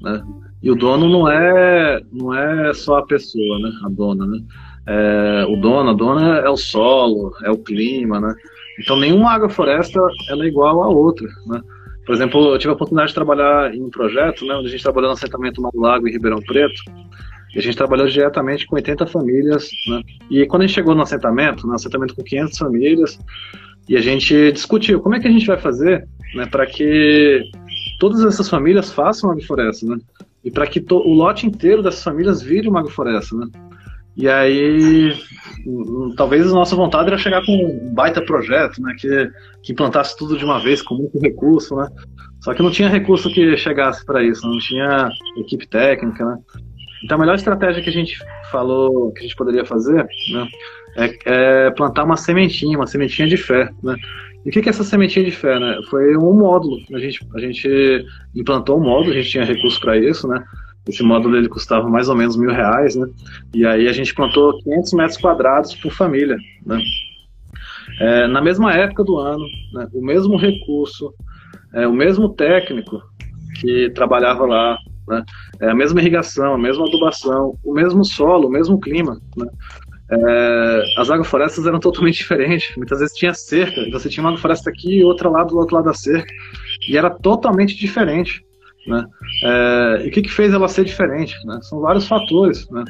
né, 0.00 0.22
e 0.64 0.70
o 0.70 0.74
dono 0.74 1.10
não 1.10 1.30
é, 1.30 2.00
não 2.10 2.32
é 2.32 2.72
só 2.72 2.96
a 2.96 3.06
pessoa, 3.06 3.58
né? 3.58 3.70
A 3.84 3.88
dona, 3.90 4.26
né? 4.26 4.40
É, 4.86 5.44
o 5.46 5.56
dono, 5.56 5.90
a 5.90 5.92
dona 5.92 6.38
é 6.38 6.48
o 6.48 6.56
solo, 6.56 7.32
é 7.44 7.50
o 7.50 7.58
clima, 7.58 8.18
né? 8.18 8.34
Então 8.80 8.96
nenhuma 8.96 9.32
agrofloresta 9.32 10.00
ela 10.30 10.42
é 10.42 10.48
igual 10.48 10.82
à 10.82 10.88
outra, 10.88 11.28
né? 11.46 11.60
Por 12.06 12.14
exemplo, 12.14 12.54
eu 12.54 12.58
tive 12.58 12.70
a 12.70 12.74
oportunidade 12.74 13.08
de 13.08 13.14
trabalhar 13.14 13.74
em 13.74 13.82
um 13.82 13.90
projeto, 13.90 14.46
né, 14.46 14.54
onde 14.54 14.68
a 14.68 14.70
gente 14.70 14.82
trabalhou 14.82 15.10
no 15.10 15.14
assentamento 15.14 15.60
Mar 15.60 15.70
Lago 15.74 16.08
em 16.08 16.12
Ribeirão 16.12 16.40
Preto, 16.40 16.82
e 17.54 17.58
a 17.58 17.62
gente 17.62 17.76
trabalhou 17.76 18.06
diretamente 18.06 18.66
com 18.66 18.76
80 18.76 19.06
famílias, 19.06 19.68
né? 19.86 20.02
E 20.30 20.46
quando 20.46 20.62
a 20.62 20.66
gente 20.66 20.74
chegou 20.74 20.94
no 20.94 21.02
assentamento, 21.02 21.66
no 21.66 21.74
assentamento 21.74 22.14
com 22.14 22.22
500 22.22 22.58
famílias, 22.58 23.18
e 23.86 23.98
a 23.98 24.00
gente 24.00 24.50
discutiu 24.52 25.00
como 25.00 25.14
é 25.14 25.20
que 25.20 25.28
a 25.28 25.30
gente 25.30 25.46
vai 25.46 25.58
fazer, 25.58 26.08
né, 26.34 26.46
para 26.46 26.64
que 26.64 27.42
todas 28.00 28.24
essas 28.24 28.48
famílias 28.48 28.90
façam 28.90 29.30
agrofloresta, 29.30 29.86
né? 29.86 29.98
E 30.44 30.50
para 30.50 30.66
que 30.66 30.84
o 30.90 31.14
lote 31.14 31.46
inteiro 31.46 31.82
dessas 31.82 32.02
famílias 32.02 32.42
vire 32.42 32.68
uma 32.68 32.80
agrofloresta, 32.80 33.34
né? 33.36 33.46
E 34.16 34.28
aí, 34.28 35.12
talvez 36.16 36.46
a 36.46 36.54
nossa 36.54 36.76
vontade 36.76 37.08
era 37.08 37.18
chegar 37.18 37.44
com 37.44 37.52
um 37.52 37.92
baita 37.92 38.22
projeto, 38.22 38.80
né? 38.80 38.94
Que, 38.96 39.30
que 39.62 39.72
implantasse 39.72 40.16
tudo 40.16 40.36
de 40.36 40.44
uma 40.44 40.60
vez, 40.60 40.82
com 40.82 40.94
muito 40.94 41.18
recurso, 41.18 41.74
né? 41.74 41.88
Só 42.40 42.54
que 42.54 42.62
não 42.62 42.70
tinha 42.70 42.88
recurso 42.88 43.32
que 43.32 43.56
chegasse 43.56 44.04
para 44.04 44.22
isso, 44.22 44.46
não 44.46 44.58
tinha 44.58 45.10
equipe 45.38 45.66
técnica, 45.66 46.24
né? 46.24 46.38
Então 47.02 47.16
a 47.16 47.20
melhor 47.20 47.34
estratégia 47.34 47.82
que 47.82 47.90
a 47.90 47.92
gente 47.92 48.18
falou 48.52 49.12
que 49.12 49.20
a 49.20 49.22
gente 49.22 49.36
poderia 49.36 49.64
fazer, 49.64 50.06
né? 50.32 50.48
É, 50.96 51.66
é 51.66 51.70
plantar 51.72 52.04
uma 52.04 52.16
sementinha, 52.16 52.78
uma 52.78 52.86
sementinha 52.86 53.26
de 53.26 53.36
fé, 53.36 53.68
né? 53.82 53.96
E 54.44 54.50
o 54.50 54.52
que 54.52 54.60
é 54.60 54.68
essa 54.68 54.84
sementinha 54.84 55.24
de 55.24 55.30
fé, 55.30 55.58
né? 55.58 55.78
Foi 55.88 56.16
um 56.16 56.34
módulo. 56.34 56.78
A 56.92 56.98
gente, 56.98 57.26
a 57.34 57.40
gente 57.40 58.06
implantou 58.34 58.78
um 58.78 58.82
módulo, 58.82 59.12
a 59.12 59.16
gente 59.16 59.30
tinha 59.30 59.44
recurso 59.44 59.80
para 59.80 59.96
isso, 59.96 60.28
né? 60.28 60.44
Esse 60.86 61.02
módulo 61.02 61.36
ele 61.36 61.48
custava 61.48 61.88
mais 61.88 62.08
ou 62.10 62.14
menos 62.14 62.36
mil 62.36 62.50
reais, 62.50 62.94
né? 62.94 63.06
E 63.54 63.66
aí 63.66 63.88
a 63.88 63.92
gente 63.92 64.14
plantou 64.14 64.58
500 64.62 64.92
metros 64.92 65.16
quadrados 65.16 65.74
por 65.74 65.90
família, 65.92 66.36
né? 66.66 66.78
É, 68.00 68.26
na 68.26 68.42
mesma 68.42 68.72
época 68.72 69.04
do 69.04 69.16
ano, 69.18 69.44
né? 69.72 69.86
o 69.94 70.04
mesmo 70.04 70.36
recurso, 70.36 71.14
é, 71.72 71.86
o 71.86 71.92
mesmo 71.92 72.28
técnico 72.30 73.00
que 73.60 73.88
trabalhava 73.90 74.44
lá, 74.44 74.76
né? 75.08 75.24
É, 75.60 75.70
a 75.70 75.74
mesma 75.74 76.00
irrigação, 76.00 76.54
a 76.54 76.58
mesma 76.58 76.86
adubação, 76.86 77.56
o 77.64 77.72
mesmo 77.72 78.04
solo, 78.04 78.48
o 78.48 78.50
mesmo 78.50 78.78
clima, 78.78 79.18
né? 79.36 79.46
É, 80.10 80.84
as 80.98 81.10
agroflorestas 81.10 81.66
eram 81.66 81.80
totalmente 81.80 82.18
diferentes. 82.18 82.76
Muitas 82.76 83.00
vezes 83.00 83.16
tinha 83.16 83.34
cerca, 83.34 83.82
você 83.90 84.08
tinha 84.08 84.22
uma 84.22 84.30
agrofloresta 84.30 84.70
aqui 84.70 84.98
e 84.98 85.04
outra 85.04 85.28
lá 85.28 85.44
do 85.44 85.56
outro 85.56 85.76
lado 85.76 85.86
da 85.86 85.94
cerca, 85.94 86.32
e 86.88 86.96
era 86.96 87.10
totalmente 87.10 87.76
diferente. 87.76 88.44
Né? 88.86 89.04
É, 89.44 90.02
e 90.04 90.08
o 90.08 90.10
que, 90.10 90.22
que 90.22 90.30
fez 90.30 90.52
ela 90.52 90.68
ser 90.68 90.84
diferente? 90.84 91.34
Né? 91.46 91.58
São 91.62 91.80
vários 91.80 92.06
fatores. 92.06 92.68
Né? 92.70 92.84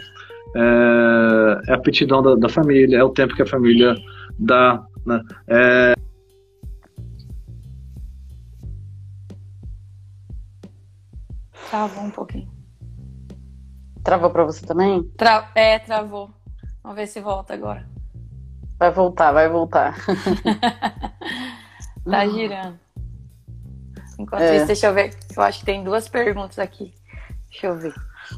É, 0.57 1.71
é 1.71 1.73
a 1.73 1.77
aptidão 1.77 2.23
da, 2.23 2.35
da, 2.35 2.49
família, 2.49 2.99
é 2.99 3.05
o 3.05 3.11
tempo 3.11 3.35
que 3.35 3.43
a 3.43 3.47
família 3.47 3.95
dá. 4.39 4.85
Né? 5.07 5.21
É... 5.49 5.95
Travou 11.71 12.05
um 12.05 12.11
pouquinho. 12.11 12.49
Travou 14.03 14.31
para 14.31 14.45
você 14.45 14.65
também? 14.67 15.03
Tra... 15.17 15.51
É, 15.55 15.79
travou. 15.79 16.31
Vamos 16.85 16.99
ver 16.99 17.07
se 17.07 17.19
volta 17.19 17.55
agora. 17.55 17.89
Vai 18.79 18.91
voltar, 18.91 19.33
vai 19.33 19.49
voltar. 19.49 19.97
tá 22.05 22.29
girando. 22.29 22.79
Enquanto 24.19 24.43
é. 24.43 24.57
isso, 24.57 24.67
deixa 24.67 24.89
eu 24.89 24.95
ver. 24.95 25.17
Eu 25.35 25.43
acho 25.43 25.61
que 25.61 25.65
tem 25.65 25.83
duas 25.83 26.11
perguntas 26.11 26.59
aqui. 26.59 26.93
Deixa 27.51 27.69
eu 27.69 27.79
ver. 27.79 27.95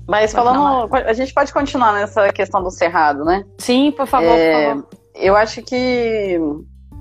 Mas 0.07 0.33
pode 0.33 0.47
falando, 0.47 0.89
falar. 0.89 1.07
a 1.07 1.13
gente 1.13 1.35
pode 1.35 1.53
continuar 1.53 1.93
nessa 1.93 2.33
questão 2.33 2.63
do 2.63 2.71
cerrado, 2.71 3.25
né? 3.25 3.45
Sim, 3.59 3.91
por 3.91 4.07
favor, 4.07 4.39
é, 4.39 4.53
por 4.53 4.69
favor. 4.69 4.89
Eu 5.17 5.37
acho 5.37 5.63
que 5.63 6.39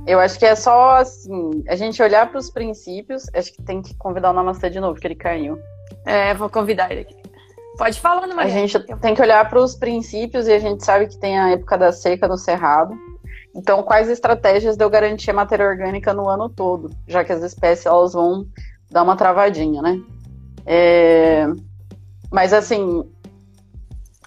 eu 0.08 0.20
acho 0.20 0.40
que 0.40 0.46
é 0.46 0.56
só 0.56 0.98
assim, 0.98 1.64
a 1.68 1.76
gente 1.76 2.02
olhar 2.02 2.30
para 2.30 2.40
os 2.40 2.50
princípios. 2.50 3.28
Acho 3.36 3.54
que 3.54 3.62
tem 3.62 3.84
que 3.84 3.96
convidar 3.98 4.32
o 4.32 4.34
Namastê 4.34 4.70
de 4.70 4.80
novo, 4.80 5.00
que 5.00 5.06
ele 5.06 5.16
caiu. 5.16 5.60
É, 6.06 6.34
vou 6.34 6.50
convidar 6.50 6.92
ele 6.92 7.02
aqui. 7.02 7.25
Pode 7.78 8.00
falar, 8.00 8.28
Maria. 8.28 8.44
A 8.44 8.48
gente 8.48 8.80
tem 9.02 9.14
que 9.14 9.22
olhar 9.22 9.48
para 9.50 9.60
os 9.60 9.76
princípios 9.76 10.48
e 10.48 10.54
a 10.54 10.60
gente 10.60 10.84
sabe 10.84 11.08
que 11.08 11.18
tem 11.18 11.38
a 11.38 11.52
época 11.52 11.78
da 11.78 11.92
seca 11.92 12.28
no 12.28 12.38
Cerrado. 12.38 12.98
Então, 13.56 13.84
quais 13.84 14.10
estratégias 14.10 14.76
de 14.76 14.84
eu 14.84 14.90
garantir 14.90 15.32
a 15.32 15.34
matéria 15.34 15.66
orgânica 15.66 16.14
no 16.14 16.28
ano 16.28 16.50
todo, 16.50 16.90
já 17.08 17.24
que 17.24 17.32
as 17.32 17.42
espécies 17.42 17.86
elas 17.86 18.14
vão 18.14 18.46
dar 18.92 19.04
uma 19.04 19.16
travadinha, 19.16 19.82
né? 19.82 20.02
É... 20.66 21.48
Mas 22.32 22.52
assim, 22.52 23.10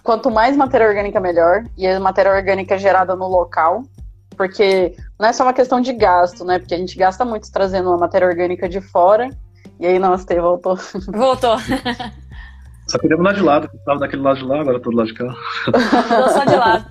quanto 0.03 0.31
mais 0.31 0.57
matéria 0.57 0.87
orgânica 0.87 1.19
melhor, 1.19 1.63
e 1.77 1.87
a 1.87 1.99
matéria 1.99 2.31
orgânica 2.31 2.77
gerada 2.77 3.15
no 3.15 3.27
local, 3.27 3.83
porque 4.35 4.95
não 5.19 5.27
é 5.27 5.33
só 5.33 5.43
uma 5.43 5.53
questão 5.53 5.79
de 5.79 5.93
gasto, 5.93 6.43
né? 6.43 6.57
Porque 6.57 6.73
a 6.73 6.77
gente 6.77 6.97
gasta 6.97 7.23
muito 7.23 7.51
trazendo 7.51 7.89
uma 7.89 7.97
matéria 7.97 8.27
orgânica 8.27 8.67
de 8.67 8.81
fora. 8.81 9.29
E 9.79 9.85
aí, 9.85 9.99
não, 9.99 10.17
Steve 10.17 10.41
voltou. 10.41 10.77
Voltou. 11.11 11.55
Só 12.89 12.97
queria 12.97 13.15
mudar 13.17 13.33
de 13.33 13.41
lado, 13.41 13.69
estava 13.73 13.99
daquele 13.99 14.23
lado 14.23 14.39
de 14.39 14.45
lá, 14.45 14.61
agora 14.61 14.79
tô 14.79 14.89
do 14.89 14.97
lado 14.97 15.07
de 15.07 15.13
cá. 15.13 15.25
Mudou 15.67 16.29
só 16.29 16.43
de 16.43 16.55
lado. 16.55 16.85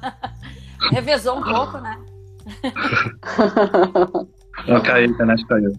Revezou 0.93 1.39
um 1.39 1.43
pouco, 1.43 1.79
né? 1.79 1.99
Não, 4.67 4.81
caiu, 4.81 5.09
a 5.09 5.11
internet 5.11 5.45
caiu. 5.47 5.73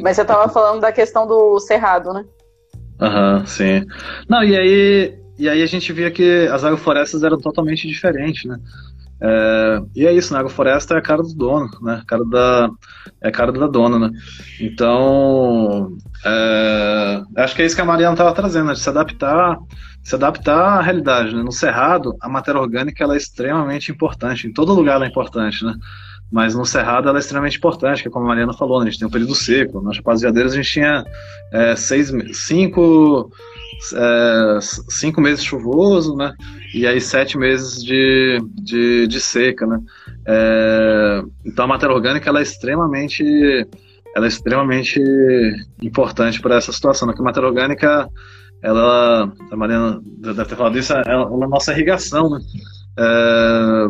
Mas 0.00 0.16
você 0.16 0.22
estava 0.22 0.48
falando 0.48 0.80
da 0.80 0.92
questão 0.92 1.26
do 1.26 1.58
cerrado, 1.58 2.12
né? 2.12 2.24
Aham, 3.00 3.38
uhum, 3.38 3.46
sim. 3.46 3.84
Não, 4.28 4.44
e 4.44 4.56
aí, 4.56 5.18
e 5.38 5.48
aí 5.48 5.62
a 5.62 5.66
gente 5.66 5.92
via 5.92 6.10
que 6.10 6.46
as 6.52 6.64
agroflorestas 6.64 7.24
eram 7.24 7.38
totalmente 7.38 7.88
diferentes, 7.88 8.44
né? 8.44 8.56
É, 9.22 9.82
e 9.94 10.06
é 10.06 10.12
isso, 10.12 10.32
né? 10.32 10.38
A 10.38 10.40
agrofloresta 10.40 10.94
é 10.94 10.98
a 10.98 11.02
cara 11.02 11.22
do 11.22 11.34
dono, 11.34 11.68
né? 11.82 12.00
A 12.02 12.06
cara 12.06 12.24
da, 12.24 12.70
é 13.20 13.28
a 13.28 13.32
cara 13.32 13.52
da 13.52 13.66
dona, 13.66 13.98
né? 13.98 14.10
Então, 14.60 15.96
é, 16.24 17.22
acho 17.36 17.54
que 17.54 17.62
é 17.62 17.66
isso 17.66 17.76
que 17.76 17.82
a 17.82 17.84
Mariana 17.84 18.14
estava 18.14 18.32
trazendo, 18.32 18.66
né? 18.66 18.72
de 18.72 18.80
se 18.80 18.88
adaptar, 18.88 19.58
se 20.02 20.14
adaptar 20.14 20.78
à 20.78 20.80
realidade. 20.80 21.34
Né? 21.34 21.42
No 21.42 21.52
Cerrado, 21.52 22.16
a 22.20 22.28
matéria 22.28 22.60
orgânica 22.60 23.04
ela 23.04 23.14
é 23.14 23.18
extremamente 23.18 23.92
importante. 23.92 24.46
Em 24.46 24.52
todo 24.52 24.74
lugar 24.74 24.96
ela 24.96 25.04
é 25.04 25.08
importante, 25.08 25.64
né? 25.64 25.74
Mas 26.32 26.54
no 26.54 26.64
Cerrado 26.64 27.08
ela 27.08 27.18
é 27.18 27.20
extremamente 27.20 27.58
importante, 27.58 28.02
que 28.02 28.08
é 28.08 28.10
como 28.10 28.24
a 28.24 28.28
Mariana 28.28 28.52
falou, 28.52 28.78
né? 28.78 28.86
a 28.86 28.90
gente 28.90 29.00
tem 29.00 29.08
um 29.08 29.10
período 29.10 29.34
seco. 29.34 29.82
Nas 29.82 29.96
Chapadas 29.96 30.22
Veadeiras 30.22 30.52
a 30.52 30.56
gente 30.56 30.70
tinha 30.70 31.04
é, 31.52 31.74
seis, 31.74 32.12
cinco, 32.32 33.30
é, 33.94 34.58
cinco 34.60 35.20
meses 35.20 35.44
chuvoso, 35.44 36.16
né? 36.16 36.32
E 36.74 36.86
aí 36.86 37.00
sete 37.00 37.36
meses 37.36 37.82
de, 37.82 38.38
de, 38.54 39.06
de 39.06 39.20
seca, 39.20 39.66
né? 39.66 39.80
É, 40.26 41.22
então 41.44 41.64
a 41.64 41.68
matéria 41.68 41.94
orgânica 41.94 42.28
ela 42.28 42.40
é 42.40 42.42
extremamente 42.42 43.24
ela 44.14 44.26
é 44.26 44.28
extremamente 44.28 45.00
importante 45.80 46.40
para 46.40 46.56
essa 46.56 46.72
situação, 46.72 47.06
né? 47.08 47.14
Que 47.14 47.20
a 47.20 47.24
matéria 47.24 47.48
orgânica 47.48 48.08
ela, 48.62 49.32
a 49.50 49.56
Mariana 49.56 50.00
deve 50.04 50.44
ter 50.44 50.56
falado 50.56 50.78
isso, 50.78 50.92
é, 50.92 51.02
é 51.06 51.12
a 51.12 51.48
nossa 51.48 51.72
irrigação, 51.72 52.30
né? 52.30 52.40
É, 52.98 53.86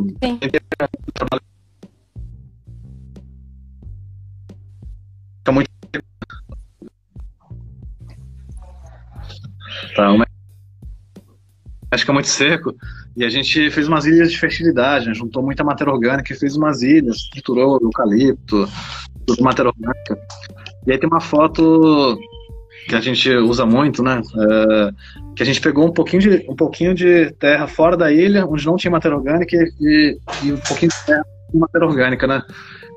fica 12.10 12.12
muito 12.12 12.28
seco. 12.28 12.74
E 13.16 13.24
a 13.24 13.30
gente 13.30 13.70
fez 13.70 13.88
umas 13.88 14.04
ilhas 14.04 14.30
de 14.30 14.38
fertilidade, 14.38 15.06
né? 15.06 15.14
juntou 15.14 15.42
muita 15.42 15.64
matéria 15.64 15.92
orgânica 15.92 16.32
e 16.32 16.36
fez 16.36 16.56
umas 16.56 16.82
ilhas, 16.82 17.28
triturou 17.30 17.78
eucalipto, 17.80 18.68
tudo 19.26 19.42
matéria 19.42 19.70
orgânica. 19.70 20.18
E 20.86 20.92
aí 20.92 20.98
tem 20.98 21.08
uma 21.08 21.20
foto 21.20 22.18
que 22.88 22.94
a 22.94 23.00
gente 23.00 23.30
usa 23.30 23.66
muito, 23.66 24.02
né? 24.02 24.22
É, 24.36 24.90
que 25.36 25.42
a 25.42 25.46
gente 25.46 25.60
pegou 25.60 25.86
um 25.86 25.92
pouquinho, 25.92 26.22
de, 26.22 26.46
um 26.48 26.56
pouquinho 26.56 26.94
de 26.94 27.30
terra 27.32 27.66
fora 27.66 27.96
da 27.96 28.12
ilha, 28.12 28.46
onde 28.46 28.64
não 28.64 28.76
tinha 28.76 28.90
matéria 28.90 29.16
orgânica, 29.16 29.56
e, 29.80 30.18
e 30.42 30.52
um 30.52 30.58
pouquinho 30.58 30.90
de 30.90 31.06
terra 31.06 31.24
com 31.50 31.58
matéria 31.58 31.86
orgânica, 31.86 32.26
né? 32.26 32.42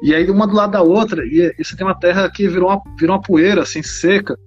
E 0.01 0.13
aí 0.13 0.29
uma 0.29 0.47
do 0.47 0.55
lado 0.55 0.71
da 0.71 0.81
outra, 0.81 1.25
e, 1.25 1.53
e 1.57 1.63
você 1.63 1.75
tem 1.75 1.85
uma 1.85 1.99
terra 1.99 2.29
que 2.29 2.47
virou 2.47 2.69
uma, 2.69 2.81
virou 2.99 3.15
uma 3.15 3.21
poeira, 3.21 3.61
assim, 3.61 3.83
seca. 3.83 4.37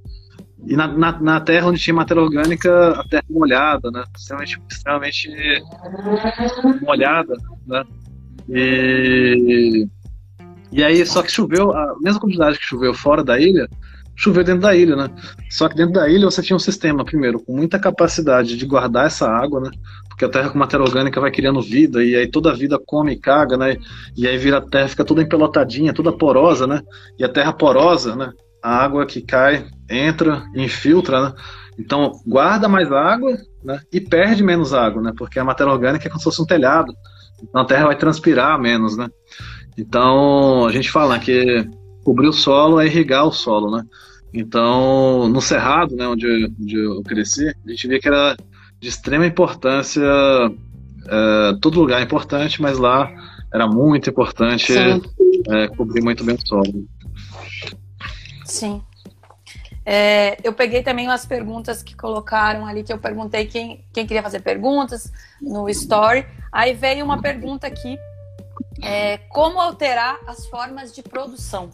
E 0.66 0.76
na, 0.76 0.88
na, 0.88 1.20
na, 1.20 1.40
terra 1.40 1.68
onde 1.68 1.80
tinha 1.80 1.94
matéria 1.94 2.22
orgânica, 2.22 2.90
a 2.90 3.04
terra 3.04 3.24
molhada, 3.30 3.90
né? 3.90 4.02
Extremamente, 4.16 4.60
extremamente 4.70 5.28
molhada, 6.82 7.34
né? 7.66 7.84
E, 8.48 9.86
e 10.72 10.82
aí, 10.82 11.06
só 11.06 11.22
que 11.22 11.30
choveu, 11.30 11.72
a 11.72 11.94
mesma 12.00 12.20
quantidade 12.20 12.58
que 12.58 12.66
choveu 12.66 12.92
fora 12.92 13.22
da 13.22 13.38
ilha, 13.38 13.68
choveu 14.16 14.42
dentro 14.42 14.62
da 14.62 14.74
ilha, 14.74 14.96
né? 14.96 15.08
Só 15.50 15.68
que 15.68 15.76
dentro 15.76 15.92
da 15.92 16.08
ilha 16.08 16.24
você 16.24 16.42
tinha 16.42 16.56
um 16.56 16.60
sistema, 16.60 17.04
primeiro, 17.04 17.38
com 17.38 17.54
muita 17.54 17.78
capacidade 17.78 18.56
de 18.56 18.66
guardar 18.66 19.06
essa 19.06 19.28
água, 19.28 19.60
né? 19.60 19.70
Porque 20.08 20.24
a 20.24 20.28
terra 20.28 20.50
com 20.50 20.58
matéria 20.58 20.84
orgânica 20.84 21.20
vai 21.20 21.30
criando 21.30 21.60
vida, 21.60 22.02
e 22.02 22.16
aí 22.16 22.26
toda 22.26 22.50
a 22.50 22.54
vida 22.54 22.78
come 22.84 23.12
e 23.12 23.20
caga, 23.20 23.56
né? 23.56 23.76
E 24.16 24.26
aí 24.26 24.36
vira 24.36 24.58
a 24.58 24.62
terra, 24.62 24.88
fica 24.88 25.04
toda 25.04 25.22
empelotadinha, 25.22 25.92
toda 25.92 26.10
porosa, 26.10 26.66
né? 26.66 26.80
E 27.18 27.24
a 27.24 27.28
terra 27.28 27.52
porosa, 27.52 28.16
né? 28.16 28.32
A 28.66 28.82
água 28.82 29.06
que 29.06 29.20
cai, 29.20 29.64
entra, 29.88 30.44
infiltra, 30.56 31.22
né? 31.22 31.34
Então 31.78 32.20
guarda 32.26 32.68
mais 32.68 32.90
água, 32.90 33.38
né? 33.62 33.80
E 33.92 34.00
perde 34.00 34.42
menos 34.42 34.74
água, 34.74 35.00
né? 35.00 35.12
Porque 35.16 35.38
a 35.38 35.44
matéria 35.44 35.72
orgânica 35.72 36.08
é 36.08 36.10
como 36.10 36.18
se 36.18 36.24
fosse 36.24 36.42
um 36.42 36.46
telhado. 36.46 36.92
Então 37.40 37.62
a 37.62 37.64
terra 37.64 37.86
vai 37.86 37.96
transpirar 37.96 38.60
menos, 38.60 38.96
né? 38.96 39.08
Então 39.78 40.66
a 40.66 40.72
gente 40.72 40.90
fala 40.90 41.16
que 41.16 41.64
cobrir 42.02 42.26
o 42.26 42.32
solo 42.32 42.80
é 42.80 42.86
irrigar 42.86 43.24
o 43.24 43.30
solo, 43.30 43.70
né? 43.70 43.84
Então, 44.34 45.28
no 45.28 45.40
Cerrado, 45.40 45.94
né, 45.94 46.06
onde, 46.08 46.26
onde 46.60 46.76
eu 46.76 47.02
cresci, 47.02 47.48
a 47.48 47.70
gente 47.70 47.86
via 47.86 48.00
que 48.00 48.08
era 48.08 48.36
de 48.80 48.88
extrema 48.88 49.26
importância, 49.26 50.02
é, 50.02 51.56
todo 51.62 51.78
lugar 51.78 52.00
é 52.00 52.04
importante, 52.04 52.60
mas 52.60 52.78
lá 52.78 53.08
era 53.54 53.68
muito 53.68 54.10
importante 54.10 54.72
é, 54.74 55.68
cobrir 55.68 56.02
muito 56.02 56.24
bem 56.24 56.34
o 56.34 56.48
solo. 56.48 56.84
Sim. 58.47 58.82
É, 59.84 60.36
eu 60.42 60.53
peguei 60.53 60.82
também 60.82 61.07
umas 61.07 61.24
perguntas 61.24 61.82
que 61.82 61.94
colocaram 61.94 62.66
ali, 62.66 62.82
que 62.82 62.92
eu 62.92 62.99
perguntei 62.99 63.47
quem, 63.47 63.84
quem 63.92 64.05
queria 64.07 64.22
fazer 64.22 64.40
perguntas 64.40 65.12
no 65.40 65.68
Story. 65.68 66.26
Aí 66.51 66.74
veio 66.74 67.05
uma 67.05 67.20
pergunta 67.20 67.66
aqui: 67.66 67.97
é, 68.82 69.18
como 69.28 69.61
alterar 69.61 70.18
as 70.26 70.47
formas 70.47 70.92
de 70.92 71.03
produção? 71.03 71.70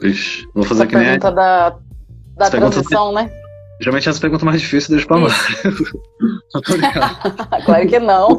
Ixi, 0.00 0.48
vou 0.54 0.64
fazer 0.64 0.84
Essa 0.84 0.90
que 0.90 0.96
nem 0.96 1.04
pergunta 1.04 1.32
da, 1.32 1.78
da 2.36 2.50
transição, 2.50 3.12
né? 3.12 3.30
Geralmente 3.80 4.08
as 4.08 4.18
perguntas 4.18 4.44
mais 4.44 4.60
difíceis 4.60 4.88
deixa 4.88 5.06
pra 5.06 5.16
lá. 5.16 5.28
claro 7.64 7.88
que 7.88 7.98
não. 7.98 8.38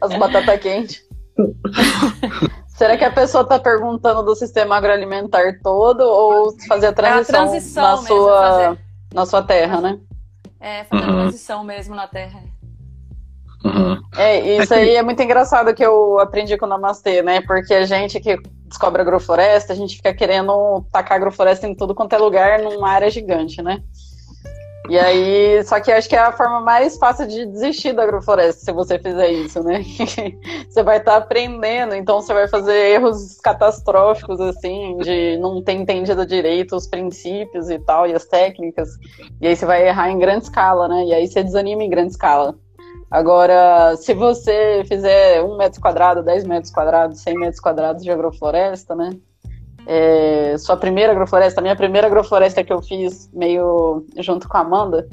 As 0.00 0.16
batatas 0.16 0.60
quentes. 0.60 1.11
Será 2.68 2.96
que 2.96 3.04
a 3.04 3.12
pessoa 3.12 3.42
está 3.42 3.58
perguntando 3.58 4.22
do 4.22 4.34
sistema 4.34 4.76
agroalimentar 4.76 5.60
todo 5.62 6.00
ou 6.00 6.56
fazer 6.66 6.88
a 6.88 6.92
transição, 6.92 7.34
é 7.34 7.38
a 7.38 7.46
transição 7.46 7.82
na, 7.82 7.96
sua, 7.98 8.78
na 9.14 9.26
sua 9.26 9.42
terra, 9.42 9.80
né? 9.80 10.00
É, 10.58 10.84
fazer 10.84 11.04
uhum. 11.04 11.10
a 11.10 11.22
transição 11.22 11.64
mesmo 11.64 11.94
na 11.94 12.06
terra. 12.06 12.40
Uhum. 13.64 14.00
É, 14.16 14.56
isso 14.56 14.74
aí 14.74 14.96
é 14.96 15.02
muito 15.02 15.22
engraçado 15.22 15.72
que 15.74 15.84
eu 15.84 16.18
aprendi 16.18 16.56
com 16.56 16.66
o 16.66 16.68
Namastê, 16.68 17.22
né? 17.22 17.40
Porque 17.42 17.72
a 17.72 17.84
gente 17.84 18.18
que 18.18 18.36
descobre 18.66 19.02
agrofloresta, 19.02 19.72
a 19.72 19.76
gente 19.76 19.96
fica 19.96 20.12
querendo 20.12 20.84
tacar 20.90 21.18
agrofloresta 21.18 21.66
em 21.66 21.74
tudo 21.74 21.94
quanto 21.94 22.14
é 22.14 22.18
lugar 22.18 22.60
numa 22.60 22.90
área 22.90 23.10
gigante, 23.10 23.62
né? 23.62 23.82
E 24.88 24.98
aí, 24.98 25.62
só 25.64 25.80
que 25.80 25.92
acho 25.92 26.08
que 26.08 26.16
é 26.16 26.18
a 26.18 26.32
forma 26.32 26.60
mais 26.60 26.98
fácil 26.98 27.26
de 27.28 27.46
desistir 27.46 27.92
da 27.92 28.02
agrofloresta 28.02 28.64
se 28.64 28.72
você 28.72 28.98
fizer 28.98 29.30
isso, 29.30 29.62
né? 29.62 29.82
você 30.68 30.82
vai 30.82 30.98
estar 30.98 31.12
tá 31.12 31.16
aprendendo, 31.18 31.94
então 31.94 32.20
você 32.20 32.34
vai 32.34 32.48
fazer 32.48 32.74
erros 32.94 33.38
catastróficos, 33.40 34.40
assim, 34.40 34.96
de 34.98 35.38
não 35.38 35.62
ter 35.62 35.74
entendido 35.74 36.26
direito 36.26 36.74
os 36.74 36.88
princípios 36.88 37.70
e 37.70 37.78
tal, 37.78 38.08
e 38.08 38.14
as 38.14 38.24
técnicas. 38.24 38.88
E 39.40 39.46
aí 39.46 39.54
você 39.54 39.64
vai 39.64 39.86
errar 39.86 40.10
em 40.10 40.18
grande 40.18 40.44
escala, 40.44 40.88
né? 40.88 41.04
E 41.06 41.14
aí 41.14 41.28
você 41.28 41.44
desanima 41.44 41.84
em 41.84 41.90
grande 41.90 42.10
escala. 42.10 42.56
Agora, 43.08 43.94
se 43.96 44.14
você 44.14 44.82
fizer 44.88 45.42
um 45.42 45.56
metro 45.56 45.80
quadrado, 45.80 46.22
10 46.22 46.44
metros 46.44 46.72
quadrados, 46.72 47.20
100 47.20 47.38
metros 47.38 47.60
quadrados 47.60 48.02
de 48.02 48.10
agrofloresta, 48.10 48.96
né? 48.96 49.10
É, 49.86 50.56
sua 50.58 50.76
primeira 50.76 51.12
agrofloresta, 51.12 51.60
a 51.60 51.62
minha 51.62 51.76
primeira 51.76 52.06
agrofloresta 52.06 52.62
que 52.62 52.72
eu 52.72 52.80
fiz 52.82 53.28
meio 53.32 54.06
junto 54.18 54.48
com 54.48 54.56
a 54.56 54.60
Amanda, 54.60 55.08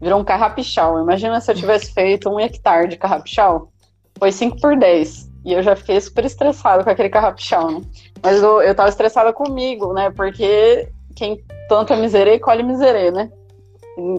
virou 0.00 0.20
um 0.20 0.24
carrapichal. 0.24 1.00
Imagina 1.00 1.40
se 1.40 1.50
eu 1.50 1.54
tivesse 1.54 1.92
feito 1.92 2.28
um 2.28 2.40
hectare 2.40 2.88
de 2.88 2.96
carrapichal. 2.96 3.70
Foi 4.18 4.32
5 4.32 4.60
por 4.60 4.76
10. 4.76 5.30
E 5.44 5.52
eu 5.52 5.62
já 5.62 5.74
fiquei 5.74 6.00
super 6.00 6.24
estressada 6.24 6.84
com 6.84 6.90
aquele 6.90 7.08
carrapichal, 7.08 7.70
né? 7.70 7.80
Mas 8.22 8.42
eu, 8.42 8.60
eu 8.60 8.74
tava 8.74 8.90
estressada 8.90 9.32
comigo, 9.32 9.92
né? 9.92 10.10
Porque 10.10 10.88
quem 11.16 11.42
planta 11.68 11.96
miserê, 11.96 12.38
colhe 12.38 12.62
miserê, 12.62 13.10
né? 13.10 13.30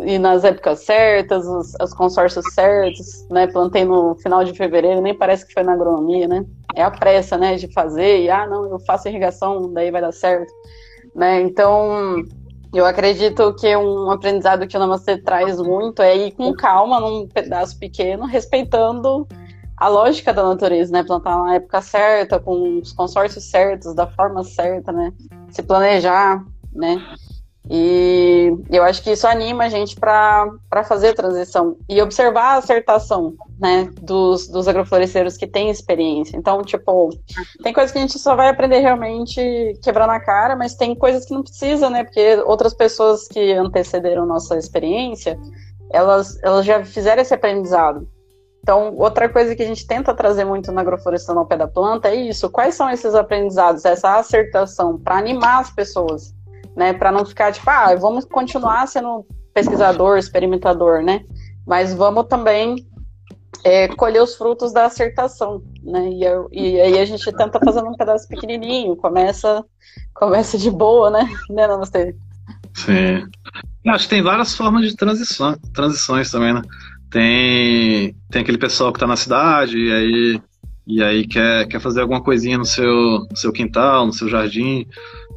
E, 0.05 0.19
nas 0.19 0.43
épocas 0.43 0.83
certas, 0.83 1.45
os, 1.45 1.73
os, 1.81 1.93
consórcios 1.93 2.45
certos, 2.53 3.27
né? 3.29 3.47
Plantei 3.47 3.85
no 3.85 4.15
final 4.15 4.43
de 4.43 4.53
fevereiro, 4.53 5.01
nem 5.01 5.17
parece 5.17 5.45
que 5.45 5.53
foi 5.53 5.63
na 5.63 5.73
agronomia, 5.73 6.27
né? 6.27 6.45
É 6.75 6.83
a 6.83 6.91
pressa, 6.91 7.37
né, 7.37 7.55
de 7.55 7.71
fazer, 7.73 8.21
e 8.21 8.29
ah, 8.29 8.47
não, 8.47 8.65
eu 8.65 8.79
faço 8.79 9.09
irrigação, 9.09 9.71
daí 9.73 9.91
vai 9.91 10.01
dar 10.01 10.11
certo, 10.11 10.51
né? 11.15 11.41
Então, 11.41 12.23
eu 12.73 12.85
acredito 12.85 13.53
que 13.55 13.75
um 13.75 14.09
aprendizado 14.09 14.67
que 14.67 14.77
o 14.77 14.79
Namastê 14.79 15.17
traz 15.17 15.59
muito 15.59 16.01
é 16.01 16.15
ir 16.15 16.31
com 16.31 16.53
calma 16.53 16.99
num 16.99 17.27
pedaço 17.27 17.77
pequeno, 17.77 18.25
respeitando 18.25 19.27
a 19.75 19.87
lógica 19.87 20.33
da 20.33 20.43
natureza, 20.43 20.91
né? 20.91 21.03
Plantar 21.03 21.37
na 21.39 21.55
época 21.55 21.81
certa, 21.81 22.39
com 22.39 22.79
os 22.79 22.93
consórcios 22.93 23.49
certos, 23.49 23.95
da 23.95 24.07
forma 24.07 24.43
certa, 24.43 24.91
né? 24.91 25.11
Se 25.49 25.63
planejar, 25.63 26.45
né? 26.71 27.03
E 27.69 28.51
eu 28.71 28.83
acho 28.83 29.03
que 29.03 29.11
isso 29.11 29.27
anima 29.27 29.65
a 29.65 29.69
gente 29.69 29.95
para 29.95 30.49
fazer 30.83 31.09
a 31.09 31.13
transição 31.13 31.77
e 31.87 32.01
observar 32.01 32.55
a 32.55 32.57
acertação 32.57 33.35
né, 33.59 33.87
dos, 34.01 34.47
dos 34.47 34.67
agrofloresteiros 34.67 35.37
que 35.37 35.45
têm 35.45 35.69
experiência. 35.69 36.35
Então, 36.35 36.63
tipo, 36.63 37.09
tem 37.61 37.71
coisas 37.71 37.91
que 37.91 37.99
a 37.99 38.01
gente 38.01 38.17
só 38.17 38.35
vai 38.35 38.49
aprender 38.49 38.79
realmente 38.79 39.79
quebrando 39.83 40.09
a 40.09 40.19
cara, 40.19 40.55
mas 40.55 40.75
tem 40.75 40.95
coisas 40.95 41.25
que 41.25 41.33
não 41.33 41.43
precisa, 41.43 41.89
né? 41.89 42.03
Porque 42.03 42.37
outras 42.45 42.73
pessoas 42.73 43.27
que 43.27 43.53
antecederam 43.53 44.25
nossa 44.25 44.57
experiência, 44.57 45.39
elas, 45.91 46.41
elas 46.43 46.65
já 46.65 46.83
fizeram 46.83 47.21
esse 47.21 47.33
aprendizado. 47.33 48.07
Então, 48.63 48.95
outra 48.97 49.29
coisa 49.29 49.55
que 49.55 49.63
a 49.63 49.67
gente 49.67 49.87
tenta 49.87 50.13
trazer 50.13 50.45
muito 50.45 50.71
na 50.71 50.81
agroflorestação 50.81 51.39
ao 51.39 51.47
pé 51.47 51.57
da 51.57 51.67
planta 51.67 52.09
é 52.09 52.15
isso. 52.15 52.49
Quais 52.49 52.75
são 52.75 52.89
esses 52.89 53.15
aprendizados, 53.15 53.85
essa 53.85 54.17
acertação 54.17 54.99
para 54.99 55.17
animar 55.17 55.61
as 55.61 55.71
pessoas? 55.71 56.33
Né? 56.75 56.93
Para 56.93 57.11
não 57.11 57.25
ficar 57.25 57.51
tipo, 57.51 57.69
ah, 57.69 57.95
vamos 57.95 58.25
continuar 58.25 58.87
sendo 58.87 59.25
pesquisador, 59.53 60.17
experimentador, 60.17 61.03
né? 61.03 61.23
Mas 61.65 61.93
vamos 61.93 62.25
também 62.27 62.87
é, 63.63 63.87
colher 63.89 64.21
os 64.21 64.35
frutos 64.35 64.73
da 64.73 64.85
acertação, 64.85 65.61
né? 65.83 66.09
E, 66.09 66.23
eu, 66.23 66.47
e, 66.51 66.79
aí 66.79 66.99
a 66.99 67.05
gente 67.05 67.31
tenta 67.33 67.59
fazer 67.59 67.83
um 67.83 67.95
pedaço 67.95 68.27
pequenininho, 68.27 68.95
começa, 68.95 69.63
começa 70.13 70.57
de 70.57 70.71
boa, 70.71 71.09
né? 71.09 71.29
Né, 71.49 71.67
Namastê? 71.67 72.15
Sim. 72.73 73.27
Acho 73.87 74.05
que 74.05 74.15
tem 74.15 74.23
várias 74.23 74.55
formas 74.55 74.87
de 74.87 74.95
transição, 74.95 75.57
transições 75.73 76.31
também, 76.31 76.53
né? 76.53 76.61
Tem, 77.09 78.15
tem 78.29 78.41
aquele 78.41 78.57
pessoal 78.57 78.91
que 78.91 78.97
está 78.97 79.07
na 79.07 79.17
cidade 79.17 79.77
e 79.77 79.91
aí, 79.91 80.41
e 80.87 81.03
aí 81.03 81.27
quer, 81.27 81.67
quer 81.67 81.81
fazer 81.81 82.01
alguma 82.01 82.23
coisinha 82.23 82.57
no 82.57 82.65
seu, 82.65 83.25
no 83.29 83.35
seu 83.35 83.51
quintal, 83.51 84.05
no 84.05 84.13
seu 84.13 84.29
jardim 84.29 84.87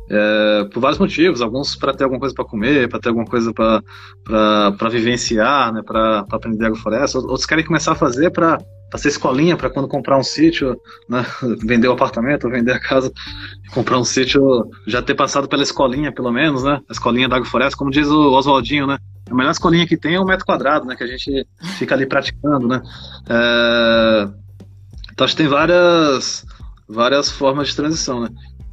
é, 0.09 0.65
por 0.73 0.81
vários 0.81 0.99
motivos, 0.99 1.41
alguns 1.41 1.75
para 1.75 1.95
ter 1.95 2.05
alguma 2.05 2.21
coisa 2.21 2.35
para 2.35 2.45
comer, 2.45 2.89
para 2.89 3.01
ter 3.01 3.09
alguma 3.09 3.27
coisa 3.27 3.53
para 3.53 4.89
vivenciar, 4.91 5.73
né, 5.73 5.83
para 5.83 6.25
aprender 6.31 6.67
agrofloresta, 6.67 7.19
outros 7.19 7.47
querem 7.47 7.65
começar 7.65 7.93
a 7.93 7.97
fazer 7.97 8.31
para 8.31 8.59
ser 8.97 9.09
escolinha, 9.09 9.57
para 9.57 9.71
quando 9.71 9.89
comprar 9.89 10.19
um 10.19 10.23
sítio, 10.23 10.79
né, 11.09 11.25
vender 11.65 11.89
o 11.89 11.93
apartamento, 11.93 12.51
vender 12.51 12.73
a 12.73 12.81
casa, 12.81 13.11
comprar 13.73 13.99
um 13.99 14.05
sítio, 14.05 14.71
já 14.87 15.01
ter 15.01 15.15
passado 15.15 15.49
pela 15.49 15.63
escolinha, 15.63 16.13
pelo 16.13 16.31
menos, 16.31 16.63
né, 16.63 16.81
a 16.89 16.93
escolinha 16.93 17.29
da 17.29 17.37
agrofloresta, 17.37 17.77
como 17.77 17.91
diz 17.91 18.09
o 18.09 18.33
Oswaldinho, 18.33 18.87
né, 18.87 18.99
a 19.31 19.35
melhor 19.35 19.53
escolinha 19.53 19.87
que 19.87 19.97
tem 19.97 20.17
é 20.17 20.21
um 20.21 20.27
metro 20.27 20.45
quadrado, 20.45 20.87
né, 20.87 20.97
que 20.97 21.05
a 21.05 21.07
gente 21.07 21.47
fica 21.79 21.95
ali 21.95 22.07
praticando, 22.07 22.69
né. 22.69 22.83
É, 23.29 24.29
então 25.13 25.25
acho 25.25 25.35
que 25.35 25.43
tem 25.43 25.51
várias, 25.51 26.45
várias 26.87 27.31
formas 27.31 27.69
de 27.69 27.77
transição, 27.77 28.21
né. 28.21 28.29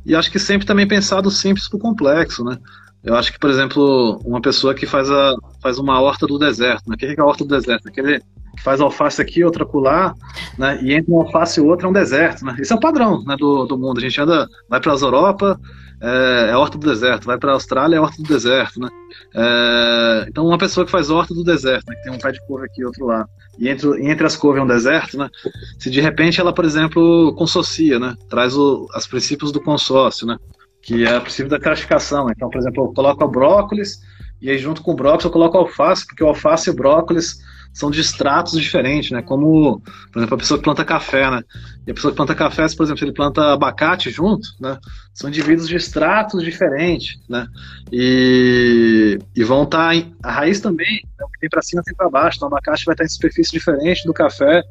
E 0.06 0.16
acho 0.16 0.32
que 0.32 0.39
sempre 0.39 0.66
também 0.66 0.88
pensar 0.88 1.22
do 1.22 1.32
simples 1.32 1.68
para 1.70 1.78
o 1.78 1.80
complexo, 1.80 2.43
né? 2.43 2.58
Eu 3.04 3.16
acho 3.16 3.32
que, 3.32 3.39
por 3.39 3.49
exemplo, 3.49 4.20
uma 4.24 4.41
pessoa 4.41 4.76
que 4.76 4.86
faz, 4.86 5.10
a, 5.10 5.36
faz 5.62 5.80
uma 5.80 5.99
horta 5.99 6.28
do 6.28 6.38
deserto, 6.38 6.88
né? 6.88 6.95
O 6.95 6.97
que 6.97 7.06
é 7.06 7.16
a 7.20 7.26
horta 7.26 7.43
do 7.43 7.58
deserto? 7.58 7.88
Aquele 7.88 8.20
que 8.20 8.64
faz 8.64 8.80
alface 8.80 9.22
aqui, 9.22 9.43
outra 9.43 9.64
acolá, 9.64 10.14
né? 10.58 10.80
E 10.84 10.93
entre 10.93 11.12
uma 11.12 11.24
alface 11.24 11.60
e 11.60 11.64
outra 11.64 11.88
é 11.88 11.89
um 11.89 11.93
deserto, 11.93 12.45
né? 12.45 12.56
Esse 12.60 12.72
é 12.72 12.76
o 12.76 12.80
padrão 12.80 13.24
né, 13.24 13.36
do, 13.38 13.66
do 13.66 13.78
mundo. 13.78 13.97
A 13.97 14.02
gente 14.02 14.22
anda, 14.22 14.47
vai 14.70 14.80
para 14.80 14.93
as 14.93 15.02
Europa, 15.02 15.60
é, 16.02 16.49
é 16.49 16.58
horta 16.58 16.78
do 16.78 16.88
deserto, 16.88 17.26
vai 17.26 17.38
para 17.38 17.52
a 17.52 17.54
Austrália, 17.54 17.97
é 17.97 17.99
horta 17.99 18.18
do 18.22 18.28
deserto, 18.28 18.80
né? 18.80 18.89
É, 19.36 20.26
então, 20.28 20.45
uma 20.47 20.58
pessoa 20.58 20.86
que 20.86 20.91
faz 20.91 21.10
horta 21.12 21.34
do 21.34 21.43
deserto, 21.43 21.88
né? 21.88 21.95
Que 21.95 22.04
tem 22.04 22.12
um 22.12 22.18
pé 22.18 22.32
de 22.32 22.45
couve 22.47 22.66
aqui 22.66 22.82
e 22.82 22.86
outro 22.86 23.06
lá, 23.06 23.26
e 23.60 23.70
entre, 23.70 24.10
entre 24.10 24.26
as 24.26 24.36
couves 24.36 24.60
é 24.60 24.64
um 24.64 24.68
deserto, 24.68 25.18
né? 25.18 25.30
Se 25.78 25.91
de 25.91 26.02
repente 26.02 26.41
ela, 26.41 26.52
por 26.52 26.66
exemplo, 26.66 27.34
consorcia, 27.36 27.99
né? 27.99 28.16
Traz 28.28 28.56
o, 28.58 28.88
os 28.95 29.08
princípios 29.08 29.52
do 29.52 29.62
consórcio, 29.62 30.26
né? 30.26 30.38
Que 30.82 31.06
é 31.06 31.18
o 31.18 31.22
princípio 31.22 31.49
da 31.49 31.60
classificação. 31.60 32.28
Então, 32.32 32.49
por 32.49 32.58
exemplo, 32.58 32.86
eu 32.86 32.93
coloco 32.93 33.24
o 33.24 33.28
brócolis, 33.28 33.99
e 34.41 34.49
aí 34.49 34.58
junto 34.58 34.82
com 34.82 34.93
o 34.93 34.95
brócolis 34.95 35.26
eu 35.26 35.32
coloco 35.32 35.58
alface, 35.58 36.08
porque 36.08 36.24
o 36.24 36.28
alface 36.28 36.70
e 36.70 36.74
o 36.74 36.76
brócolis 36.76 37.38
são 37.74 37.89
de 37.89 38.01
estratos 38.01 38.59
diferentes, 38.59 39.11
né? 39.11 39.22
Como, 39.22 39.82
por 40.11 40.19
exemplo, 40.19 40.36
a 40.36 40.38
pessoa 40.38 40.57
que 40.57 40.63
planta 40.63 40.84
café, 40.84 41.30
né? 41.30 41.41
E 41.88 41.91
a 41.91 41.93
pessoa 41.93 42.11
que 42.11 42.17
planta 42.17 42.36
café, 42.36 42.67
por 42.76 42.84
exemplo, 42.84 42.99
se 42.99 43.05
ele 43.05 43.13
planta 43.13 43.53
abacate 43.53 44.09
junto, 44.09 44.47
né? 44.59 44.78
São 45.13 45.30
indivíduos 45.30 45.67
de 45.67 45.76
estratos 45.76 46.43
diferentes, 46.43 47.19
né? 47.30 47.47
E, 47.91 49.17
e 49.36 49.43
vão 49.43 49.63
estar. 49.63 49.95
Tá 49.95 50.07
a 50.24 50.32
raiz 50.32 50.59
também, 50.59 51.01
né? 51.19 51.26
tem 51.39 51.49
para 51.49 51.61
cima, 51.61 51.82
tem 51.84 51.95
para 51.95 52.09
baixo. 52.09 52.38
Então, 52.38 52.49
o 52.49 52.51
abacate 52.51 52.86
vai 52.86 52.93
estar 52.93 53.05
em 53.05 53.09
superfície 53.09 53.51
diferente 53.51 54.05
do 54.05 54.13
café, 54.13 54.61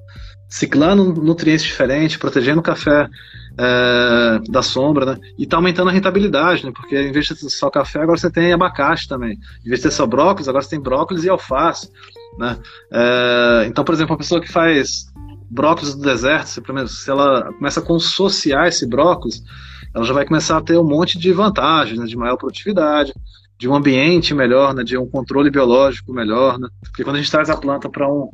ciclando 0.50 1.14
nutrientes 1.14 1.64
diferentes, 1.64 2.16
protegendo 2.16 2.58
o 2.58 2.62
café 2.62 3.08
é, 3.56 4.40
da 4.50 4.62
sombra, 4.62 5.06
né? 5.06 5.18
E 5.38 5.44
está 5.44 5.56
aumentando 5.56 5.88
a 5.88 5.92
rentabilidade, 5.92 6.66
né? 6.66 6.72
Porque 6.74 7.00
em 7.00 7.12
vez 7.12 7.26
de 7.26 7.36
ter 7.36 7.48
só 7.48 7.70
café, 7.70 8.00
agora 8.00 8.18
você 8.18 8.30
tem 8.30 8.52
abacate 8.52 9.08
também. 9.08 9.38
Em 9.64 9.68
vez 9.68 9.80
de 9.80 9.88
ter 9.88 9.94
só 9.94 10.06
brócolis, 10.06 10.48
agora 10.48 10.64
você 10.64 10.70
tem 10.70 10.80
brócolis 10.80 11.22
e 11.22 11.28
alface. 11.28 11.88
Né? 12.36 12.58
É, 12.92 13.66
então, 13.68 13.84
por 13.84 13.94
exemplo, 13.94 14.12
uma 14.12 14.18
pessoa 14.18 14.40
que 14.40 14.50
faz 14.50 15.06
brócolis 15.48 15.94
do 15.94 16.02
deserto, 16.02 16.48
se, 16.48 16.60
se 16.88 17.10
ela 17.10 17.52
começa 17.52 17.80
a 17.80 17.82
consociar 17.82 18.66
esse 18.66 18.86
brócolis, 18.88 19.42
ela 19.94 20.04
já 20.04 20.12
vai 20.12 20.26
começar 20.26 20.56
a 20.56 20.62
ter 20.62 20.78
um 20.78 20.84
monte 20.84 21.18
de 21.18 21.32
vantagens, 21.32 21.98
né, 21.98 22.06
de 22.06 22.16
maior 22.16 22.36
produtividade, 22.36 23.12
de 23.58 23.68
um 23.68 23.74
ambiente 23.74 24.34
melhor, 24.34 24.74
né, 24.74 24.82
de 24.82 24.96
um 24.96 25.08
controle 25.08 25.50
biológico 25.50 26.12
melhor, 26.12 26.58
né? 26.58 26.68
Porque 26.82 27.04
quando 27.04 27.16
a 27.16 27.18
gente 27.18 27.30
traz 27.30 27.50
a 27.50 27.56
planta 27.56 27.88
para 27.88 28.08
um 28.08 28.30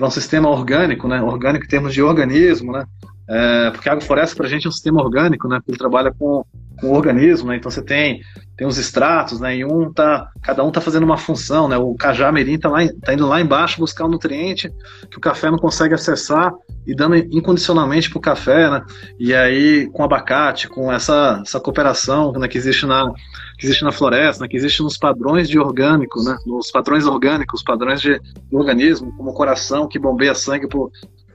para 0.00 0.08
um 0.08 0.10
sistema 0.10 0.48
orgânico, 0.48 1.06
né, 1.06 1.20
orgânico 1.20 1.66
em 1.66 1.68
termos 1.68 1.92
de 1.92 2.02
organismo, 2.02 2.72
né, 2.72 2.86
é, 3.30 3.70
porque 3.70 3.88
a 3.88 3.92
agrofloresta 3.92 4.34
para 4.34 4.46
a 4.46 4.48
gente 4.48 4.66
é 4.66 4.68
um 4.68 4.72
sistema 4.72 5.00
orgânico, 5.00 5.48
né, 5.48 5.60
ele 5.68 5.78
trabalha 5.78 6.12
com 6.12 6.44
com 6.80 6.88
o 6.88 6.94
organismo, 6.94 7.48
né? 7.48 7.56
Então 7.56 7.70
você 7.70 7.82
tem 7.82 8.22
tem 8.56 8.66
os 8.66 8.76
estratos, 8.76 9.40
né? 9.40 9.56
E 9.56 9.64
um 9.64 9.90
tá, 9.90 10.28
cada 10.42 10.62
um 10.62 10.70
tá 10.70 10.82
fazendo 10.82 11.04
uma 11.04 11.16
função, 11.16 11.66
né? 11.66 11.78
O 11.78 11.94
cajá 11.94 12.30
mirim 12.30 12.58
tá, 12.58 12.68
lá, 12.68 12.80
tá 13.02 13.14
indo 13.14 13.26
lá 13.26 13.40
embaixo 13.40 13.80
buscar 13.80 14.04
um 14.04 14.10
nutriente 14.10 14.70
que 15.10 15.16
o 15.16 15.20
café 15.20 15.50
não 15.50 15.56
consegue 15.56 15.94
acessar 15.94 16.52
e 16.86 16.94
dando 16.94 17.16
incondicionalmente 17.16 18.10
pro 18.10 18.20
café, 18.20 18.68
né? 18.70 18.82
E 19.18 19.34
aí 19.34 19.88
com 19.92 20.04
abacate, 20.04 20.68
com 20.68 20.92
essa, 20.92 21.40
essa 21.42 21.58
cooperação 21.58 22.32
né, 22.32 22.48
que 22.48 22.58
existe 22.58 22.84
na 22.84 23.10
que 23.58 23.66
existe 23.66 23.84
na 23.84 23.92
floresta, 23.92 24.42
né, 24.42 24.48
que 24.48 24.56
existe 24.56 24.82
nos 24.82 24.96
padrões 24.96 25.48
de 25.48 25.58
orgânico, 25.58 26.22
né? 26.22 26.36
Nos 26.46 26.70
padrões 26.70 27.06
orgânicos, 27.06 27.62
padrões 27.62 28.00
de, 28.00 28.20
do 28.50 28.58
organismo, 28.58 29.14
como 29.16 29.30
o 29.30 29.34
coração 29.34 29.88
que 29.88 29.98
bombeia 29.98 30.34
sangue 30.34 30.68
pro, 30.68 30.90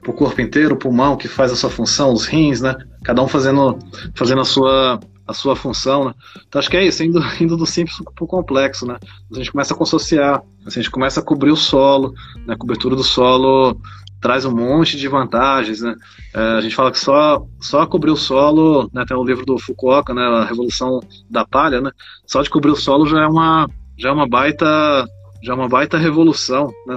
pro 0.06 0.12
corpo 0.12 0.40
inteiro, 0.40 0.76
o 0.76 0.78
pulmão 0.78 1.16
que 1.16 1.26
faz 1.26 1.50
a 1.50 1.56
sua 1.56 1.68
função, 1.68 2.12
os 2.12 2.26
rins, 2.26 2.60
né? 2.60 2.76
Cada 3.02 3.20
um 3.20 3.26
fazendo 3.26 3.76
fazendo 4.14 4.40
a 4.40 4.44
sua 4.44 5.00
a 5.26 5.32
sua 5.32 5.56
função, 5.56 6.04
né? 6.04 6.14
Então 6.46 6.60
acho 6.60 6.70
que 6.70 6.76
é 6.76 6.86
isso, 6.86 7.02
indo, 7.02 7.20
indo 7.42 7.56
do 7.56 7.66
simples 7.66 7.96
para 8.14 8.24
o 8.24 8.28
complexo, 8.28 8.86
né? 8.86 8.96
A 9.32 9.34
gente 9.34 9.50
começa 9.50 9.74
a 9.74 9.76
consociar, 9.76 10.40
a 10.64 10.70
gente 10.70 10.88
começa 10.88 11.18
a 11.18 11.22
cobrir 11.24 11.50
o 11.50 11.56
solo, 11.56 12.14
né? 12.46 12.54
A 12.54 12.56
cobertura 12.56 12.94
do 12.94 13.02
solo 13.02 13.76
traz 14.20 14.44
um 14.44 14.54
monte 14.54 14.96
de 14.96 15.08
vantagens, 15.08 15.80
né? 15.80 15.92
É, 16.32 16.40
a 16.40 16.60
gente 16.60 16.76
fala 16.76 16.92
que 16.92 17.00
só, 17.00 17.44
só 17.60 17.84
cobrir 17.84 18.12
o 18.12 18.16
solo, 18.16 18.88
né? 18.94 19.04
Tem 19.08 19.16
o 19.16 19.24
livro 19.24 19.44
do 19.44 19.58
Fukuoka, 19.58 20.14
né? 20.14 20.22
A 20.22 20.44
Revolução 20.44 21.00
da 21.28 21.44
Palha, 21.44 21.80
né? 21.80 21.90
Só 22.24 22.42
de 22.42 22.48
cobrir 22.48 22.70
o 22.70 22.76
solo 22.76 23.06
já 23.06 23.24
é 23.24 23.26
uma, 23.26 23.68
já 23.98 24.10
é 24.10 24.12
uma 24.12 24.28
baita, 24.28 25.04
já 25.42 25.52
é 25.52 25.56
uma 25.56 25.68
baita 25.68 25.98
revolução, 25.98 26.70
né? 26.86 26.96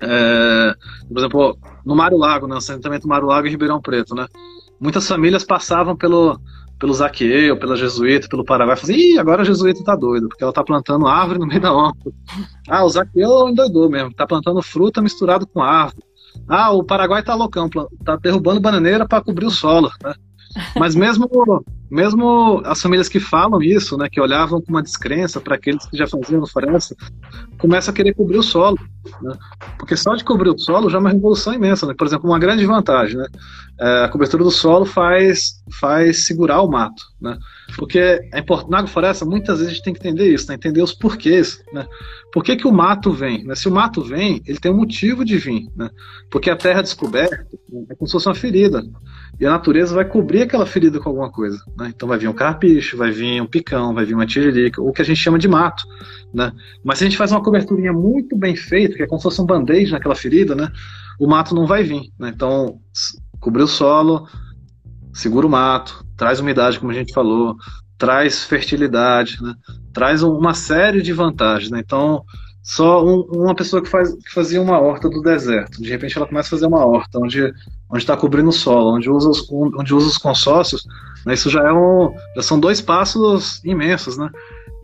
É, 0.00 0.74
por 1.08 1.18
exemplo, 1.18 1.58
no 1.88 1.96
Mário 1.96 2.18
Lago, 2.18 2.46
né? 2.46 2.56
Assentamento 2.56 3.08
Mário 3.08 3.26
Lago 3.26 3.46
e 3.46 3.50
Ribeirão 3.50 3.80
Preto, 3.80 4.14
né? 4.14 4.26
Muitas 4.78 5.08
famílias 5.08 5.42
passavam 5.42 5.96
pelo 5.96 6.38
pelo 6.78 6.94
Zaqueu, 6.94 7.58
pela 7.58 7.74
Jesuíta, 7.74 8.28
pelo 8.28 8.44
Paraguai, 8.44 8.76
falam 8.76 8.94
assim, 8.94 9.14
Ih, 9.14 9.18
agora 9.18 9.42
a 9.42 9.44
Jesuíta 9.44 9.82
tá 9.82 9.96
doida, 9.96 10.28
porque 10.28 10.44
ela 10.44 10.52
tá 10.52 10.62
plantando 10.62 11.08
árvore 11.08 11.40
no 11.40 11.46
meio 11.46 11.60
da 11.60 11.72
horta. 11.72 12.12
Ah, 12.70 12.84
o 12.84 12.88
Zaqueu 12.88 13.48
endoidou 13.48 13.88
mesmo, 13.90 14.14
tá 14.14 14.26
plantando 14.26 14.62
fruta 14.62 15.00
misturado 15.00 15.46
com 15.46 15.62
árvore. 15.62 16.04
Ah, 16.46 16.70
o 16.70 16.84
Paraguai 16.84 17.22
tá 17.22 17.34
loucão, 17.34 17.68
tá 18.04 18.16
derrubando 18.16 18.60
bananeira 18.60 19.08
para 19.08 19.24
cobrir 19.24 19.46
o 19.46 19.50
solo, 19.50 19.90
né? 20.04 20.14
Mas 20.76 20.94
mesmo, 20.94 21.26
mesmo 21.90 22.62
as 22.64 22.80
famílias 22.80 23.08
que 23.08 23.20
falam 23.20 23.62
isso, 23.62 23.96
né, 23.96 24.08
que 24.10 24.20
olhavam 24.20 24.60
com 24.60 24.70
uma 24.70 24.82
descrença 24.82 25.40
para 25.40 25.54
aqueles 25.54 25.86
que 25.86 25.96
já 25.96 26.06
faziam 26.06 26.46
floresta, 26.46 26.94
começam 27.58 27.92
a 27.92 27.94
querer 27.94 28.14
cobrir 28.14 28.38
o 28.38 28.42
solo, 28.42 28.78
né? 29.22 29.36
porque 29.78 29.96
só 29.96 30.14
de 30.14 30.24
cobrir 30.24 30.50
o 30.50 30.58
solo 30.58 30.90
já 30.90 30.98
é 30.98 31.00
uma 31.00 31.10
revolução 31.10 31.54
imensa, 31.54 31.86
né? 31.86 31.94
Por 31.96 32.06
exemplo, 32.06 32.28
uma 32.28 32.38
grande 32.38 32.64
vantagem, 32.66 33.16
né? 33.16 33.26
É, 33.80 34.04
a 34.04 34.08
cobertura 34.08 34.42
do 34.42 34.50
solo 34.50 34.84
faz 34.84 35.62
faz 35.80 36.24
segurar 36.26 36.62
o 36.62 36.70
mato, 36.70 37.02
né? 37.20 37.38
Porque 37.76 37.98
é 37.98 38.38
importante, 38.38 38.70
na 38.70 38.78
agrofloresta 38.78 39.24
muitas 39.24 39.58
vezes 39.58 39.72
a 39.72 39.74
gente 39.74 39.84
tem 39.84 39.94
que 39.94 40.00
entender 40.00 40.32
isso, 40.32 40.48
né? 40.48 40.54
entender 40.54 40.82
os 40.82 40.92
porquês, 40.92 41.62
né? 41.72 41.86
Por 42.32 42.42
que, 42.42 42.56
que 42.56 42.66
o 42.66 42.72
mato 42.72 43.12
vem? 43.12 43.44
Né? 43.44 43.54
Se 43.54 43.68
o 43.68 43.72
mato 43.72 44.02
vem, 44.02 44.42
ele 44.46 44.58
tem 44.58 44.70
um 44.70 44.76
motivo 44.76 45.24
de 45.24 45.38
vir, 45.38 45.68
né? 45.76 45.90
Porque 46.30 46.50
a 46.50 46.56
terra 46.56 46.82
descoberta 46.82 47.46
né, 47.70 47.84
é 47.90 47.94
como 47.94 48.06
se 48.06 48.12
fosse 48.12 48.28
uma 48.28 48.34
ferida. 48.34 48.82
E 49.38 49.46
a 49.46 49.50
natureza 49.50 49.94
vai 49.94 50.04
cobrir 50.04 50.42
aquela 50.42 50.66
ferida 50.66 50.98
com 50.98 51.08
alguma 51.08 51.30
coisa. 51.30 51.58
Né? 51.78 51.92
Então 51.94 52.08
vai 52.08 52.18
vir 52.18 52.28
um 52.28 52.32
carpicho, 52.32 52.96
vai 52.96 53.12
vir 53.12 53.40
um 53.40 53.46
picão, 53.46 53.94
vai 53.94 54.04
vir 54.04 54.14
uma 54.14 54.26
tiririca, 54.26 54.82
o 54.82 54.92
que 54.92 55.00
a 55.00 55.04
gente 55.04 55.20
chama 55.20 55.38
de 55.38 55.46
mato. 55.46 55.84
Né? 56.34 56.52
Mas 56.84 56.98
se 56.98 57.04
a 57.04 57.06
gente 57.06 57.16
faz 57.16 57.30
uma 57.30 57.42
coberturinha 57.42 57.92
muito 57.92 58.36
bem 58.36 58.56
feita, 58.56 58.96
que 58.96 59.02
é 59.02 59.06
como 59.06 59.20
se 59.20 59.22
fosse 59.22 59.40
um 59.40 59.46
band-aid 59.46 59.92
naquela 59.92 60.16
ferida, 60.16 60.56
né? 60.56 60.70
o 61.20 61.28
mato 61.28 61.54
não 61.54 61.66
vai 61.66 61.84
vir. 61.84 62.10
Né? 62.18 62.32
Então, 62.34 62.80
cobrir 63.38 63.62
o 63.62 63.68
solo, 63.68 64.26
segura 65.12 65.46
o 65.46 65.50
mato, 65.50 66.04
traz 66.16 66.40
umidade, 66.40 66.80
como 66.80 66.90
a 66.90 66.94
gente 66.94 67.12
falou, 67.12 67.54
traz 67.96 68.44
fertilidade, 68.44 69.40
né? 69.40 69.54
traz 69.92 70.22
uma 70.24 70.54
série 70.54 71.00
de 71.00 71.12
vantagens. 71.12 71.70
Né? 71.70 71.80
Então, 71.84 72.24
só 72.68 73.02
um, 73.02 73.22
uma 73.32 73.54
pessoa 73.54 73.80
que, 73.80 73.88
faz, 73.88 74.12
que 74.12 74.30
fazia 74.30 74.60
uma 74.60 74.78
horta 74.78 75.08
do 75.08 75.22
deserto, 75.22 75.80
de 75.80 75.88
repente 75.88 76.18
ela 76.18 76.26
começa 76.26 76.48
a 76.48 76.50
fazer 76.50 76.66
uma 76.66 76.84
horta 76.84 77.18
onde 77.18 77.50
onde 77.90 78.02
está 78.02 78.14
cobrindo 78.14 78.50
o 78.50 78.52
solo, 78.52 78.94
onde 78.94 79.08
usa 79.08 79.30
os, 79.30 79.50
onde 79.50 79.94
usa 79.94 80.06
os 80.06 80.18
consórcios, 80.18 80.84
né, 81.24 81.32
isso 81.32 81.48
já 81.48 81.66
é 81.66 81.72
um, 81.72 82.14
já 82.36 82.42
são 82.42 82.60
dois 82.60 82.82
passos 82.82 83.64
imensos, 83.64 84.18
né? 84.18 84.28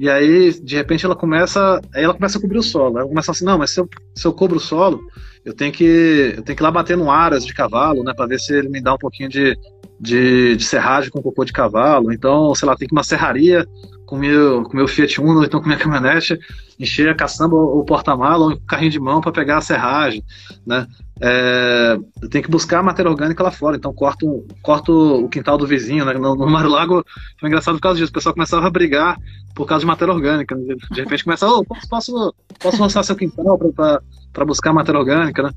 E 0.01 0.09
aí, 0.09 0.59
de 0.61 0.75
repente, 0.75 1.05
ela 1.05 1.15
começa, 1.15 1.79
aí 1.95 2.03
ela 2.03 2.15
começa 2.15 2.39
a 2.39 2.41
cobrir 2.41 2.59
o 2.59 2.63
solo. 2.63 2.99
Ela 2.99 3.07
começa 3.07 3.31
assim, 3.31 3.45
não, 3.45 3.59
mas 3.59 3.73
se 3.73 3.81
eu, 3.81 3.89
se 4.17 4.27
eu 4.27 4.33
cobro 4.33 4.57
o 4.57 4.61
solo, 4.61 5.01
eu 5.45 5.55
tenho 5.55 5.73
que, 5.73 6.33
eu 6.37 6.43
tenho 6.43 6.57
que 6.57 6.63
ir 6.63 6.65
lá 6.65 6.71
bater 6.71 6.97
no 6.97 7.11
aras 7.11 7.47
de 7.47 7.55
cavalo, 7.55 8.03
né, 8.03 8.13
para 8.13 8.27
ver 8.27 8.41
se 8.41 8.53
ele 8.55 8.69
me 8.71 8.81
dá 8.81 8.95
um 8.95 8.99
pouquinho 8.99 9.29
de, 9.29 9.57
de, 10.01 10.57
de 10.57 10.65
serragem 10.65 11.11
com 11.11 11.23
cocô 11.23 11.45
de 11.45 11.53
cavalo. 11.53 12.13
Então, 12.13 12.53
sei 12.55 12.67
lá, 12.67 12.75
tem 12.75 12.89
que 12.89 12.95
uma 12.95 13.05
serraria 13.05 13.65
com 14.07 14.17
meu, 14.17 14.63
com 14.63 14.77
meu 14.77 14.87
Fiat 14.87 15.21
Uno, 15.21 15.45
então 15.45 15.61
com 15.61 15.67
minha 15.67 15.79
caminhonete, 15.79 16.39
encher 16.79 17.09
a 17.09 17.15
caçamba 17.15 17.57
ou 17.57 17.85
porta-mala 17.85 18.45
ou 18.45 18.53
um 18.53 18.61
carrinho 18.67 18.91
de 18.91 19.01
mão 19.01 19.21
para 19.21 19.33
pegar 19.33 19.59
a 19.59 19.63
serragem, 19.63 20.23
né? 20.67 20.87
É, 21.21 21.97
eu 22.21 22.29
tenho 22.29 22.43
que 22.43 22.51
buscar 22.51 22.81
a 22.81 22.83
matéria 22.83 23.11
orgânica 23.11 23.43
lá 23.43 23.51
fora, 23.51 23.77
então 23.77 23.95
corto, 23.95 24.47
corto 24.63 25.25
o 25.25 25.29
quintal 25.29 25.57
do 25.57 25.67
vizinho, 25.67 26.05
né? 26.05 26.13
No, 26.15 26.35
no 26.35 26.47
Mar 26.47 26.67
Lago 26.69 27.05
foi 27.39 27.49
engraçado 27.49 27.77
por 27.77 27.83
causa 27.83 27.99
disso, 27.99 28.11
o 28.11 28.15
pessoal 28.15 28.35
começava 28.35 28.67
a 28.67 28.71
brigar 28.71 29.17
por 29.55 29.67
causa 29.67 29.81
de 29.83 29.87
matéria 29.87 30.13
orgânica, 30.13 30.57
né? 30.57 30.75
de 30.91 31.01
repente 31.01 31.25
começa, 31.25 31.49
oh, 31.49 31.65
posso, 31.89 32.35
posso 32.59 32.77
roçar 32.77 33.05
seu 33.05 33.15
quintal 33.15 33.57
para 33.57 34.03
buscar 34.43 34.73
matéria 34.73 34.99
orgânica, 34.99 35.43
né? 35.43 35.51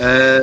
É, 0.00 0.42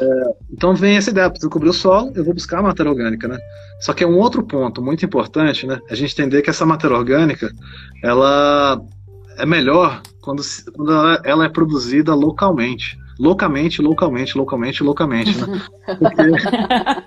então 0.51 0.75
vem 0.75 0.97
essa 0.97 1.09
ideia, 1.09 1.29
preciso 1.29 1.49
cobrir 1.49 1.69
o 1.69 1.73
solo, 1.73 2.11
eu 2.15 2.23
vou 2.23 2.33
buscar 2.33 2.61
matéria 2.61 2.91
orgânica, 2.91 3.27
né? 3.27 3.39
Só 3.81 3.91
que 3.91 4.03
é 4.03 4.07
um 4.07 4.17
outro 4.17 4.43
ponto 4.43 4.81
muito 4.83 5.03
importante, 5.03 5.65
né? 5.65 5.79
A 5.89 5.95
gente 5.95 6.13
entender 6.13 6.41
que 6.41 6.49
essa 6.49 6.65
matéria 6.65 6.95
orgânica, 6.95 7.51
ela 8.03 8.79
é 9.37 9.45
melhor 9.45 10.01
quando, 10.21 10.41
quando 10.75 10.91
ela, 11.23 11.45
é 11.45 11.49
produzida 11.49 12.13
localmente. 12.13 12.97
Localmente, 13.19 13.81
localmente, 13.81 14.37
localmente, 14.37 14.83
localmente, 14.83 15.37
né? 15.37 15.61
Porque, 15.99 16.23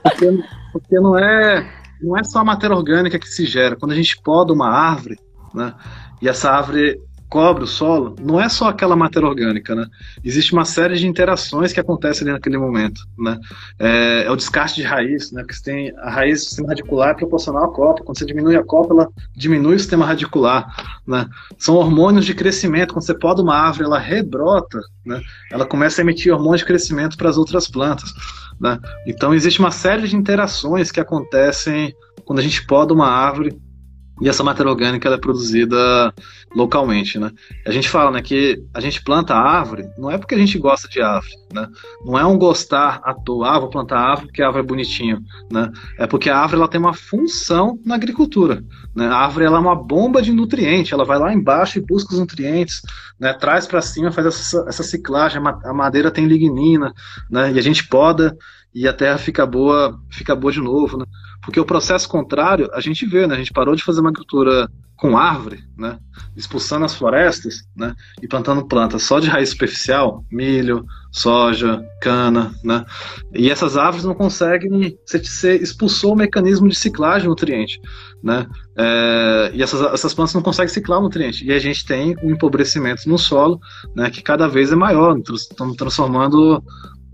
porque, 0.02 0.44
porque 0.72 1.00
não, 1.00 1.18
é, 1.18 1.70
não 2.00 2.16
é 2.16 2.24
só 2.24 2.40
a 2.40 2.44
matéria 2.44 2.76
orgânica 2.76 3.18
que 3.18 3.28
se 3.28 3.44
gera. 3.44 3.76
Quando 3.76 3.92
a 3.92 3.94
gente 3.94 4.20
poda 4.22 4.52
uma 4.52 4.68
árvore, 4.68 5.18
né? 5.54 5.74
E 6.20 6.28
essa 6.28 6.50
árvore 6.50 6.98
cobre 7.28 7.64
o 7.64 7.66
solo, 7.66 8.16
não 8.20 8.40
é 8.40 8.48
só 8.48 8.68
aquela 8.68 8.96
matéria 8.96 9.28
orgânica, 9.28 9.74
né? 9.74 9.86
Existe 10.24 10.52
uma 10.52 10.64
série 10.64 10.96
de 10.96 11.06
interações 11.06 11.72
que 11.72 11.80
acontecem 11.80 12.24
ali 12.24 12.32
naquele 12.32 12.56
momento, 12.56 13.02
né? 13.18 13.38
É, 13.78 14.24
é 14.26 14.30
o 14.30 14.36
descarte 14.36 14.76
de 14.76 14.82
raiz, 14.82 15.30
né? 15.30 15.42
Porque 15.42 15.62
tem 15.62 15.92
a 15.98 16.10
raiz 16.10 16.40
do 16.40 16.46
sistema 16.46 16.68
radicular 16.68 17.10
é 17.10 17.14
proporcional 17.14 17.64
à 17.64 17.72
copa. 17.72 18.02
Quando 18.02 18.18
você 18.18 18.24
diminui 18.24 18.56
a 18.56 18.64
copa, 18.64 18.94
ela 18.94 19.08
diminui 19.36 19.76
o 19.76 19.78
sistema 19.78 20.06
radicular, 20.06 20.66
né? 21.06 21.26
São 21.58 21.74
hormônios 21.74 22.24
de 22.24 22.34
crescimento. 22.34 22.94
Quando 22.94 23.04
você 23.04 23.14
poda 23.14 23.42
uma 23.42 23.54
árvore, 23.54 23.84
ela 23.84 23.98
rebrota, 23.98 24.80
né? 25.04 25.20
Ela 25.52 25.66
começa 25.66 26.00
a 26.00 26.02
emitir 26.02 26.32
hormônios 26.32 26.60
de 26.60 26.66
crescimento 26.66 27.16
para 27.16 27.28
as 27.28 27.36
outras 27.36 27.68
plantas, 27.68 28.10
né? 28.58 28.78
Então 29.06 29.34
existe 29.34 29.60
uma 29.60 29.70
série 29.70 30.08
de 30.08 30.16
interações 30.16 30.90
que 30.90 31.00
acontecem 31.00 31.94
quando 32.24 32.38
a 32.38 32.42
gente 32.42 32.66
poda 32.66 32.94
uma 32.94 33.08
árvore 33.08 33.58
e 34.20 34.28
essa 34.28 34.42
matéria 34.42 34.70
orgânica 34.70 35.08
é 35.08 35.16
produzida 35.16 36.12
localmente, 36.54 37.18
né? 37.18 37.30
A 37.66 37.70
gente 37.70 37.88
fala, 37.88 38.10
né, 38.10 38.22
que 38.22 38.62
a 38.74 38.80
gente 38.80 39.02
planta 39.02 39.34
árvore 39.34 39.84
não 39.98 40.10
é 40.10 40.18
porque 40.18 40.34
a 40.34 40.38
gente 40.38 40.58
gosta 40.58 40.88
de 40.88 41.00
árvore, 41.00 41.34
né? 41.52 41.68
Não 42.04 42.18
é 42.18 42.24
um 42.24 42.38
gostar 42.38 43.00
à 43.04 43.14
toa, 43.14 43.50
ah, 43.50 43.58
vou 43.58 43.68
plantar 43.68 43.98
árvore 43.98 44.26
porque 44.28 44.42
a 44.42 44.46
árvore 44.46 44.64
é 44.64 44.66
bonitinha, 44.66 45.20
né? 45.50 45.70
É 45.98 46.06
porque 46.06 46.30
a 46.30 46.38
árvore 46.38 46.60
ela 46.60 46.68
tem 46.68 46.80
uma 46.80 46.94
função 46.94 47.78
na 47.84 47.94
agricultura, 47.94 48.62
né? 48.94 49.06
A 49.06 49.16
árvore 49.16 49.44
ela 49.44 49.58
é 49.58 49.60
uma 49.60 49.76
bomba 49.76 50.22
de 50.22 50.32
nutriente, 50.32 50.94
ela 50.94 51.04
vai 51.04 51.18
lá 51.18 51.32
embaixo 51.32 51.78
e 51.78 51.82
busca 51.82 52.12
os 52.14 52.20
nutrientes, 52.20 52.80
né? 53.18 53.32
Traz 53.34 53.66
para 53.66 53.82
cima, 53.82 54.10
faz 54.10 54.26
essa, 54.26 54.64
essa 54.68 54.82
ciclagem, 54.82 55.40
a 55.64 55.74
madeira 55.74 56.10
tem 56.10 56.26
lignina, 56.26 56.92
né? 57.30 57.52
E 57.52 57.58
a 57.58 57.62
gente 57.62 57.86
poda 57.86 58.36
e 58.74 58.86
a 58.86 58.92
terra 58.92 59.18
fica 59.18 59.46
boa, 59.46 59.98
fica 60.10 60.34
boa 60.36 60.52
de 60.52 60.60
novo, 60.60 60.98
né? 60.98 61.04
Porque 61.42 61.58
o 61.58 61.64
processo 61.64 62.08
contrário, 62.08 62.68
a 62.72 62.80
gente 62.80 63.06
vê, 63.06 63.26
né? 63.26 63.34
A 63.34 63.38
gente 63.38 63.52
parou 63.52 63.74
de 63.74 63.82
fazer 63.82 64.00
uma 64.00 64.10
agricultura 64.10 64.68
com 64.98 65.16
árvore, 65.16 65.64
né? 65.76 65.98
Expulsando 66.36 66.84
as 66.84 66.94
florestas, 66.94 67.62
né? 67.74 67.94
E 68.20 68.26
plantando 68.26 68.66
plantas 68.66 69.04
só 69.04 69.20
de 69.20 69.28
raiz 69.28 69.50
superficial, 69.50 70.24
milho, 70.30 70.84
soja, 71.12 71.82
cana, 72.02 72.52
né? 72.64 72.84
E 73.32 73.48
essas 73.48 73.76
árvores 73.76 74.04
não 74.04 74.14
conseguem, 74.14 74.98
você, 75.06 75.56
expulsou 75.56 76.12
o 76.12 76.16
mecanismo 76.16 76.68
de 76.68 76.74
ciclagem 76.74 77.24
do 77.24 77.30
nutriente, 77.30 77.80
né? 78.22 78.46
É, 78.76 79.52
e 79.54 79.62
essas, 79.62 79.80
essas 79.92 80.12
plantas 80.12 80.34
não 80.34 80.42
conseguem 80.42 80.74
ciclar 80.74 80.98
o 80.98 81.02
nutriente. 81.02 81.46
E 81.46 81.52
a 81.52 81.58
gente 81.60 81.86
tem 81.86 82.16
um 82.22 82.30
empobrecimento 82.30 83.08
no 83.08 83.16
solo, 83.16 83.60
né? 83.94 84.10
Que 84.10 84.20
cada 84.20 84.48
vez 84.48 84.72
é 84.72 84.76
maior. 84.76 85.16
Estamos 85.16 85.76
transformando 85.76 86.62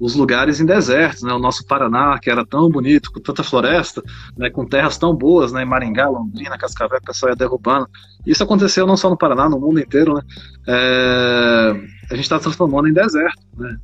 os 0.04 0.14
lugares 0.14 0.60
em 0.60 0.66
desertos, 0.66 1.22
né? 1.22 1.32
O 1.32 1.38
nosso 1.38 1.64
Paraná, 1.66 2.18
que 2.20 2.30
era 2.30 2.44
tão 2.44 2.68
bonito, 2.68 3.10
com 3.10 3.20
tanta 3.20 3.42
floresta, 3.42 4.02
né? 4.36 4.50
com 4.50 4.66
terras 4.66 4.98
tão 4.98 5.14
boas, 5.14 5.50
né? 5.50 5.62
Em 5.62 5.64
Maringá, 5.64 6.06
Londrina, 6.06 6.58
Cascavel, 6.58 6.98
o 6.98 7.06
pessoal 7.06 7.32
ia 7.32 7.36
derrubando. 7.36 7.88
Isso 8.26 8.42
aconteceu 8.42 8.86
não 8.86 8.98
só 8.98 9.08
no 9.08 9.16
Paraná, 9.16 9.48
no 9.48 9.58
mundo 9.58 9.80
inteiro, 9.80 10.12
né? 10.12 10.20
É... 10.68 11.70
A 12.10 12.16
gente 12.16 12.24
está 12.24 12.38
transformando 12.38 12.86
em 12.86 12.92
deserto, 12.92 13.40
né? 13.56 13.78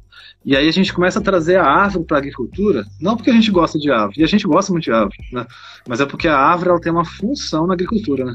E 0.44 0.54
aí 0.54 0.68
a 0.68 0.72
gente 0.72 0.92
começa 0.92 1.20
a 1.20 1.22
trazer 1.22 1.56
a 1.56 1.64
árvore 1.64 2.04
para 2.04 2.18
a 2.18 2.20
agricultura, 2.20 2.84
não 3.00 3.16
porque 3.16 3.30
a 3.30 3.34
gente 3.34 3.50
gosta 3.50 3.78
de 3.78 3.90
árvore, 3.90 4.20
e 4.20 4.24
a 4.24 4.26
gente 4.26 4.46
gosta 4.46 4.72
muito 4.72 4.84
de 4.84 4.92
árvore, 4.92 5.16
né? 5.32 5.46
Mas 5.88 6.02
é 6.02 6.06
porque 6.06 6.28
a 6.28 6.36
árvore 6.36 6.68
ela 6.68 6.80
tem 6.80 6.92
uma 6.92 7.04
função 7.04 7.66
na 7.66 7.72
agricultura, 7.72 8.26
né? 8.26 8.34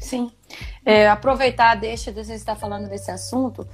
Sim. 0.00 0.28
É, 0.84 1.08
aproveitar, 1.08 1.76
deixa 1.76 2.10
de 2.10 2.24
você 2.24 2.34
estar 2.34 2.56
falando 2.56 2.88
desse 2.88 3.12
assunto, 3.12 3.64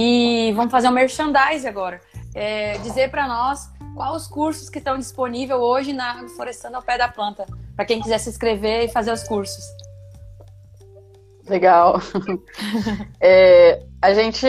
e 0.00 0.52
vamos 0.54 0.70
fazer 0.70 0.86
um 0.86 0.92
merchandise 0.92 1.66
agora. 1.66 2.00
É, 2.32 2.78
dizer 2.78 3.10
para 3.10 3.26
nós 3.26 3.68
quais 3.96 4.22
os 4.22 4.28
cursos 4.28 4.70
que 4.70 4.78
estão 4.78 4.96
disponíveis 4.96 5.58
hoje 5.58 5.92
na 5.92 6.24
Florestando 6.36 6.76
ao 6.76 6.82
Pé 6.82 6.96
da 6.96 7.08
Planta, 7.08 7.44
para 7.74 7.84
quem 7.84 8.00
quiser 8.00 8.18
se 8.18 8.30
inscrever 8.30 8.84
e 8.84 8.88
fazer 8.88 9.10
os 9.10 9.24
cursos. 9.24 9.64
Legal. 11.48 12.00
é, 13.20 13.82
a 14.00 14.14
gente 14.14 14.46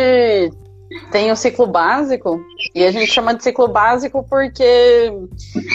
tem 1.12 1.32
o 1.32 1.36
ciclo 1.36 1.68
básico, 1.68 2.44
e 2.74 2.84
a 2.84 2.92
gente 2.92 3.12
chama 3.12 3.34
de 3.34 3.44
ciclo 3.44 3.68
básico 3.68 4.26
porque 4.28 5.12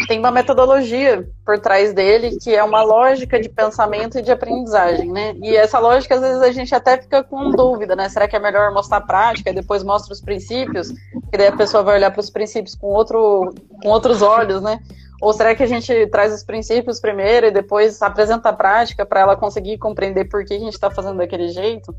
tem 0.09 0.19
uma 0.19 0.31
metodologia 0.31 1.29
por 1.45 1.59
trás 1.59 1.93
dele, 1.93 2.37
que 2.43 2.55
é 2.55 2.63
uma 2.65 2.83
lógica 2.83 3.41
de 3.41 3.49
pensamento 3.49 4.19
e 4.19 4.23
de 4.23 4.33
aprendizagem, 4.33 5.13
né? 5.13 5.35
E 5.43 5.57
essa 5.57 5.79
lógica, 5.79 6.15
às 6.17 6.21
vezes, 6.21 6.43
a 6.43 6.51
gente 6.51 6.75
até 6.75 7.01
fica 7.01 7.23
com 7.23 7.51
dúvida, 7.51 7.95
né? 7.95 8.09
Será 8.09 8.27
que 8.27 8.35
é 8.35 8.39
melhor 8.41 8.73
mostrar 8.73 8.99
a 8.99 9.01
prática 9.03 9.51
e 9.51 9.55
depois 9.55 9.85
mostra 9.85 10.13
os 10.13 10.21
princípios? 10.21 10.91
Que 11.31 11.39
daí 11.39 11.49
a 11.49 11.57
pessoa 11.57 11.83
vai 11.83 11.97
olhar 11.97 12.11
para 12.11 12.21
os 12.21 12.31
princípios 12.31 12.75
com, 12.75 12.89
outro, 12.89 13.55
com 13.83 13.89
outros 13.89 14.23
olhos, 14.23 14.63
né? 14.63 14.81
Ou 15.21 15.33
será 15.33 15.55
que 15.55 15.63
a 15.63 15.67
gente 15.67 16.07
traz 16.09 16.35
os 16.35 16.43
princípios 16.43 17.01
primeiro 17.01 17.47
e 17.47 17.51
depois 17.51 18.03
apresenta 18.03 18.49
a 18.49 18.53
prática 18.53 19.07
para 19.07 19.21
ela 19.21 19.37
conseguir 19.37 19.79
compreender 19.79 20.27
por 20.27 20.45
que 20.45 20.55
a 20.55 20.59
gente 20.59 20.75
está 20.75 20.91
fazendo 20.91 21.19
daquele 21.19 21.49
jeito? 21.49 21.95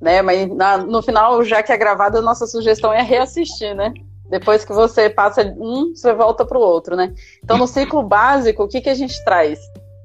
Né? 0.00 0.22
Mas 0.22 0.48
na, 0.48 0.78
no 0.78 1.02
final, 1.02 1.42
já 1.44 1.62
que 1.62 1.72
é 1.72 1.76
gravado, 1.76 2.18
a 2.18 2.22
nossa 2.22 2.46
sugestão 2.46 2.92
é 2.92 3.02
reassistir, 3.02 3.74
né? 3.74 3.92
Depois 4.28 4.64
que 4.64 4.72
você 4.72 5.08
passa 5.08 5.42
um, 5.58 5.94
você 5.94 6.12
volta 6.12 6.44
para 6.44 6.58
o 6.58 6.60
outro, 6.60 6.96
né? 6.96 7.14
Então, 7.42 7.56
no 7.56 7.66
ciclo 7.66 8.02
básico, 8.02 8.64
o 8.64 8.68
que, 8.68 8.80
que 8.80 8.90
a 8.90 8.94
gente 8.94 9.24
traz? 9.24 9.58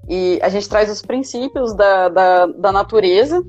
E 0.07 0.39
a 0.41 0.49
gente 0.49 0.69
traz 0.69 0.89
os 0.91 1.01
princípios 1.01 1.73
da, 1.73 2.09
da, 2.09 2.45
da 2.45 2.71
natureza 2.71 3.43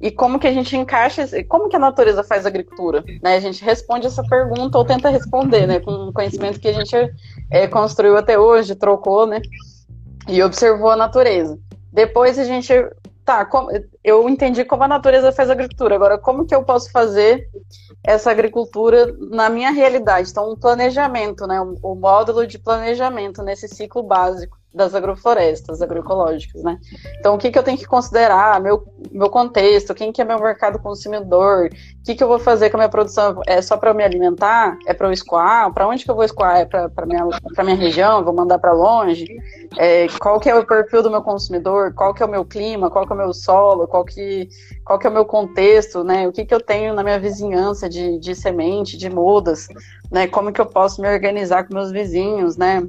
e 0.00 0.10
como 0.10 0.38
que 0.38 0.46
a 0.46 0.52
gente 0.52 0.76
encaixa, 0.76 1.26
como 1.48 1.68
que 1.68 1.76
a 1.76 1.78
natureza 1.78 2.22
faz 2.22 2.46
agricultura, 2.46 3.04
né? 3.22 3.36
A 3.36 3.40
gente 3.40 3.64
responde 3.64 4.06
essa 4.06 4.22
pergunta 4.22 4.78
ou 4.78 4.84
tenta 4.84 5.08
responder, 5.08 5.66
né? 5.66 5.80
Com 5.80 6.08
o 6.08 6.12
conhecimento 6.12 6.60
que 6.60 6.68
a 6.68 6.72
gente 6.72 6.96
é, 7.50 7.66
construiu 7.66 8.16
até 8.16 8.38
hoje, 8.38 8.74
trocou, 8.74 9.26
né? 9.26 9.40
e 10.28 10.42
observou 10.42 10.90
a 10.90 10.96
natureza. 10.96 11.58
Depois 11.92 12.38
a 12.38 12.44
gente 12.44 12.72
tá, 13.32 13.48
eu 14.04 14.28
entendi 14.28 14.64
como 14.64 14.84
a 14.84 14.88
natureza 14.88 15.32
faz 15.32 15.48
agricultura. 15.48 15.94
Agora, 15.94 16.18
como 16.18 16.46
que 16.46 16.54
eu 16.54 16.62
posso 16.62 16.90
fazer 16.90 17.48
essa 18.04 18.30
agricultura 18.30 19.14
na 19.30 19.48
minha 19.48 19.70
realidade? 19.70 20.30
Então, 20.30 20.52
um 20.52 20.56
planejamento, 20.56 21.46
né? 21.46 21.60
O, 21.82 21.94
módulo 21.94 22.46
de 22.46 22.58
planejamento 22.58 23.42
nesse 23.42 23.68
ciclo 23.68 24.02
básico 24.02 24.61
das 24.74 24.94
agroflorestas 24.94 25.82
agroecológicas, 25.82 26.62
né? 26.62 26.78
Então, 27.18 27.34
o 27.34 27.38
que, 27.38 27.50
que 27.50 27.58
eu 27.58 27.62
tenho 27.62 27.76
que 27.76 27.86
considerar? 27.86 28.60
Meu, 28.60 28.82
meu 29.10 29.28
contexto, 29.28 29.94
quem 29.94 30.10
que 30.10 30.22
é 30.22 30.24
meu 30.24 30.40
mercado 30.40 30.78
consumidor? 30.78 31.66
O 31.66 32.02
que, 32.04 32.14
que 32.14 32.24
eu 32.24 32.28
vou 32.28 32.38
fazer 32.38 32.70
com 32.70 32.76
a 32.76 32.80
minha 32.80 32.88
produção? 32.88 33.42
É 33.46 33.60
só 33.60 33.76
para 33.76 33.92
me 33.92 34.02
alimentar? 34.02 34.78
É 34.86 34.94
para 34.94 35.08
eu 35.08 35.12
escoar? 35.12 35.72
Para 35.72 35.86
onde 35.86 36.04
que 36.04 36.10
eu 36.10 36.14
vou 36.14 36.24
escoar? 36.24 36.56
É 36.56 36.64
para 36.64 37.06
minha 37.06 37.26
minha 37.62 37.76
região? 37.76 38.24
Vou 38.24 38.32
mandar 38.32 38.58
para 38.58 38.72
longe? 38.72 39.26
É, 39.76 40.06
qual 40.18 40.40
que 40.40 40.48
é 40.48 40.54
o 40.54 40.66
perfil 40.66 41.02
do 41.02 41.10
meu 41.10 41.22
consumidor? 41.22 41.92
Qual 41.94 42.14
que 42.14 42.22
é 42.22 42.26
o 42.26 42.30
meu 42.30 42.44
clima? 42.44 42.90
Qual 42.90 43.06
que 43.06 43.12
é 43.12 43.14
o 43.14 43.18
meu 43.18 43.34
solo? 43.34 43.86
Qual 43.86 44.04
que 44.04 44.48
qual 44.84 44.98
que 44.98 45.06
é 45.06 45.10
o 45.10 45.12
meu 45.12 45.24
contexto? 45.24 46.02
Né? 46.02 46.26
O 46.26 46.32
que 46.32 46.44
que 46.44 46.54
eu 46.54 46.60
tenho 46.60 46.94
na 46.94 47.02
minha 47.02 47.18
vizinhança 47.18 47.88
de, 47.88 48.18
de 48.18 48.34
semente, 48.34 48.96
de 48.96 49.10
mudas? 49.10 49.68
Né? 50.10 50.26
Como 50.26 50.52
que 50.52 50.60
eu 50.60 50.66
posso 50.66 51.00
me 51.00 51.08
organizar 51.08 51.66
com 51.66 51.74
meus 51.74 51.90
vizinhos? 51.90 52.56
Né? 52.56 52.82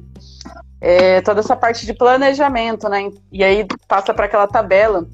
É, 0.84 1.22
toda 1.22 1.40
essa 1.40 1.56
parte 1.56 1.86
de 1.86 1.94
planejamento, 1.94 2.90
né? 2.90 3.10
E 3.32 3.42
aí 3.42 3.66
passa 3.88 4.14
para 4.14 4.26
aquela 4.26 4.46
tabela. 4.46 5.08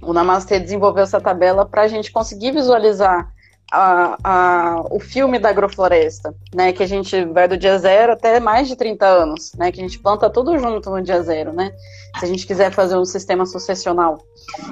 O 0.00 0.14
Namastê 0.14 0.58
desenvolveu 0.58 1.02
essa 1.02 1.20
tabela 1.20 1.66
para 1.66 1.82
a 1.82 1.88
gente 1.88 2.10
conseguir 2.10 2.52
visualizar 2.52 3.30
a, 3.70 4.16
a, 4.24 4.80
o 4.90 4.98
filme 4.98 5.38
da 5.38 5.50
agrofloresta, 5.50 6.34
né? 6.54 6.72
Que 6.72 6.82
a 6.82 6.88
gente 6.88 7.22
vai 7.26 7.46
do 7.46 7.58
dia 7.58 7.78
zero 7.78 8.14
até 8.14 8.40
mais 8.40 8.66
de 8.66 8.74
30 8.74 9.06
anos, 9.06 9.52
né? 9.58 9.70
Que 9.70 9.80
a 9.80 9.82
gente 9.82 9.98
planta 9.98 10.30
tudo 10.30 10.58
junto 10.58 10.88
no 10.88 11.02
dia 11.02 11.22
zero, 11.22 11.52
né? 11.52 11.70
Se 12.18 12.24
a 12.24 12.28
gente 12.28 12.46
quiser 12.46 12.72
fazer 12.72 12.96
um 12.96 13.04
sistema 13.04 13.44
sucessional. 13.44 14.24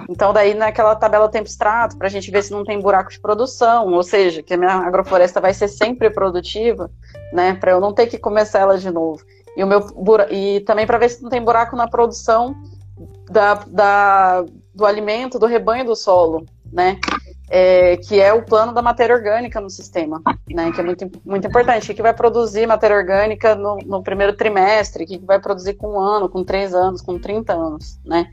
Então, 0.09 0.33
daí 0.33 0.55
naquela 0.55 0.97
tabela 0.97 1.29
tempo 1.29 1.47
extrato, 1.47 1.99
para 1.99 2.07
a 2.07 2.11
gente 2.11 2.31
ver 2.31 2.43
se 2.43 2.53
não 2.53 2.65
tem 2.65 2.81
buraco 2.81 3.11
de 3.11 3.21
produção, 3.21 3.93
ou 3.93 4.03
seja, 4.03 4.43
que 4.43 4.55
a 4.55 4.57
minha 4.57 4.73
agrofloresta 4.73 5.43
vai 5.43 5.53
ser 5.53 5.69
sempre 5.69 6.09
produtiva, 6.09 6.91
né? 7.35 7.53
Para 7.53 7.73
eu 7.73 7.81
não 7.81 7.93
ter 7.93 8.07
que 8.07 8.17
começar 8.17 8.61
ela 8.61 8.79
de 8.79 8.91
novo. 8.91 9.23
E, 9.59 9.65
o 9.65 9.67
meu, 9.67 9.85
e 10.31 10.61
também 10.61 10.87
para 10.87 10.99
ver 10.99 11.09
se 11.09 11.21
não 11.21 11.29
tem 11.29 11.43
buraco 11.43 11.75
na 11.75 11.89
produção 11.89 12.55
da, 13.29 13.55
da, 13.55 14.45
do 14.73 14.87
alimento, 14.87 15.37
do 15.37 15.47
rebanho 15.47 15.85
do 15.85 15.97
solo, 15.97 16.47
né? 16.73 16.97
É, 17.51 17.97
que 17.97 18.21
é 18.21 18.33
o 18.33 18.45
plano 18.45 18.73
da 18.73 18.83
matéria 18.83 19.17
orgânica 19.17 19.61
no 19.61 19.69
sistema, 19.69 20.23
né? 20.49 20.71
Que 20.71 20.81
é 20.81 20.85
muito, 20.85 21.11
muito 21.25 21.49
importante. 21.49 21.91
O 21.91 21.95
que 21.95 22.03
vai 22.03 22.15
produzir 22.15 22.69
matéria 22.69 22.97
orgânica 22.97 23.57
no, 23.57 23.79
no 23.79 24.01
primeiro 24.01 24.37
trimestre, 24.37 25.03
o 25.03 25.07
que 25.09 25.19
vai 25.19 25.41
produzir 25.41 25.75
com 25.75 25.95
um 25.95 25.99
ano, 25.99 26.29
com 26.29 26.45
três 26.45 26.73
anos, 26.73 27.03
com 27.03 27.19
30 27.19 27.53
anos, 27.53 27.99
né? 28.05 28.27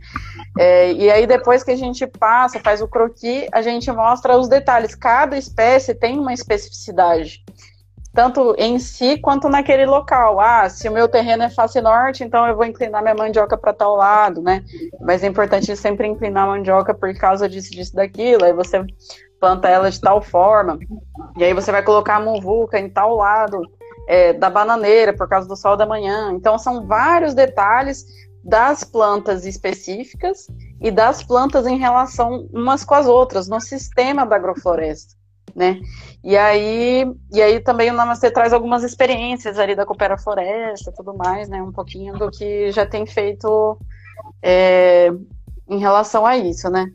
É, 0.60 0.94
e 0.94 1.10
aí, 1.10 1.26
depois 1.26 1.64
que 1.64 1.72
a 1.72 1.76
gente 1.76 2.06
passa, 2.06 2.60
faz 2.60 2.84
o 2.84 2.88
croquis, 2.88 3.48
a 3.52 3.64
gente 3.64 3.92
mostra 3.92 4.38
os 4.38 4.48
detalhes. 4.48 4.94
Cada 4.94 5.36
espécie 5.36 5.96
tem 5.96 6.20
uma 6.20 6.34
especificidade 6.34 7.44
tanto 8.16 8.56
em 8.58 8.80
si 8.80 9.18
quanto 9.18 9.50
naquele 9.50 9.86
local. 9.86 10.40
Ah, 10.40 10.70
se 10.70 10.88
o 10.88 10.92
meu 10.92 11.08
terreno 11.08 11.44
é 11.44 11.50
face 11.50 11.82
norte, 11.82 12.24
então 12.24 12.48
eu 12.48 12.56
vou 12.56 12.66
inclinar 12.66 13.04
minha 13.04 13.14
mandioca 13.14 13.58
para 13.58 13.74
tal 13.74 13.98
lado, 13.98 14.42
né? 14.42 14.64
Mas 15.02 15.22
é 15.22 15.28
importante 15.28 15.76
sempre 15.76 16.08
inclinar 16.08 16.46
a 16.46 16.52
mandioca 16.52 16.94
por 16.94 17.14
causa 17.16 17.50
disso, 17.50 17.72
disso, 17.72 17.94
daquilo. 17.94 18.46
Aí 18.46 18.54
você 18.54 18.82
planta 19.38 19.68
ela 19.68 19.92
de 19.92 20.00
tal 20.00 20.22
forma, 20.22 20.80
e 21.38 21.44
aí 21.44 21.54
você 21.54 21.72
vai 21.72 21.84
colocar 21.84 22.16
a 22.16 22.20
muvuca 22.22 22.80
em 22.80 22.90
tal 22.90 23.16
lado 23.16 23.62
é, 24.08 24.32
da 24.32 24.50
bananeira 24.50 25.14
por 25.14 25.28
causa 25.28 25.46
do 25.46 25.58
sol 25.58 25.76
da 25.76 25.86
manhã. 25.86 26.32
Então 26.32 26.58
são 26.58 26.88
vários 26.88 27.34
detalhes 27.34 28.06
das 28.42 28.84
plantas 28.84 29.46
específicas 29.46 30.48
e 30.80 30.90
das 30.90 31.22
plantas 31.22 31.68
em 31.68 31.78
relação 31.78 32.48
umas 32.54 32.86
com 32.86 32.96
as 32.96 33.08
outras 33.08 33.50
no 33.50 33.60
sistema 33.60 34.26
da 34.26 34.38
agrofloresta 34.38 35.16
né? 35.56 35.80
E 36.24 36.36
aí, 36.36 37.06
e 37.32 37.42
aí 37.42 37.60
também 37.60 37.90
o 37.90 37.94
Namastê 37.94 38.30
traz 38.30 38.52
algumas 38.52 38.84
experiências 38.84 39.58
ali 39.58 39.76
da 39.76 39.86
Coopera 39.86 40.18
Floresta 40.18 40.92
tudo 40.92 41.16
mais, 41.16 41.48
né? 41.48 41.62
Um 41.62 41.72
pouquinho 41.72 42.18
do 42.18 42.30
que 42.30 42.72
já 42.72 42.86
tem 42.86 43.06
feito 43.06 43.78
é, 44.44 45.12
em 45.70 45.80
relação 45.80 46.26
a 46.26 46.38
isso, 46.38 46.70
né? 46.70 46.88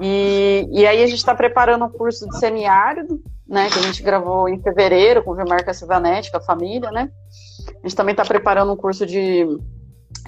E, 0.00 0.66
e 0.72 0.86
aí 0.86 1.02
a 1.02 1.06
gente 1.06 1.18
está 1.18 1.34
preparando 1.34 1.84
um 1.84 1.90
curso 1.90 2.28
de 2.28 2.38
semiárido, 2.38 3.22
né? 3.46 3.68
Que 3.68 3.78
a 3.78 3.82
gente 3.82 4.02
gravou 4.02 4.48
em 4.48 4.62
fevereiro 4.62 5.22
com 5.22 5.32
o 5.32 5.48
Marca 5.48 5.74
Silvanete, 5.74 6.30
com 6.30 6.38
a 6.38 6.42
família, 6.42 6.90
né? 6.90 7.10
A 7.82 7.88
gente 7.88 7.96
também 7.96 8.12
está 8.12 8.24
preparando 8.24 8.72
um 8.72 8.76
curso 8.76 9.04
de 9.04 9.46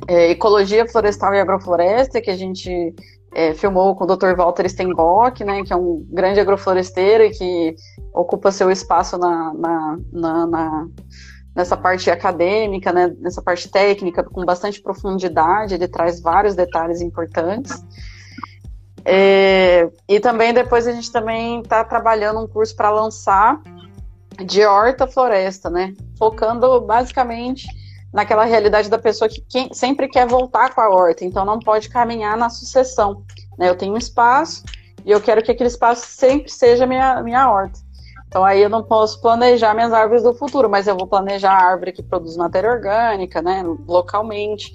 é, 0.06 0.30
Ecologia 0.30 0.86
Florestal 0.86 1.34
e 1.34 1.40
Agrofloresta, 1.40 2.20
que 2.20 2.30
a 2.30 2.36
gente 2.36 2.94
é, 3.34 3.54
filmou 3.54 3.96
com 3.96 4.04
o 4.04 4.06
Dr. 4.06 4.34
Walter 4.36 4.68
Steinbock, 4.68 5.42
né, 5.44 5.62
que 5.62 5.72
é 5.72 5.76
um 5.76 6.06
grande 6.10 6.40
agrofloresteiro 6.40 7.24
e 7.24 7.30
que 7.30 7.76
ocupa 8.12 8.52
seu 8.52 8.70
espaço 8.70 9.16
na, 9.16 9.54
na, 9.54 9.98
na, 10.12 10.46
na, 10.46 10.86
nessa 11.54 11.76
parte 11.76 12.10
acadêmica, 12.10 12.92
né, 12.92 13.14
nessa 13.20 13.42
parte 13.42 13.70
técnica, 13.70 14.22
com 14.22 14.44
bastante 14.44 14.82
profundidade, 14.82 15.74
ele 15.74 15.88
traz 15.88 16.20
vários 16.20 16.54
detalhes 16.54 17.00
importantes. 17.00 17.82
É, 19.04 19.90
e 20.08 20.20
também 20.20 20.52
depois 20.52 20.86
a 20.86 20.92
gente 20.92 21.10
também 21.10 21.60
está 21.60 21.82
trabalhando 21.82 22.40
um 22.40 22.46
curso 22.46 22.76
para 22.76 22.90
lançar 22.90 23.60
de 24.44 24.64
horta 24.64 25.06
floresta, 25.06 25.68
né, 25.70 25.94
focando 26.18 26.80
basicamente 26.82 27.66
naquela 28.12 28.44
realidade 28.44 28.90
da 28.90 28.98
pessoa 28.98 29.28
que 29.28 29.40
quem, 29.48 29.72
sempre 29.72 30.08
quer 30.08 30.26
voltar 30.26 30.74
com 30.74 30.80
a 30.80 30.88
horta, 30.90 31.24
então 31.24 31.44
não 31.44 31.58
pode 31.58 31.88
caminhar 31.88 32.36
na 32.36 32.50
sucessão. 32.50 33.24
Né? 33.58 33.68
Eu 33.68 33.76
tenho 33.76 33.94
um 33.94 33.98
espaço 33.98 34.62
e 35.04 35.10
eu 35.10 35.20
quero 35.20 35.42
que 35.42 35.50
aquele 35.50 35.68
espaço 35.68 36.06
sempre 36.06 36.50
seja 36.50 36.86
minha, 36.86 37.22
minha 37.22 37.50
horta. 37.50 37.80
Então 38.28 38.44
aí 38.44 38.62
eu 38.62 38.70
não 38.70 38.82
posso 38.82 39.20
planejar 39.20 39.74
minhas 39.74 39.92
árvores 39.92 40.22
do 40.22 40.34
futuro, 40.34 40.68
mas 40.68 40.86
eu 40.86 40.96
vou 40.96 41.06
planejar 41.06 41.52
a 41.52 41.64
árvore 41.64 41.92
que 41.92 42.02
produz 42.02 42.36
matéria 42.36 42.70
orgânica, 42.70 43.42
né, 43.42 43.62
localmente 43.86 44.72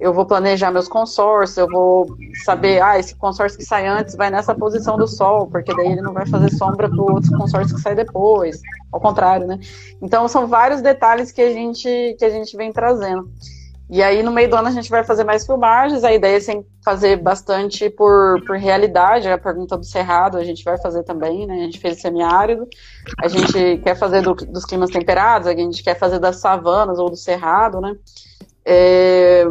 eu 0.00 0.12
vou 0.12 0.24
planejar 0.24 0.70
meus 0.70 0.86
consórcios, 0.86 1.58
eu 1.58 1.66
vou 1.66 2.06
saber, 2.44 2.80
ah, 2.80 2.98
esse 2.98 3.16
consórcio 3.16 3.58
que 3.58 3.64
sai 3.64 3.86
antes 3.86 4.14
vai 4.14 4.30
nessa 4.30 4.54
posição 4.54 4.96
do 4.96 5.08
sol, 5.08 5.48
porque 5.48 5.74
daí 5.74 5.88
ele 5.88 6.02
não 6.02 6.12
vai 6.12 6.24
fazer 6.26 6.50
sombra 6.50 6.88
para 6.88 7.00
o 7.00 7.12
outro 7.12 7.36
consórcio 7.36 7.74
que 7.74 7.82
sai 7.82 7.96
depois, 7.96 8.60
ao 8.92 9.00
contrário, 9.00 9.46
né? 9.46 9.58
Então 10.00 10.28
são 10.28 10.46
vários 10.46 10.80
detalhes 10.80 11.32
que 11.32 11.42
a 11.42 11.52
gente 11.52 12.16
que 12.16 12.24
a 12.24 12.30
gente 12.30 12.56
vem 12.56 12.72
trazendo. 12.72 13.28
E 13.90 14.02
aí 14.02 14.22
no 14.22 14.30
meio 14.30 14.48
do 14.48 14.54
ano 14.54 14.68
a 14.68 14.70
gente 14.70 14.88
vai 14.88 15.02
fazer 15.02 15.24
mais 15.24 15.44
filmagens, 15.44 16.04
a 16.04 16.12
ideia 16.12 16.36
é 16.36 16.64
fazer 16.84 17.16
bastante 17.16 17.90
por, 17.90 18.40
por 18.46 18.56
realidade, 18.56 19.26
a 19.28 19.38
pergunta 19.38 19.76
do 19.76 19.84
cerrado 19.84 20.36
a 20.36 20.44
gente 20.44 20.62
vai 20.62 20.78
fazer 20.78 21.02
também, 21.02 21.44
né? 21.44 21.54
A 21.54 21.64
gente 21.64 21.80
fez 21.80 22.00
semiárido, 22.00 22.68
a 23.20 23.26
gente 23.26 23.78
quer 23.78 23.96
fazer 23.96 24.22
do, 24.22 24.34
dos 24.34 24.64
climas 24.64 24.90
temperados, 24.90 25.48
a 25.48 25.54
gente 25.56 25.82
quer 25.82 25.98
fazer 25.98 26.20
das 26.20 26.36
savanas 26.36 27.00
ou 27.00 27.10
do 27.10 27.16
cerrado, 27.16 27.80
né? 27.80 27.96
É, 28.64 29.44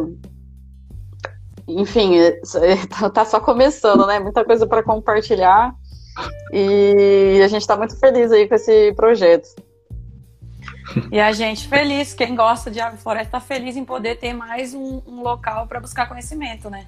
enfim, 1.68 2.18
é, 2.18 2.40
é, 2.56 3.08
tá 3.12 3.24
só 3.24 3.40
começando, 3.40 4.06
né? 4.06 4.18
Muita 4.18 4.44
coisa 4.44 4.66
para 4.66 4.82
compartilhar. 4.82 5.74
E 6.52 7.40
a 7.44 7.48
gente 7.48 7.62
está 7.62 7.76
muito 7.76 7.98
feliz 7.98 8.32
aí 8.32 8.48
com 8.48 8.54
esse 8.54 8.92
projeto. 8.94 9.48
E 11.12 11.20
a 11.20 11.32
gente 11.32 11.68
feliz, 11.68 12.14
quem 12.14 12.34
gosta 12.34 12.70
de 12.70 12.80
agrofloresta 12.80 13.28
está 13.36 13.40
feliz 13.40 13.76
em 13.76 13.84
poder 13.84 14.16
ter 14.16 14.32
mais 14.32 14.74
um, 14.74 15.02
um 15.06 15.22
local 15.22 15.66
para 15.66 15.80
buscar 15.80 16.08
conhecimento, 16.08 16.70
né? 16.70 16.86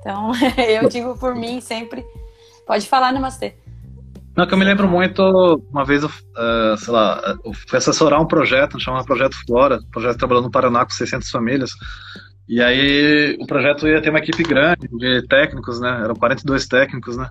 Então, 0.00 0.32
eu 0.58 0.88
digo 0.88 1.16
por 1.16 1.34
mim 1.34 1.60
sempre. 1.60 2.04
Pode 2.66 2.86
falar, 2.86 3.12
Namastê. 3.12 3.54
Não, 4.36 4.46
que 4.46 4.52
eu 4.52 4.58
me 4.58 4.66
lembro 4.66 4.86
muito, 4.86 5.22
uma 5.70 5.84
vez, 5.84 6.02
eu, 6.02 6.10
uh, 6.10 6.76
sei 6.76 6.92
lá, 6.92 7.38
eu 7.42 7.54
fui 7.54 7.78
assessorar 7.78 8.20
um 8.20 8.26
projeto, 8.26 8.78
chamado 8.78 9.06
Projeto 9.06 9.34
Flora, 9.46 9.78
um 9.78 9.90
projeto 9.90 10.18
trabalhando 10.18 10.44
no 10.44 10.50
Paraná 10.50 10.84
com 10.84 10.90
600 10.90 11.30
famílias, 11.30 11.70
e 12.48 12.62
aí 12.62 13.36
o 13.40 13.46
projeto 13.46 13.88
ia 13.88 14.00
ter 14.00 14.10
uma 14.10 14.18
equipe 14.18 14.42
grande 14.42 14.88
de 14.88 15.26
técnicos, 15.26 15.80
né? 15.80 16.00
Eram 16.04 16.14
42 16.14 16.66
técnicos, 16.66 17.16
né? 17.16 17.28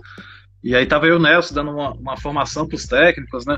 E 0.64 0.76
aí 0.76 0.86
tava 0.86 1.08
eu 1.08 1.18
o 1.18 1.20
Nelson 1.20 1.54
dando 1.54 1.72
uma, 1.72 1.92
uma 1.94 2.18
formação 2.18 2.68
para 2.68 2.76
os 2.76 2.86
técnicos, 2.86 3.46
né? 3.46 3.58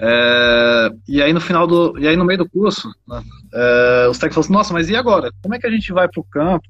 É, 0.00 0.90
e 1.08 1.22
aí 1.22 1.32
no 1.32 1.40
final 1.40 1.66
do, 1.66 1.98
e 1.98 2.06
aí 2.06 2.16
no 2.16 2.24
meio 2.24 2.38
do 2.38 2.48
curso, 2.48 2.88
né, 3.06 3.20
é, 3.52 4.08
os 4.08 4.16
técnicos 4.18 4.34
falaram 4.34 4.40
assim, 4.40 4.52
nossa, 4.52 4.74
mas 4.74 4.88
e 4.88 4.96
agora? 4.96 5.30
Como 5.42 5.54
é 5.54 5.58
que 5.58 5.66
a 5.66 5.70
gente 5.70 5.92
vai 5.92 6.08
para 6.08 6.20
o 6.20 6.24
campo 6.24 6.68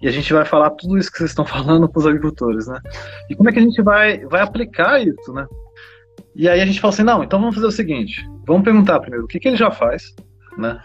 e 0.00 0.08
a 0.08 0.10
gente 0.10 0.32
vai 0.32 0.44
falar 0.44 0.70
tudo 0.70 0.96
isso 0.96 1.10
que 1.10 1.18
vocês 1.18 1.30
estão 1.30 1.44
falando 1.46 1.88
para 1.88 1.98
os 1.98 2.06
agricultores, 2.06 2.66
né? 2.66 2.80
E 3.28 3.34
como 3.34 3.48
é 3.48 3.52
que 3.52 3.58
a 3.58 3.62
gente 3.62 3.82
vai, 3.82 4.18
vai 4.26 4.40
aplicar 4.40 5.00
isso, 5.00 5.32
né? 5.32 5.46
E 6.34 6.48
aí 6.48 6.60
a 6.60 6.66
gente 6.66 6.80
falou 6.80 6.94
assim, 6.94 7.02
não, 7.02 7.22
então 7.22 7.38
vamos 7.38 7.54
fazer 7.54 7.66
o 7.66 7.72
seguinte, 7.72 8.26
vamos 8.46 8.64
perguntar 8.64 9.00
primeiro 9.00 9.24
o 9.24 9.28
que, 9.28 9.38
que 9.38 9.48
ele 9.48 9.56
já 9.56 9.70
faz, 9.70 10.14
né? 10.56 10.80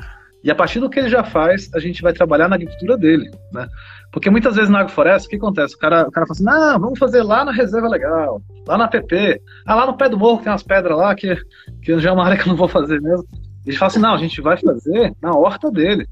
E 0.48 0.52
a 0.52 0.56
partir 0.56 0.80
do 0.80 0.89
que 0.89 0.98
ele 0.98 1.10
já 1.10 1.26
faz, 1.26 1.70
a 1.76 1.80
gente 1.80 2.02
vai 2.02 2.14
trabalhar 2.14 2.48
na 2.48 2.56
agricultura 2.56 2.98
dele, 2.98 3.30
né? 3.52 3.68
Porque 4.14 4.30
muitas 4.30 4.56
vezes 4.56 4.70
na 4.70 4.80
agrofloresta, 4.80 5.28
o 5.28 5.30
que 5.30 5.36
acontece? 5.36 5.76
O 5.76 5.78
cara, 5.78 6.08
o 6.08 6.12
cara 6.12 6.26
fala 6.26 6.32
assim, 6.32 6.43
não, 6.45 6.80
vamos 6.80 6.98
fazer 6.98 7.22
lá 7.22 7.43
na 7.43 7.52
reserva 7.52 7.89
legal, 7.89 8.41
lá 8.66 8.78
na 8.78 8.88
PP, 8.88 9.41
ah, 9.66 9.76
lá 9.76 9.86
no 9.86 9.98
pé 9.98 10.08
do 10.08 10.18
morro 10.18 10.41
tem 10.41 10.50
umas 10.50 10.64
pedras 10.64 10.98
lá 10.98 11.14
que, 11.14 11.36
que 11.84 12.00
já 12.00 12.12
é 12.12 12.14
uma 12.14 12.24
área 12.26 12.38
que 12.38 12.43
eu 12.43 12.48
não 12.48 12.56
vou 12.56 12.70
fazer 12.70 13.02
mesmo. 13.02 13.28
Ele 13.66 13.76
fala 13.76 13.91
assim, 13.91 14.00
não, 14.00 14.14
a 14.14 14.18
gente 14.18 14.39
vai 14.39 14.56
fazer 14.56 15.14
na 15.22 15.36
horta 15.36 15.70
dele. 15.70 16.08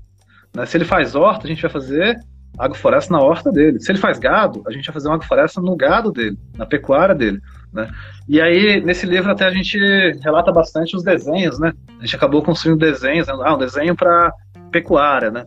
Né? 0.53 0.65
Se 0.65 0.75
ele 0.75 0.83
faz 0.83 1.15
horta, 1.15 1.45
a 1.45 1.49
gente 1.49 1.61
vai 1.61 1.71
fazer 1.71 2.19
agrofloresta 2.57 3.13
na 3.13 3.21
horta 3.21 3.51
dele. 3.51 3.79
Se 3.79 3.91
ele 3.91 3.99
faz 3.99 4.19
gado, 4.19 4.63
a 4.67 4.71
gente 4.71 4.85
vai 4.85 4.93
fazer 4.93 5.07
uma 5.07 5.15
agrofloresta 5.15 5.61
no 5.61 5.75
gado 5.75 6.11
dele, 6.11 6.37
na 6.57 6.65
pecuária 6.65 7.15
dele. 7.15 7.41
Né? 7.73 7.89
E 8.27 8.41
aí, 8.41 8.81
nesse 8.81 9.05
livro 9.05 9.31
até 9.31 9.45
a 9.45 9.51
gente 9.51 9.77
relata 10.23 10.51
bastante 10.51 10.95
os 10.95 11.03
desenhos, 11.03 11.59
né? 11.59 11.73
A 11.99 12.05
gente 12.05 12.15
acabou 12.15 12.41
construindo 12.41 12.79
desenhos, 12.79 13.27
né? 13.27 13.33
ah, 13.43 13.55
um 13.55 13.57
desenho 13.57 13.95
para 13.95 14.33
pecuária, 14.71 15.29
né? 15.29 15.45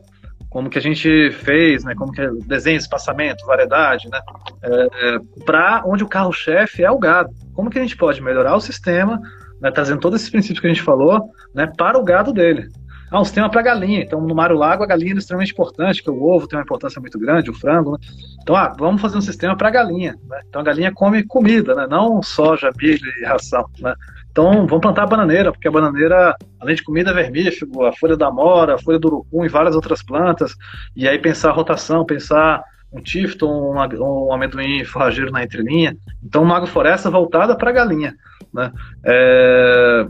Como 0.50 0.70
que 0.70 0.78
a 0.78 0.82
gente 0.82 1.30
fez, 1.30 1.84
né? 1.84 1.94
Como 1.94 2.12
que 2.12 2.20
é 2.20 2.30
desenho, 2.46 2.78
espaçamento, 2.78 3.44
variedade, 3.46 4.08
né? 4.08 4.20
É, 4.62 4.88
é 5.16 5.18
para 5.44 5.82
onde 5.86 6.04
o 6.04 6.08
carro-chefe 6.08 6.82
é 6.82 6.90
o 6.90 6.98
gado. 6.98 7.30
Como 7.54 7.70
que 7.70 7.78
a 7.78 7.82
gente 7.82 7.96
pode 7.96 8.22
melhorar 8.22 8.56
o 8.56 8.60
sistema, 8.60 9.20
né? 9.60 9.70
trazendo 9.70 10.00
todos 10.00 10.20
esses 10.20 10.30
princípios 10.30 10.60
que 10.60 10.66
a 10.66 10.70
gente 10.70 10.82
falou, 10.82 11.30
né? 11.54 11.70
Para 11.76 11.98
o 11.98 12.04
gado 12.04 12.32
dele. 12.32 12.68
Ah, 13.10 13.20
um 13.20 13.24
sistema 13.24 13.50
para 13.50 13.62
galinha. 13.62 14.02
Então, 14.02 14.20
no 14.20 14.34
Mário 14.34 14.56
Lago, 14.56 14.82
a 14.82 14.86
galinha 14.86 15.14
é 15.14 15.16
extremamente 15.16 15.52
importante, 15.52 16.02
porque 16.02 16.18
o 16.18 16.22
ovo 16.24 16.46
tem 16.46 16.58
uma 16.58 16.62
importância 16.62 17.00
muito 17.00 17.18
grande, 17.18 17.50
o 17.50 17.54
frango. 17.54 17.92
Né? 17.92 17.98
Então, 18.42 18.54
ah, 18.54 18.74
vamos 18.78 19.00
fazer 19.00 19.16
um 19.16 19.22
sistema 19.22 19.56
para 19.56 19.70
galinha. 19.70 20.16
Né? 20.28 20.40
Então, 20.48 20.60
a 20.60 20.64
galinha 20.64 20.92
come 20.92 21.22
comida, 21.22 21.74
né? 21.74 21.86
não 21.88 22.22
soja, 22.22 22.70
milho 22.76 23.00
e 23.20 23.24
ração. 23.24 23.64
Né? 23.80 23.94
Então, 24.30 24.66
vamos 24.66 24.80
plantar 24.80 25.04
a 25.04 25.06
bananeira, 25.06 25.50
porque 25.50 25.68
a 25.68 25.70
bananeira, 25.70 26.36
além 26.60 26.76
de 26.76 26.82
comida, 26.82 27.10
é 27.10 27.14
vermífugo, 27.14 27.84
a 27.84 27.92
folha 27.92 28.16
da 28.16 28.30
mora, 28.30 28.74
a 28.74 28.78
folha 28.78 28.98
do 28.98 29.08
urucum 29.08 29.44
e 29.44 29.48
várias 29.48 29.74
outras 29.74 30.02
plantas. 30.02 30.54
E 30.94 31.08
aí, 31.08 31.18
pensar 31.18 31.50
a 31.50 31.52
rotação, 31.52 32.04
pensar 32.04 32.62
um 32.92 33.00
tifton, 33.00 33.46
um, 33.46 34.28
um 34.28 34.32
amendoim 34.32 34.84
forrageiro 34.84 35.30
na 35.30 35.42
entrelinha. 35.42 35.96
Então, 36.22 36.42
uma 36.42 36.56
agrofloresta 36.56 37.10
voltada 37.10 37.56
para 37.56 37.70
a 37.70 37.72
galinha. 37.72 38.14
Né? 38.52 38.72
É... 39.04 40.06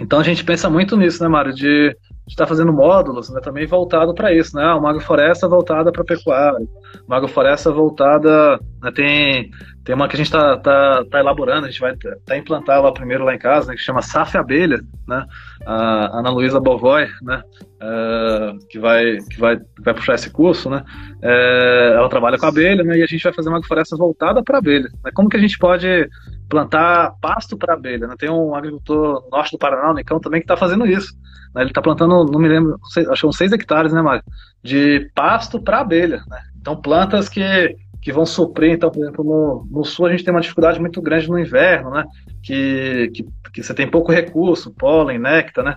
Então, 0.00 0.18
a 0.20 0.22
gente 0.22 0.44
pensa 0.44 0.70
muito 0.70 0.96
nisso, 0.96 1.22
né, 1.22 1.28
Mário? 1.28 1.52
De 1.52 1.94
está 2.28 2.46
fazendo 2.46 2.72
módulos 2.72 3.30
né, 3.30 3.40
também 3.40 3.66
voltado 3.66 4.14
para 4.14 4.32
isso, 4.32 4.54
né? 4.56 4.72
Uma 4.74 4.90
agrofloresta 4.90 5.48
voltada 5.48 5.90
para 5.90 6.04
pecuária, 6.04 6.58
uma 7.06 7.16
agrofloresta 7.16 7.72
voltada. 7.72 8.60
Né, 8.82 8.92
tem, 8.92 9.50
tem 9.84 9.94
uma 9.94 10.06
que 10.06 10.14
a 10.14 10.18
gente 10.18 10.26
está 10.26 10.56
tá, 10.58 11.04
tá 11.10 11.18
elaborando, 11.18 11.66
a 11.66 11.70
gente 11.70 11.80
vai 11.80 11.96
tá 11.96 12.36
implantar 12.36 12.82
lá 12.82 12.92
primeiro 12.92 13.24
lá 13.24 13.34
em 13.34 13.38
casa, 13.38 13.68
né, 13.68 13.76
que 13.76 13.82
chama 13.82 14.02
SAF 14.02 14.36
Abelha, 14.36 14.80
né? 15.06 15.24
A 15.66 16.18
Ana 16.18 16.30
Luísa 16.30 16.60
Bovoy, 16.60 17.08
né? 17.22 17.42
É, 17.80 18.52
que 18.68 18.78
vai 18.78 19.18
que 19.30 19.38
vai, 19.38 19.58
vai 19.80 19.94
puxar 19.94 20.14
esse 20.14 20.30
curso, 20.30 20.68
né? 20.68 20.84
É, 21.22 21.92
ela 21.96 22.08
trabalha 22.08 22.38
com 22.38 22.46
abelha, 22.46 22.84
né? 22.84 22.98
E 22.98 23.02
a 23.02 23.06
gente 23.06 23.22
vai 23.22 23.32
fazer 23.32 23.48
uma 23.48 23.56
agrofloresta 23.56 23.96
voltada 23.96 24.42
para 24.42 24.58
abelha. 24.58 24.88
Né? 25.04 25.10
Como 25.14 25.28
que 25.28 25.36
a 25.36 25.40
gente 25.40 25.58
pode 25.58 26.08
plantar 26.48 27.14
pasto 27.20 27.56
para 27.56 27.74
abelha? 27.74 28.06
Né? 28.06 28.14
Tem 28.18 28.30
um 28.30 28.54
agricultor 28.54 29.28
norte 29.30 29.52
do 29.52 29.58
Paraná, 29.58 29.90
o 29.90 29.94
Nicão, 29.94 30.20
também 30.20 30.40
que 30.40 30.44
está 30.44 30.56
fazendo 30.56 30.86
isso. 30.86 31.12
Né? 31.54 31.62
Ele 31.62 31.70
está 31.70 31.82
plantando, 31.82 32.24
não 32.24 32.40
me 32.40 32.48
lembro, 32.48 32.78
acho 33.10 33.20
que 33.20 33.26
uns 33.26 33.36
6 33.36 33.52
hectares, 33.52 33.92
né, 33.92 34.02
Mário? 34.02 34.22
De 34.62 35.10
pasto 35.14 35.60
para 35.60 35.80
abelha. 35.80 36.22
Né? 36.28 36.40
Então, 36.60 36.76
plantas 36.80 37.28
que, 37.28 37.76
que 38.02 38.12
vão 38.12 38.26
suprir. 38.26 38.72
Então, 38.72 38.90
por 38.90 39.02
exemplo, 39.02 39.24
no, 39.24 39.66
no 39.70 39.84
sul 39.84 40.06
a 40.06 40.10
gente 40.10 40.24
tem 40.24 40.32
uma 40.32 40.40
dificuldade 40.40 40.80
muito 40.80 41.00
grande 41.00 41.28
no 41.28 41.38
inverno, 41.38 41.90
né? 41.90 42.04
Que, 42.42 43.10
que, 43.14 43.26
que 43.52 43.62
você 43.62 43.74
tem 43.74 43.90
pouco 43.90 44.12
recurso, 44.12 44.74
pólen, 44.74 45.18
néctar, 45.18 45.64
né? 45.64 45.76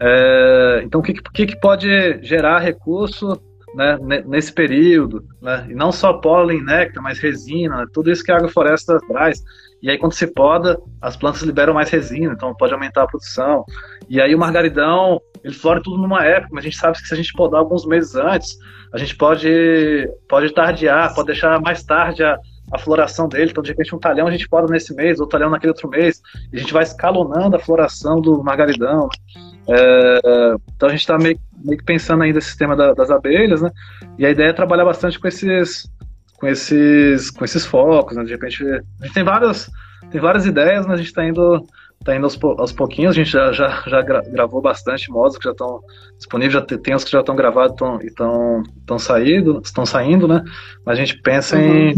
É, 0.00 0.82
então, 0.84 1.00
o 1.00 1.02
que, 1.02 1.14
que, 1.14 1.46
que 1.46 1.60
pode 1.60 1.88
gerar 2.22 2.58
recurso 2.58 3.40
né, 3.74 3.98
nesse 4.26 4.52
período, 4.52 5.24
né? 5.40 5.66
E 5.70 5.74
não 5.74 5.92
só 5.92 6.14
pólen, 6.14 6.62
néctar, 6.62 7.02
mas 7.02 7.18
resina, 7.18 7.86
tudo 7.92 8.10
isso 8.10 8.22
que 8.22 8.32
a 8.32 8.36
agrofloresta 8.36 8.98
traz. 9.08 9.42
E 9.82 9.90
aí, 9.90 9.98
quando 9.98 10.12
se 10.12 10.28
poda, 10.28 10.80
as 11.00 11.16
plantas 11.16 11.42
liberam 11.42 11.74
mais 11.74 11.90
resina, 11.90 12.32
então 12.32 12.54
pode 12.54 12.72
aumentar 12.72 13.02
a 13.02 13.06
produção. 13.06 13.64
E 14.08 14.20
aí, 14.20 14.32
o 14.32 14.38
margaridão, 14.38 15.20
ele 15.42 15.54
flora 15.54 15.82
tudo 15.82 16.00
numa 16.00 16.24
época, 16.24 16.50
mas 16.52 16.64
a 16.64 16.68
gente 16.68 16.78
sabe 16.78 16.96
que 16.98 17.08
se 17.08 17.12
a 17.12 17.16
gente 17.16 17.32
podar 17.32 17.60
alguns 17.60 17.84
meses 17.84 18.14
antes, 18.14 18.56
a 18.94 18.98
gente 18.98 19.16
pode, 19.16 20.08
pode 20.28 20.54
tardiar, 20.54 21.12
pode 21.14 21.26
deixar 21.26 21.60
mais 21.60 21.82
tarde 21.82 22.22
a, 22.22 22.38
a 22.70 22.78
floração 22.78 23.28
dele. 23.28 23.50
Então, 23.50 23.62
de 23.62 23.70
repente, 23.70 23.92
um 23.92 23.98
talhão 23.98 24.28
a 24.28 24.30
gente 24.30 24.48
poda 24.48 24.70
nesse 24.72 24.94
mês, 24.94 25.18
outro 25.18 25.36
talhão 25.36 25.50
naquele 25.50 25.72
outro 25.72 25.88
mês. 25.88 26.22
E 26.52 26.56
a 26.56 26.60
gente 26.60 26.72
vai 26.72 26.84
escalonando 26.84 27.56
a 27.56 27.58
floração 27.58 28.20
do 28.20 28.40
margaridão. 28.44 29.08
É, 29.68 30.54
então, 30.76 30.88
a 30.88 30.92
gente 30.92 31.00
está 31.00 31.18
meio, 31.18 31.40
meio, 31.64 31.78
que 31.78 31.84
pensando 31.84 32.22
ainda 32.22 32.36
no 32.36 32.42
sistema 32.42 32.76
da, 32.76 32.94
das 32.94 33.10
abelhas, 33.10 33.62
né? 33.62 33.70
E 34.16 34.24
a 34.24 34.30
ideia 34.30 34.50
é 34.50 34.52
trabalhar 34.52 34.84
bastante 34.84 35.18
com 35.18 35.26
esses 35.26 35.90
com 36.42 36.48
esses, 36.48 37.30
com 37.30 37.44
esses 37.44 37.64
focos, 37.64 38.16
né? 38.16 38.24
De 38.24 38.32
repente, 38.32 38.64
a 38.64 39.04
gente 39.04 39.14
tem 39.14 39.22
várias, 39.22 39.70
tem 40.10 40.20
várias 40.20 40.44
ideias, 40.44 40.84
mas 40.84 40.94
a 40.94 40.96
gente 40.96 41.06
está 41.06 41.24
indo, 41.24 41.64
tá 42.04 42.16
indo 42.16 42.24
aos, 42.24 42.36
aos, 42.58 42.72
pouquinhos. 42.72 43.12
A 43.12 43.14
gente 43.14 43.30
já, 43.30 43.52
já, 43.52 43.80
já 43.86 44.02
gravou 44.02 44.60
bastante 44.60 45.08
modos 45.08 45.38
que 45.38 45.44
já 45.44 45.52
estão 45.52 45.78
disponíveis, 46.16 46.54
já 46.54 46.60
tem, 46.60 46.96
os 46.96 47.04
que 47.04 47.12
já 47.12 47.20
estão 47.20 47.36
gravados 47.36 47.76
tão, 47.76 48.02
e 48.02 48.06
estão 48.06 48.98
saindo, 48.98 49.62
estão 49.64 49.86
saindo, 49.86 50.26
né? 50.26 50.42
Mas 50.84 50.98
a 50.98 51.04
gente 51.04 51.22
pensa 51.22 51.56
uhum. 51.56 51.62
em, 51.62 51.92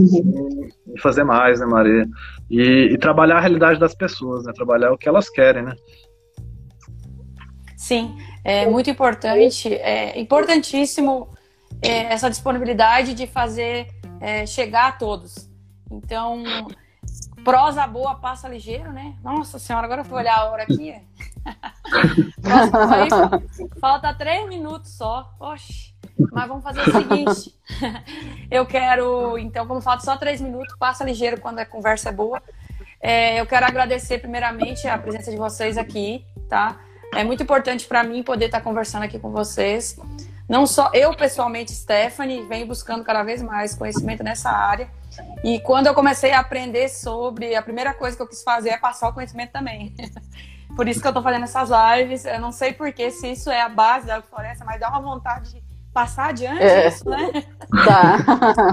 em, 0.89 1.01
fazer 1.01 1.25
mais, 1.25 1.61
né, 1.61 1.65
Maria? 1.65 2.07
E, 2.51 2.91
e 2.93 2.99
trabalhar 2.99 3.39
a 3.39 3.41
realidade 3.41 3.81
das 3.81 3.95
pessoas, 3.95 4.45
né? 4.45 4.53
Trabalhar 4.55 4.93
o 4.93 4.99
que 4.99 5.09
elas 5.09 5.31
querem, 5.31 5.63
né? 5.63 5.75
Sim, 7.79 8.15
é 8.45 8.67
muito 8.67 8.91
importante, 8.91 9.73
é 9.73 10.21
importantíssimo 10.21 11.31
é, 11.81 12.13
essa 12.13 12.29
disponibilidade 12.29 13.15
de 13.15 13.27
fazer 13.27 13.94
é, 14.21 14.47
chegar 14.47 14.89
a 14.89 14.93
todos. 14.93 15.49
Então, 15.91 16.43
prosa 17.45 17.87
boa 17.87 18.15
passa 18.15 18.49
ligeiro, 18.49 18.93
né? 18.93 19.15
Nossa 19.23 19.59
senhora, 19.59 19.87
agora 19.87 20.01
eu 20.01 20.05
vou 20.05 20.19
olhar 20.19 20.37
a 20.37 20.51
hora 20.51 20.63
aqui. 20.63 20.95
falta 23.81 24.15
três 24.15 24.49
minutos 24.49 24.97
só. 24.97 25.31
Oxe. 25.39 25.95
Mas 26.33 26.49
vamos 26.49 26.63
fazer 26.63 26.81
o 26.81 26.93
seguinte. 26.93 27.55
eu 28.51 28.65
quero, 28.65 29.37
então, 29.39 29.67
como 29.67 29.81
falta 29.81 30.05
só 30.05 30.17
três 30.17 30.41
minutos, 30.41 30.75
passa 30.79 31.05
ligeiro 31.05 31.41
quando 31.41 31.59
a 31.59 31.67
conversa 31.67 32.09
é 32.09 32.13
boa. 32.13 32.43
É, 33.01 33.41
eu 33.41 33.47
quero 33.47 33.67
agradecer 33.67 34.19
primeiramente 34.19 34.89
a 34.89 34.97
presença 34.97 35.31
de 35.31 35.37
vocês 35.37 35.77
aqui, 35.77 36.25
tá? 36.49 36.81
É 37.15 37.23
muito 37.23 37.43
importante 37.43 37.87
para 37.87 38.03
mim 38.03 38.23
poder 38.23 38.47
estar 38.47 38.61
conversando 38.61 39.03
aqui 39.03 39.19
com 39.19 39.31
vocês. 39.31 39.99
Não 40.49 40.67
só 40.67 40.91
eu 40.93 41.15
pessoalmente, 41.17 41.73
Stephanie, 41.73 42.47
venho 42.47 42.67
buscando 42.67 43.03
cada 43.03 43.23
vez 43.23 43.41
mais 43.43 43.75
conhecimento 43.75 44.23
nessa 44.23 44.51
área. 44.51 44.89
E 45.43 45.61
quando 45.61 45.87
eu 45.87 45.95
comecei 45.95 46.33
a 46.33 46.41
aprender 46.41 46.89
sobre, 46.89 47.55
a 47.55 47.63
primeira 47.63 47.95
coisa 47.95 48.17
que 48.17 48.23
eu 48.23 48.27
quis 48.27 48.43
fazer 48.43 48.71
é 48.71 48.77
passar 48.77 49.09
o 49.09 49.13
conhecimento 49.13 49.53
também. 49.53 49.95
Por 50.77 50.89
isso 50.89 51.01
que 51.01 51.07
eu 51.07 51.11
estou 51.11 51.23
fazendo 51.23 51.45
essas 51.45 51.71
lives. 51.71 52.25
Eu 52.25 52.41
não 52.41 52.51
sei 52.51 52.73
porque 52.73 53.11
se 53.11 53.31
isso 53.31 53.49
é 53.49 53.61
a 53.61 53.69
base 53.69 54.07
da 54.07 54.21
floresta, 54.21 54.65
mas 54.65 54.81
dá 54.81 54.89
uma 54.89 55.01
vontade 55.01 55.53
de 55.53 55.61
passar 55.95 56.31
adiante 56.31 56.61
é. 56.61 56.89
isso, 56.89 57.09
né? 57.09 57.31
Tá. 57.85 58.19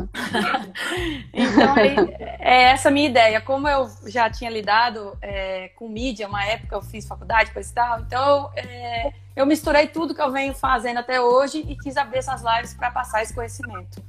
então, 1.32 1.78
é, 1.78 2.38
é 2.40 2.64
essa 2.72 2.90
a 2.90 2.92
minha 2.92 3.08
ideia. 3.08 3.40
Como 3.40 3.68
eu 3.68 3.88
já 4.08 4.28
tinha 4.28 4.50
lidado 4.50 5.16
é, 5.22 5.70
com 5.76 5.88
mídia, 5.88 6.28
uma 6.28 6.44
época 6.44 6.76
eu 6.76 6.82
fiz 6.82 7.08
faculdade, 7.08 7.52
coisa 7.52 7.70
e 7.70 7.74
tal, 7.74 8.00
então 8.00 8.52
é, 8.56 9.14
eu 9.36 9.46
misturei 9.46 9.88
tudo 9.88 10.16
que 10.16 10.22
eu 10.22 10.32
venho 10.32 10.56
fazendo 10.56 10.98
até 10.98 11.22
hoje 11.22 11.60
e 11.60 11.78
quis 11.78 11.96
abrir 11.96 12.18
essas 12.18 12.42
lives 12.42 12.74
para 12.74 12.90
passar 12.90 13.22
esse 13.22 13.34
conhecimento. 13.34 14.04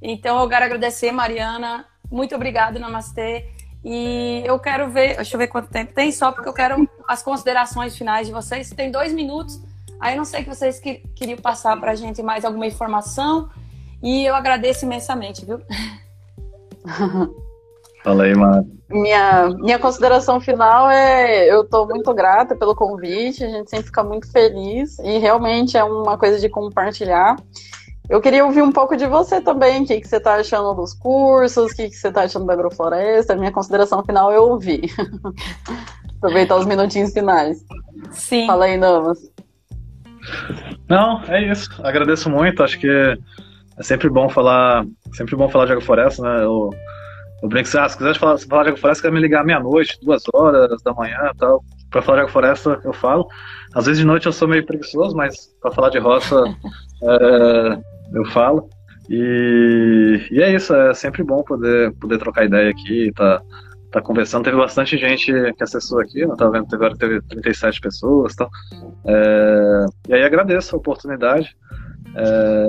Então, 0.00 0.40
eu 0.40 0.48
quero 0.48 0.64
agradecer, 0.64 1.10
Mariana. 1.10 1.84
Muito 2.10 2.34
obrigada, 2.34 2.78
Namastê. 2.78 3.46
E 3.84 4.42
eu 4.46 4.58
quero 4.60 4.88
ver, 4.88 5.16
deixa 5.16 5.34
eu 5.34 5.38
ver 5.38 5.48
quanto 5.48 5.68
tempo 5.68 5.92
tem, 5.92 6.12
só 6.12 6.30
porque 6.30 6.48
eu 6.48 6.52
quero 6.52 6.88
as 7.08 7.22
considerações 7.22 7.96
finais 7.96 8.28
de 8.28 8.32
vocês. 8.32 8.70
Tem 8.70 8.90
dois 8.90 9.12
minutos 9.12 9.60
Aí 10.02 10.14
eu 10.14 10.18
não 10.18 10.24
sei 10.24 10.42
que 10.42 10.48
vocês 10.48 10.80
que, 10.80 10.94
queriam 11.14 11.38
passar 11.38 11.78
para 11.78 11.92
a 11.92 11.94
gente 11.94 12.20
mais 12.24 12.44
alguma 12.44 12.66
informação 12.66 13.48
e 14.02 14.24
eu 14.24 14.34
agradeço 14.34 14.84
imensamente, 14.84 15.46
viu? 15.46 15.60
Fala 18.02 18.24
aí, 18.24 18.34
Mara. 18.34 18.66
Minha, 18.90 19.50
minha 19.50 19.78
consideração 19.78 20.40
final 20.40 20.90
é: 20.90 21.46
eu 21.48 21.62
estou 21.62 21.86
muito 21.86 22.12
grata 22.12 22.56
pelo 22.56 22.74
convite, 22.74 23.44
a 23.44 23.48
gente 23.48 23.70
sempre 23.70 23.86
fica 23.86 24.02
muito 24.02 24.28
feliz 24.32 24.98
e 24.98 25.18
realmente 25.18 25.76
é 25.76 25.84
uma 25.84 26.18
coisa 26.18 26.40
de 26.40 26.48
compartilhar. 26.48 27.36
Eu 28.10 28.20
queria 28.20 28.44
ouvir 28.44 28.62
um 28.62 28.72
pouco 28.72 28.96
de 28.96 29.06
você 29.06 29.40
também, 29.40 29.84
o 29.84 29.86
que, 29.86 30.00
que 30.00 30.08
você 30.08 30.16
está 30.16 30.34
achando 30.34 30.74
dos 30.74 30.92
cursos, 30.94 31.70
o 31.70 31.76
que, 31.76 31.88
que 31.88 31.94
você 31.94 32.08
está 32.08 32.22
achando 32.22 32.44
da 32.44 32.54
agrofloresta. 32.54 33.36
Minha 33.36 33.52
consideração 33.52 34.04
final 34.04 34.32
eu 34.32 34.50
ouvi. 34.50 34.82
Aproveitar 36.18 36.56
os 36.56 36.66
minutinhos 36.66 37.12
finais. 37.12 37.64
Sim. 38.10 38.48
Fala 38.48 38.64
aí, 38.64 38.76
Namas. 38.76 39.30
Não, 40.88 41.22
é 41.28 41.50
isso. 41.50 41.70
Agradeço 41.82 42.30
muito. 42.30 42.62
Acho 42.62 42.78
que 42.78 42.88
é 42.88 43.82
sempre 43.82 44.08
bom 44.08 44.28
falar, 44.28 44.84
sempre 45.12 45.36
bom 45.36 45.48
falar 45.48 45.66
de 45.66 45.72
agrofloresta, 45.72 46.22
né? 46.22 46.44
Eu, 46.44 46.70
eu 47.42 47.48
brinco 47.48 47.68
assim, 47.68 47.78
ah, 47.78 47.88
se 47.88 47.96
quiser 47.96 48.16
falar, 48.18 48.38
falar 48.38 48.62
de 48.64 48.68
agrofloresta, 48.70 49.02
quer 49.02 49.12
me 49.12 49.20
ligar 49.20 49.44
meia-noite, 49.44 49.98
duas 50.02 50.22
horas 50.32 50.82
da 50.82 50.92
manhã 50.92 51.30
tal. 51.38 51.64
Para 51.90 52.02
falar 52.02 52.16
de 52.16 52.22
agrofloresta, 52.22 52.80
eu 52.84 52.92
falo. 52.92 53.26
Às 53.74 53.86
vezes 53.86 54.00
de 54.00 54.06
noite 54.06 54.26
eu 54.26 54.32
sou 54.32 54.48
meio 54.48 54.64
preguiçoso, 54.64 55.16
mas 55.16 55.48
para 55.60 55.72
falar 55.72 55.90
de 55.90 55.98
roça, 55.98 56.42
é, 57.02 57.78
eu 58.14 58.24
falo. 58.26 58.68
E, 59.10 60.28
e, 60.30 60.40
é 60.40 60.54
isso, 60.54 60.74
é 60.74 60.94
sempre 60.94 61.22
bom 61.22 61.42
poder, 61.42 61.92
poder 61.94 62.18
trocar 62.18 62.44
ideia 62.44 62.70
aqui, 62.70 63.10
tá, 63.14 63.42
tá 63.92 64.00
conversando. 64.00 64.44
Teve 64.44 64.56
bastante 64.56 64.96
gente 64.96 65.32
que 65.52 65.62
acessou 65.62 66.00
aqui, 66.00 66.22
não 66.22 66.30
né? 66.30 66.36
tava 66.36 66.52
vendo, 66.52 66.74
agora 66.74 66.96
teve 66.96 67.20
37 67.22 67.80
pessoas 67.80 68.34
tal. 68.34 68.50
É, 69.04 69.86
e 70.08 70.14
aí 70.14 70.22
agradeço 70.24 70.74
a 70.74 70.78
oportunidade. 70.78 71.56
É, 72.16 72.68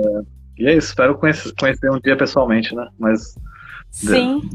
E 0.56 0.66
é 0.68 0.76
isso, 0.76 0.88
espero 0.88 1.18
conhecer, 1.18 1.52
conhecer 1.58 1.90
um 1.90 1.98
dia 1.98 2.16
pessoalmente, 2.16 2.74
né? 2.74 2.88
Mas. 2.98 3.34
Sim. 3.90 4.48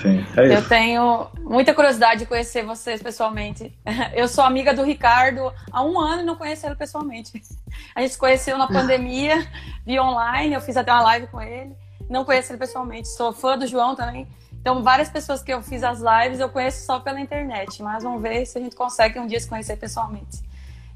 Sim, 0.00 0.24
é 0.36 0.44
isso. 0.44 0.54
Eu 0.54 0.68
tenho 0.68 1.26
muita 1.42 1.74
curiosidade 1.74 2.20
de 2.20 2.26
conhecer 2.26 2.64
vocês 2.64 3.02
pessoalmente. 3.02 3.76
Eu 4.14 4.28
sou 4.28 4.44
amiga 4.44 4.72
do 4.72 4.84
Ricardo 4.84 5.52
há 5.72 5.82
um 5.82 5.98
ano 5.98 6.22
e 6.22 6.24
não 6.24 6.36
conheço 6.36 6.66
ele 6.66 6.76
pessoalmente. 6.76 7.32
A 7.94 8.00
gente 8.00 8.12
se 8.12 8.18
conheceu 8.18 8.56
na 8.56 8.68
pandemia, 8.68 9.44
via 9.84 10.02
online, 10.02 10.54
eu 10.54 10.60
fiz 10.60 10.76
até 10.76 10.92
uma 10.92 11.02
live 11.02 11.26
com 11.28 11.40
ele. 11.40 11.72
Não 12.08 12.24
conheço 12.24 12.52
ele 12.52 12.58
pessoalmente. 12.58 13.08
Sou 13.08 13.32
fã 13.32 13.58
do 13.58 13.66
João 13.66 13.94
também. 13.94 14.26
Então, 14.60 14.82
várias 14.82 15.08
pessoas 15.08 15.42
que 15.42 15.52
eu 15.52 15.62
fiz 15.62 15.82
as 15.82 16.00
lives 16.00 16.40
eu 16.40 16.48
conheço 16.48 16.84
só 16.84 17.00
pela 17.00 17.20
internet. 17.20 17.82
Mas 17.82 18.02
vamos 18.02 18.20
ver 18.20 18.44
se 18.46 18.58
a 18.58 18.60
gente 18.60 18.76
consegue 18.76 19.18
um 19.18 19.26
dia 19.26 19.40
se 19.40 19.48
conhecer 19.48 19.76
pessoalmente. 19.76 20.42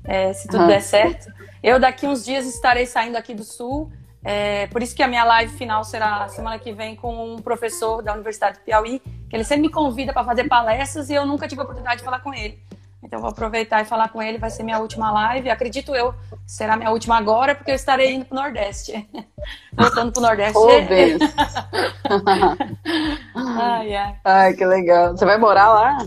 É, 0.05 0.33
se 0.33 0.49
tudo 0.49 0.63
uhum. 0.63 0.69
der 0.69 0.83
certo. 0.83 1.33
Eu, 1.63 1.79
daqui 1.79 2.07
uns 2.07 2.25
dias, 2.25 2.47
estarei 2.47 2.87
saindo 2.87 3.17
aqui 3.17 3.35
do 3.35 3.45
Sul 3.45 3.91
é, 4.25 4.69
por 4.69 4.83
isso 4.83 4.95
que 4.95 5.03
a 5.03 5.09
minha 5.09 5.25
live 5.25 5.53
final 5.57 5.83
será 5.83 6.29
semana 6.29 6.59
que 6.59 6.73
vem 6.73 6.95
com 6.95 7.35
um 7.35 7.43
professor 7.43 8.03
da 8.03 8.15
Universidade 8.15 8.59
de 8.59 8.65
Piauí, 8.65 9.01
que 9.29 9.35
ele 9.35 9.43
sempre 9.43 9.63
me 9.63 9.69
convida 9.69 10.13
para 10.13 10.25
fazer 10.25 10.45
palestras 10.45 11.11
e 11.11 11.15
eu 11.15 11.27
nunca 11.27 11.49
tive 11.49 11.61
a 11.61 11.65
oportunidade 11.65 11.99
de 11.99 12.05
falar 12.05 12.21
com 12.21 12.33
ele. 12.33 12.63
Então 13.03 13.21
vou 13.21 13.31
aproveitar 13.31 13.83
e 13.83 13.85
falar 13.85 14.09
com 14.11 14.23
ele, 14.23 14.39
vai 14.39 14.49
ser 14.49 14.63
minha 14.63 14.79
última 14.79 15.11
live. 15.11 15.51
Acredito 15.51 15.93
eu, 15.95 16.15
será 16.47 16.77
minha 16.77 16.91
última 16.91 17.19
agora, 17.19 17.55
porque 17.55 17.73
eu 17.73 17.75
estarei 17.75 18.15
indo 18.15 18.25
para 18.25 18.39
o 18.39 18.43
Nordeste. 18.43 19.07
Voltando 19.75 20.13
para 20.13 20.21
o 20.21 20.23
Nordeste. 20.23 20.57
Oh, 20.57 20.69
ai, 23.35 23.97
ai. 23.97 24.17
ai, 24.25 24.55
que 24.55 24.65
legal. 24.65 25.17
Você 25.17 25.25
vai 25.25 25.37
morar 25.37 25.73
lá? 25.73 25.99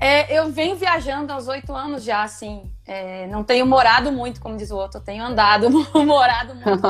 É, 0.00 0.38
eu 0.38 0.52
venho 0.52 0.76
viajando 0.76 1.32
há 1.32 1.36
uns 1.36 1.48
oito 1.48 1.74
anos 1.74 2.04
já, 2.04 2.22
assim. 2.22 2.70
É, 2.86 3.26
não 3.26 3.42
tenho 3.42 3.66
morado 3.66 4.12
muito, 4.12 4.40
como 4.40 4.56
diz 4.56 4.70
o 4.70 4.76
outro, 4.76 5.00
eu 5.00 5.04
tenho 5.04 5.24
andado, 5.24 5.68
morado 6.06 6.54
muito. 6.54 6.86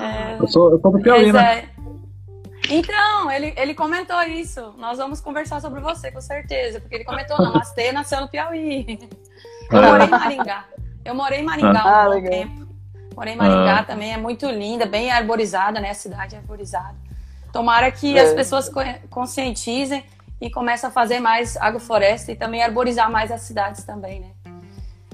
é, 0.00 0.38
eu, 0.40 0.48
sou, 0.48 0.70
eu 0.70 0.80
sou 0.80 0.92
do 0.92 1.00
Piauí, 1.00 1.30
né? 1.32 1.68
Então, 2.70 3.30
ele, 3.30 3.52
ele 3.56 3.74
comentou 3.74 4.20
isso. 4.22 4.74
Nós 4.78 4.98
vamos 4.98 5.20
conversar 5.20 5.60
sobre 5.60 5.80
você, 5.80 6.10
com 6.10 6.20
certeza. 6.20 6.80
Porque 6.80 6.94
ele 6.94 7.04
comentou, 7.04 7.38
Namastê 7.38 7.92
nasceu 7.92 8.20
no 8.20 8.28
Piauí. 8.28 8.98
Eu 9.70 9.82
é. 9.82 9.90
morei 9.90 10.06
em 10.06 10.10
Maringá. 10.10 10.64
Eu 11.04 11.14
morei 11.14 11.40
em 11.40 11.42
Maringá 11.42 11.82
ah, 11.84 12.08
um 12.08 12.20
bom 12.20 12.28
tempo. 12.28 12.68
Morei 13.16 13.34
em 13.34 13.36
Maringá 13.36 13.80
ah. 13.80 13.84
também, 13.84 14.12
é 14.12 14.16
muito 14.16 14.46
linda, 14.46 14.86
bem 14.86 15.10
arborizada, 15.10 15.80
né? 15.80 15.90
A 15.90 15.94
cidade 15.94 16.34
é 16.34 16.38
arborizada. 16.38 16.96
Tomara 17.52 17.90
que 17.90 18.18
as 18.18 18.30
é. 18.30 18.34
pessoas 18.34 18.70
conscientizem 19.10 20.04
e 20.40 20.50
começa 20.50 20.88
a 20.88 20.90
fazer 20.90 21.20
mais 21.20 21.56
agrofloresta 21.56 22.32
e 22.32 22.36
também 22.36 22.62
arborizar 22.62 23.10
mais 23.10 23.30
as 23.30 23.42
cidades 23.42 23.84
também, 23.84 24.20
né? 24.20 24.30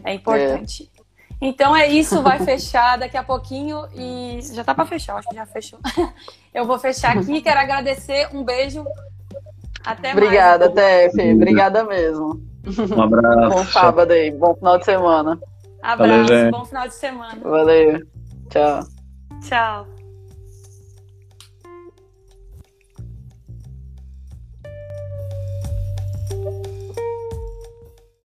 É 0.05 0.14
importante. 0.14 0.90
É. 0.94 0.97
Então 1.41 1.76
é 1.76 1.86
isso, 1.86 2.20
vai 2.20 2.39
fechar 2.41 2.99
daqui 2.99 3.16
a 3.16 3.22
pouquinho 3.22 3.86
e 3.95 4.41
já 4.53 4.64
tá 4.64 4.74
para 4.74 4.86
fechar, 4.86 5.16
acho 5.16 5.28
que 5.28 5.36
já 5.36 5.47
fechou. 5.47 5.78
Eu 6.53 6.64
vou 6.64 6.78
fechar 6.78 7.16
aqui, 7.16 7.41
quero 7.41 7.61
agradecer, 7.61 8.28
um 8.34 8.45
beijo. 8.45 8.84
Até 9.84 10.12
Obrigada, 10.12 10.66
mais. 10.66 10.74
Tefe. 10.74 11.32
Obrigada 11.32 11.84
mesmo. 11.84 12.41
Um 12.97 13.03
abraço. 13.03 13.57
Bom 13.57 13.64
sábado 13.64 14.11
aí, 14.11 14.30
bom 14.30 14.55
final 14.55 14.78
de 14.78 14.84
semana. 14.84 15.39
Abraço, 15.80 16.28
Valeu, 16.28 16.51
bom 16.51 16.64
final 16.64 16.89
de 16.89 16.95
semana. 16.95 17.41
Valeu. 17.43 18.03
Tchau. 18.51 18.80
Tchau. 19.41 19.97